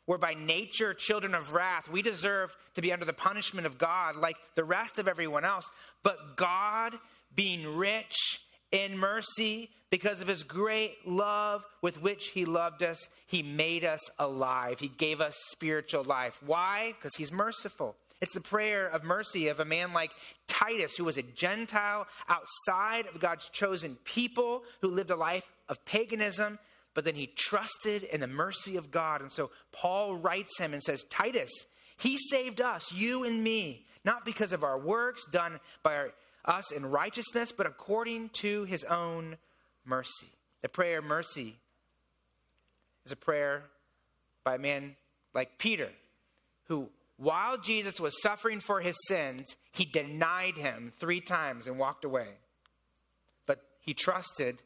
were 0.06 0.18
by 0.18 0.34
nature 0.34 0.94
children 0.94 1.34
of 1.34 1.52
wrath. 1.52 1.88
We 1.88 2.02
deserve 2.02 2.54
to 2.74 2.82
be 2.82 2.92
under 2.92 3.04
the 3.04 3.12
punishment 3.12 3.66
of 3.66 3.78
God 3.78 4.16
like 4.16 4.36
the 4.56 4.64
rest 4.64 4.98
of 4.98 5.08
everyone 5.08 5.44
else. 5.44 5.68
But 6.02 6.36
God, 6.36 6.94
being 7.34 7.76
rich 7.76 8.40
in 8.70 8.98
mercy, 8.98 9.70
because 9.90 10.20
of 10.20 10.28
his 10.28 10.42
great 10.42 11.06
love 11.06 11.64
with 11.82 12.00
which 12.00 12.28
he 12.28 12.44
loved 12.44 12.82
us, 12.82 13.08
he 13.26 13.42
made 13.42 13.84
us 13.84 14.00
alive. 14.18 14.80
He 14.80 14.88
gave 14.88 15.20
us 15.20 15.36
spiritual 15.50 16.04
life. 16.04 16.40
Why? 16.44 16.94
Because 16.96 17.14
he's 17.16 17.30
merciful. 17.30 17.96
It's 18.22 18.34
the 18.34 18.40
prayer 18.40 18.86
of 18.86 19.02
mercy 19.02 19.48
of 19.48 19.60
a 19.60 19.64
man 19.64 19.92
like 19.92 20.12
Titus, 20.46 20.94
who 20.96 21.04
was 21.04 21.16
a 21.16 21.22
Gentile 21.22 22.06
outside 22.28 23.06
of 23.06 23.20
God's 23.20 23.48
chosen 23.48 23.96
people, 24.04 24.62
who 24.80 24.88
lived 24.88 25.10
a 25.10 25.16
life 25.16 25.42
of 25.72 25.84
paganism, 25.86 26.58
but 26.94 27.04
then 27.04 27.14
he 27.14 27.26
trusted 27.26 28.04
in 28.04 28.20
the 28.20 28.26
mercy 28.26 28.76
of 28.76 28.90
God. 28.90 29.22
And 29.22 29.32
so 29.32 29.50
Paul 29.72 30.14
writes 30.14 30.60
him 30.60 30.74
and 30.74 30.82
says, 30.82 31.02
Titus, 31.10 31.50
he 31.96 32.18
saved 32.30 32.60
us, 32.60 32.92
you 32.92 33.24
and 33.24 33.42
me, 33.42 33.86
not 34.04 34.26
because 34.26 34.52
of 34.52 34.62
our 34.62 34.78
works 34.78 35.22
done 35.32 35.58
by 35.82 35.94
our, 35.94 36.12
us 36.44 36.70
in 36.70 36.84
righteousness, 36.84 37.52
but 37.56 37.66
according 37.66 38.28
to 38.34 38.64
his 38.64 38.84
own 38.84 39.38
mercy. 39.86 40.28
The 40.60 40.68
prayer 40.68 41.00
mercy 41.00 41.56
is 43.06 43.12
a 43.12 43.16
prayer 43.16 43.64
by 44.44 44.56
a 44.56 44.58
man 44.58 44.96
like 45.34 45.58
Peter, 45.58 45.88
who, 46.64 46.90
while 47.16 47.56
Jesus 47.56 47.98
was 47.98 48.20
suffering 48.20 48.60
for 48.60 48.80
his 48.80 48.96
sins, 49.08 49.56
he 49.72 49.86
denied 49.86 50.56
him 50.56 50.92
three 51.00 51.20
times 51.20 51.66
and 51.66 51.78
walked 51.78 52.04
away. 52.04 52.28
But 53.46 53.62
he 53.80 53.94
trusted, 53.94 54.58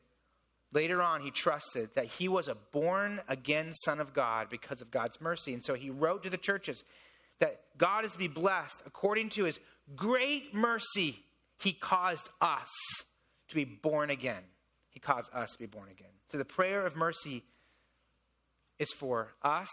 later 0.76 1.00
on, 1.00 1.22
he 1.22 1.30
trusted 1.30 1.88
that 1.94 2.04
he 2.04 2.28
was 2.28 2.48
a 2.48 2.56
born 2.70 3.22
again 3.28 3.72
Son 3.86 3.98
of 3.98 4.12
God 4.12 4.48
because 4.50 4.82
of 4.82 4.90
God's 4.90 5.18
mercy. 5.22 5.54
And 5.54 5.64
so 5.64 5.72
he 5.72 5.88
wrote 5.88 6.22
to 6.24 6.30
the 6.30 6.36
churches 6.36 6.84
that 7.38 7.62
God 7.78 8.04
is 8.04 8.12
to 8.12 8.18
be 8.18 8.28
blessed 8.28 8.82
according 8.84 9.30
to 9.30 9.44
his 9.44 9.58
great 9.96 10.54
mercy. 10.54 11.20
He 11.58 11.72
caused 11.72 12.28
us 12.42 12.68
to 13.48 13.54
be 13.54 13.64
born 13.64 14.10
again. 14.10 14.42
He 14.90 15.00
caused 15.00 15.32
us 15.32 15.52
to 15.52 15.58
be 15.58 15.64
born 15.66 15.88
again. 15.90 16.12
So 16.30 16.36
the 16.36 16.44
prayer 16.44 16.84
of 16.84 16.94
mercy 16.94 17.42
is 18.78 18.92
for 18.92 19.32
us. 19.42 19.70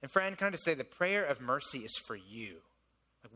And 0.00 0.10
friend, 0.10 0.36
can 0.38 0.46
I 0.46 0.50
just 0.50 0.64
say 0.64 0.72
the 0.72 0.82
prayer 0.82 1.26
of 1.26 1.42
mercy 1.42 1.80
is 1.80 1.94
for 2.06 2.16
you. 2.16 2.56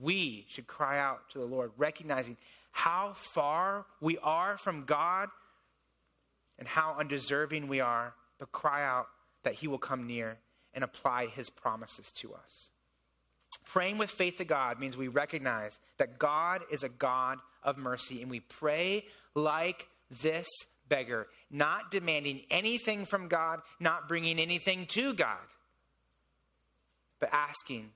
We 0.01 0.47
should 0.49 0.67
cry 0.67 0.99
out 0.99 1.29
to 1.33 1.39
the 1.39 1.45
Lord, 1.45 1.73
recognizing 1.77 2.39
how 2.73 3.15
far 3.35 3.85
we 4.01 4.17
are 4.19 4.57
from 4.57 4.85
God 4.85 5.29
and 6.59 6.67
how 6.69 6.97
undeserving 6.99 7.69
we 7.69 7.81
are, 7.81 8.15
but 8.39 8.53
cry 8.53 8.85
out 8.85 9.07
that 9.43 9.55
He 9.55 9.69
will 9.69 9.79
come 9.79 10.07
near 10.07 10.39
and 10.75 10.85
apply 10.85 11.27
His 11.27 11.51
promises 11.51 12.11
to 12.17 12.35
us. 12.35 12.71
Praying 13.65 13.99
with 13.99 14.11
faith 14.11 14.37
to 14.37 14.45
God 14.45 14.79
means 14.79 14.97
we 14.97 15.09
recognize 15.09 15.79
that 15.99 16.19
God 16.19 16.63
is 16.71 16.83
a 16.83 16.89
God 16.89 17.39
of 17.63 17.77
mercy, 17.77 18.23
and 18.23 18.31
we 18.31 18.41
pray 18.41 19.05
like 19.35 19.89
this 20.23 20.47
beggar, 20.89 21.27
not 21.51 21.91
demanding 21.91 22.43
anything 22.51 23.05
from 23.05 23.29
God, 23.29 23.61
not 23.81 24.09
bringing 24.09 24.39
anything 24.39 24.87
to 24.87 25.15
God, 25.15 25.39
but 27.19 27.31
asking 27.33 27.91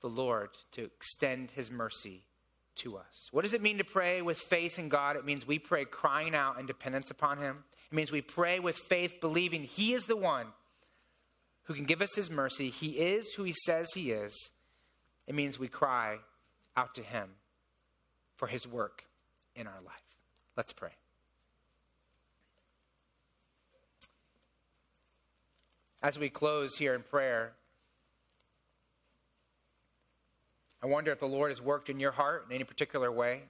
the 0.00 0.08
Lord 0.08 0.50
to 0.72 0.84
extend 0.84 1.52
his 1.52 1.70
mercy 1.70 2.22
to 2.76 2.96
us. 2.96 3.28
What 3.32 3.42
does 3.42 3.52
it 3.52 3.62
mean 3.62 3.78
to 3.78 3.84
pray 3.84 4.22
with 4.22 4.38
faith 4.38 4.78
in 4.78 4.88
God? 4.88 5.16
It 5.16 5.24
means 5.24 5.46
we 5.46 5.58
pray 5.58 5.84
crying 5.84 6.34
out 6.34 6.58
in 6.58 6.66
dependence 6.66 7.10
upon 7.10 7.38
him. 7.38 7.64
It 7.90 7.94
means 7.94 8.12
we 8.12 8.22
pray 8.22 8.58
with 8.58 8.76
faith, 8.88 9.20
believing 9.20 9.64
he 9.64 9.94
is 9.94 10.04
the 10.04 10.16
one 10.16 10.48
who 11.64 11.74
can 11.74 11.84
give 11.84 12.02
us 12.02 12.14
his 12.14 12.30
mercy. 12.30 12.70
He 12.70 12.90
is 12.90 13.32
who 13.34 13.44
he 13.44 13.54
says 13.64 13.88
he 13.94 14.10
is. 14.10 14.34
It 15.26 15.34
means 15.34 15.58
we 15.58 15.68
cry 15.68 16.18
out 16.76 16.94
to 16.94 17.02
him 17.02 17.30
for 18.36 18.48
his 18.48 18.66
work 18.66 19.04
in 19.54 19.66
our 19.66 19.80
life. 19.84 19.94
Let's 20.56 20.72
pray. 20.72 20.90
As 26.02 26.18
we 26.18 26.28
close 26.28 26.76
here 26.76 26.94
in 26.94 27.02
prayer, 27.02 27.54
I 30.86 30.88
wonder 30.88 31.10
if 31.10 31.18
the 31.18 31.26
Lord 31.26 31.50
has 31.50 31.60
worked 31.60 31.90
in 31.90 31.98
your 31.98 32.12
heart 32.12 32.44
in 32.48 32.54
any 32.54 32.62
particular 32.62 33.10
way. 33.10 33.42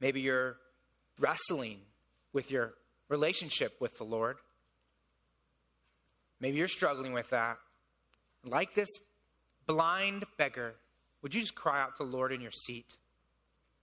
Maybe 0.00 0.20
you're 0.20 0.58
wrestling 1.18 1.78
with 2.34 2.50
your 2.50 2.74
relationship 3.08 3.72
with 3.80 3.96
the 3.96 4.04
Lord. 4.04 4.36
Maybe 6.40 6.58
you're 6.58 6.68
struggling 6.68 7.14
with 7.14 7.30
that. 7.30 7.56
Like 8.44 8.74
this 8.74 8.90
blind 9.66 10.26
beggar, 10.36 10.74
would 11.22 11.34
you 11.34 11.40
just 11.40 11.54
cry 11.54 11.80
out 11.80 11.96
to 11.96 12.04
the 12.04 12.10
Lord 12.10 12.34
in 12.34 12.42
your 12.42 12.52
seat, 12.52 12.98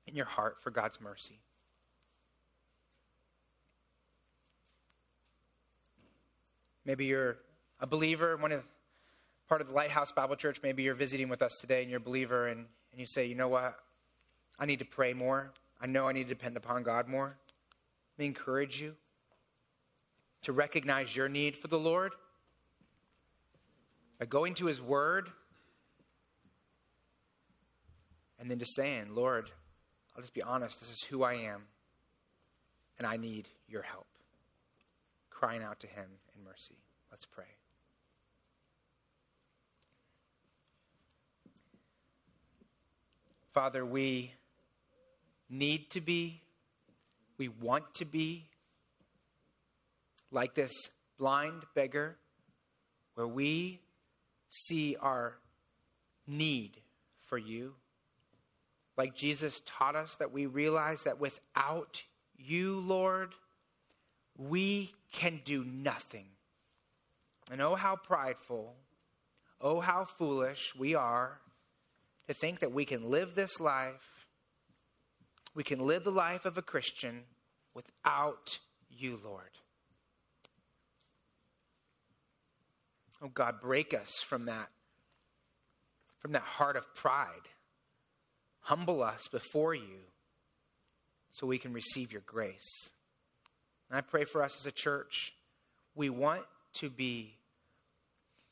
in 0.05 0.15
your 0.15 0.27
heart 0.27 0.57
for 0.61 0.69
God's 0.69 1.01
mercy? 1.01 1.39
Maybe 6.85 7.05
you're 7.05 7.37
a 7.79 7.87
believer, 7.87 8.37
one 8.37 8.51
of 8.51 8.61
part 9.47 9.61
of 9.61 9.67
the 9.67 9.73
Lighthouse 9.73 10.11
Bible 10.11 10.35
Church. 10.35 10.59
Maybe 10.63 10.83
you're 10.83 10.95
visiting 10.95 11.29
with 11.29 11.41
us 11.41 11.57
today 11.59 11.81
and 11.81 11.89
you're 11.89 11.99
a 11.99 12.03
believer 12.03 12.47
and, 12.47 12.65
and 12.91 12.99
you 12.99 13.05
say, 13.05 13.25
you 13.25 13.35
know 13.35 13.47
what? 13.47 13.75
I 14.59 14.65
need 14.65 14.79
to 14.79 14.85
pray 14.85 15.13
more. 15.13 15.51
I 15.81 15.87
know 15.87 16.07
I 16.07 16.13
need 16.13 16.23
to 16.23 16.29
depend 16.29 16.57
upon 16.57 16.83
God 16.83 17.07
more. 17.07 17.35
Let 18.17 18.25
encourage 18.25 18.79
you 18.79 18.95
to 20.43 20.51
recognize 20.51 21.15
your 21.15 21.27
need 21.27 21.57
for 21.57 21.67
the 21.67 21.79
Lord 21.79 22.13
by 24.19 24.25
going 24.25 24.53
to 24.55 24.67
His 24.67 24.81
Word 24.81 25.29
and 28.39 28.49
then 28.51 28.59
just 28.59 28.75
saying, 28.75 29.15
Lord, 29.15 29.49
I'll 30.15 30.21
just 30.21 30.33
be 30.33 30.43
honest, 30.43 30.79
this 30.79 30.89
is 30.89 31.03
who 31.09 31.23
I 31.23 31.33
am, 31.33 31.63
and 32.97 33.07
I 33.07 33.17
need 33.17 33.47
your 33.67 33.81
help. 33.81 34.05
Crying 35.29 35.63
out 35.63 35.79
to 35.79 35.87
Him 35.87 36.05
in 36.35 36.43
mercy. 36.43 36.77
Let's 37.09 37.25
pray. 37.25 37.45
Father, 43.53 43.85
we 43.85 44.33
need 45.47 45.91
to 45.91 46.01
be, 46.01 46.41
we 47.37 47.47
want 47.47 47.93
to 47.95 48.05
be 48.05 48.47
like 50.31 50.55
this 50.55 50.71
blind 51.19 51.61
beggar, 51.75 52.17
where 53.13 53.27
we 53.27 53.79
see 54.49 54.95
our 54.99 55.35
need 56.25 56.81
for 57.27 57.37
you. 57.37 57.75
Like 58.97 59.15
Jesus 59.15 59.61
taught 59.67 59.95
us, 59.95 60.15
that 60.15 60.31
we 60.31 60.47
realize 60.47 61.03
that 61.03 61.19
without 61.19 62.01
you, 62.35 62.79
Lord, 62.79 63.35
we 64.35 64.95
can 65.11 65.41
do 65.45 65.63
nothing. 65.63 66.25
And 67.51 67.61
oh, 67.61 67.75
how 67.75 67.97
prideful, 67.97 68.73
oh, 69.61 69.79
how 69.79 70.05
foolish 70.05 70.73
we 70.75 70.95
are 70.95 71.39
to 72.27 72.33
think 72.33 72.59
that 72.59 72.71
we 72.71 72.85
can 72.85 73.09
live 73.09 73.35
this 73.35 73.59
life, 73.59 74.27
we 75.55 75.63
can 75.63 75.79
live 75.79 76.03
the 76.03 76.11
life 76.11 76.45
of 76.45 76.57
a 76.57 76.61
Christian 76.61 77.23
without 77.73 78.59
you, 78.89 79.19
Lord. 79.23 79.51
Oh 83.21 83.29
God, 83.29 83.61
break 83.61 83.93
us 83.93 84.11
from 84.27 84.45
that 84.45 84.69
from 86.23 86.31
that 86.31 86.41
heart 86.41 86.77
of 86.77 86.95
pride. 86.95 87.49
Humble 88.61 89.03
us 89.03 89.27
before 89.29 89.75
you 89.75 89.99
so 91.31 91.45
we 91.45 91.59
can 91.59 91.73
receive 91.73 92.13
your 92.13 92.23
grace. 92.25 92.89
And 93.89 93.97
I 93.97 94.01
pray 94.01 94.23
for 94.23 94.41
us 94.41 94.57
as 94.57 94.65
a 94.65 94.71
church. 94.71 95.33
We 95.95 96.09
want 96.09 96.43
to 96.75 96.89
be, 96.89 97.35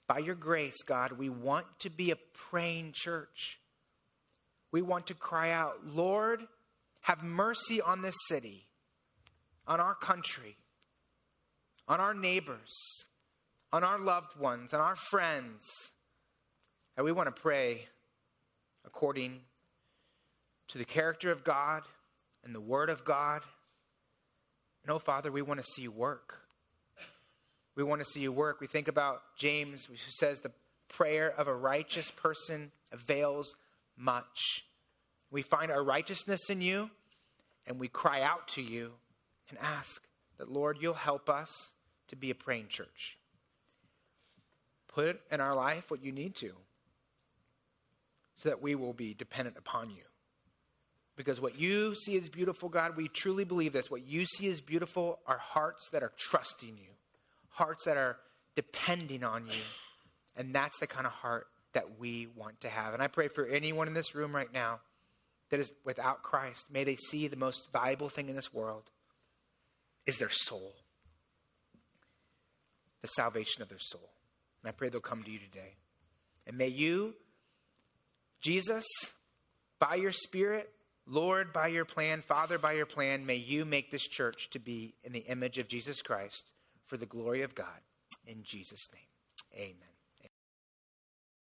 by 0.05 0.19
your 0.19 0.35
grace, 0.35 0.83
God, 0.85 1.13
we 1.13 1.29
want 1.29 1.65
to 1.79 1.89
be 1.89 2.11
a 2.11 2.17
praying 2.49 2.91
church. 2.93 3.57
We 4.71 4.81
want 4.81 5.07
to 5.07 5.13
cry 5.13 5.51
out, 5.51 5.85
Lord, 5.85 6.41
have 7.01 7.23
mercy 7.23 7.81
on 7.81 8.01
this 8.01 8.15
city, 8.27 8.67
on 9.67 9.79
our 9.79 9.95
country, 9.95 10.55
on 11.87 11.99
our 11.99 12.13
neighbors, 12.13 13.05
on 13.73 13.83
our 13.83 13.99
loved 13.99 14.39
ones, 14.39 14.73
on 14.73 14.79
our 14.79 14.95
friends. 14.95 15.65
And 16.95 17.05
we 17.05 17.11
want 17.11 17.33
to 17.33 17.41
pray 17.41 17.87
according 18.85 19.41
to 20.69 20.77
the 20.77 20.85
character 20.85 21.31
of 21.31 21.43
God 21.43 21.83
and 22.43 22.55
the 22.55 22.61
Word 22.61 22.89
of 22.89 23.03
God. 23.03 23.41
No, 24.87 24.99
Father, 24.99 25.31
we 25.31 25.41
want 25.41 25.59
to 25.59 25.65
see 25.75 25.83
you 25.83 25.91
work. 25.91 26.39
We 27.75 27.83
want 27.83 28.01
to 28.01 28.05
see 28.05 28.21
you 28.21 28.31
work. 28.31 28.59
We 28.59 28.67
think 28.67 28.87
about 28.87 29.21
James, 29.37 29.85
who 29.85 29.95
says 30.19 30.39
the 30.39 30.51
prayer 30.89 31.33
of 31.37 31.47
a 31.47 31.55
righteous 31.55 32.11
person 32.11 32.71
avails 32.91 33.55
much. 34.01 34.65
We 35.29 35.41
find 35.41 35.71
our 35.71 35.83
righteousness 35.83 36.49
in 36.49 36.61
you, 36.61 36.89
and 37.65 37.79
we 37.79 37.87
cry 37.87 38.21
out 38.21 38.47
to 38.49 38.61
you 38.61 38.91
and 39.49 39.57
ask 39.59 40.01
that, 40.37 40.51
Lord, 40.51 40.77
you'll 40.81 40.93
help 40.93 41.29
us 41.29 41.49
to 42.09 42.15
be 42.15 42.31
a 42.31 42.35
praying 42.35 42.67
church. 42.69 43.17
Put 44.87 45.21
in 45.31 45.39
our 45.39 45.55
life 45.55 45.89
what 45.89 46.03
you 46.03 46.11
need 46.11 46.35
to 46.37 46.51
so 48.37 48.49
that 48.49 48.61
we 48.61 48.75
will 48.75 48.93
be 48.93 49.13
dependent 49.13 49.55
upon 49.57 49.89
you. 49.91 50.03
Because 51.15 51.39
what 51.39 51.59
you 51.59 51.93
see 51.93 52.17
as 52.17 52.29
beautiful, 52.29 52.67
God, 52.67 52.97
we 52.97 53.07
truly 53.07 53.43
believe 53.43 53.73
this. 53.73 53.91
What 53.91 54.07
you 54.07 54.25
see 54.25 54.49
as 54.49 54.59
beautiful 54.59 55.19
are 55.27 55.37
hearts 55.37 55.89
that 55.91 56.03
are 56.03 56.11
trusting 56.17 56.77
you, 56.77 56.89
hearts 57.49 57.85
that 57.85 57.97
are 57.97 58.17
depending 58.55 59.23
on 59.23 59.45
you. 59.45 59.61
And 60.35 60.55
that's 60.55 60.79
the 60.79 60.87
kind 60.87 61.05
of 61.05 61.11
heart 61.11 61.47
that 61.73 61.99
we 61.99 62.27
want 62.35 62.61
to 62.61 62.69
have. 62.69 62.93
And 62.93 63.01
I 63.01 63.07
pray 63.07 63.27
for 63.27 63.45
anyone 63.45 63.87
in 63.87 63.93
this 63.93 64.15
room 64.15 64.35
right 64.35 64.51
now 64.51 64.79
that 65.49 65.59
is 65.59 65.71
without 65.85 66.23
Christ. 66.23 66.65
May 66.71 66.83
they 66.83 66.95
see 66.95 67.27
the 67.27 67.35
most 67.35 67.71
valuable 67.71 68.09
thing 68.09 68.29
in 68.29 68.35
this 68.35 68.53
world 68.53 68.83
is 70.05 70.17
their 70.17 70.31
soul, 70.31 70.73
the 73.01 73.07
salvation 73.07 73.61
of 73.61 73.69
their 73.69 73.79
soul. 73.79 74.09
And 74.63 74.69
I 74.69 74.71
pray 74.71 74.89
they'll 74.89 75.01
come 75.01 75.23
to 75.23 75.31
you 75.31 75.39
today. 75.39 75.75
And 76.47 76.57
may 76.57 76.67
you, 76.67 77.13
Jesus, 78.41 78.85
by 79.79 79.95
your 79.95 80.11
Spirit, 80.11 80.71
Lord, 81.07 81.51
by 81.53 81.67
your 81.67 81.85
plan, 81.85 82.23
Father, 82.27 82.57
by 82.57 82.73
your 82.73 82.85
plan, 82.85 83.25
may 83.25 83.35
you 83.35 83.65
make 83.65 83.91
this 83.91 84.07
church 84.07 84.49
to 84.51 84.59
be 84.59 84.95
in 85.03 85.13
the 85.13 85.19
image 85.19 85.57
of 85.57 85.67
Jesus 85.67 86.01
Christ 86.01 86.51
for 86.85 86.97
the 86.97 87.05
glory 87.05 87.41
of 87.41 87.55
God. 87.55 87.67
In 88.25 88.43
Jesus' 88.43 88.87
name, 88.93 89.67
amen. 89.69 89.90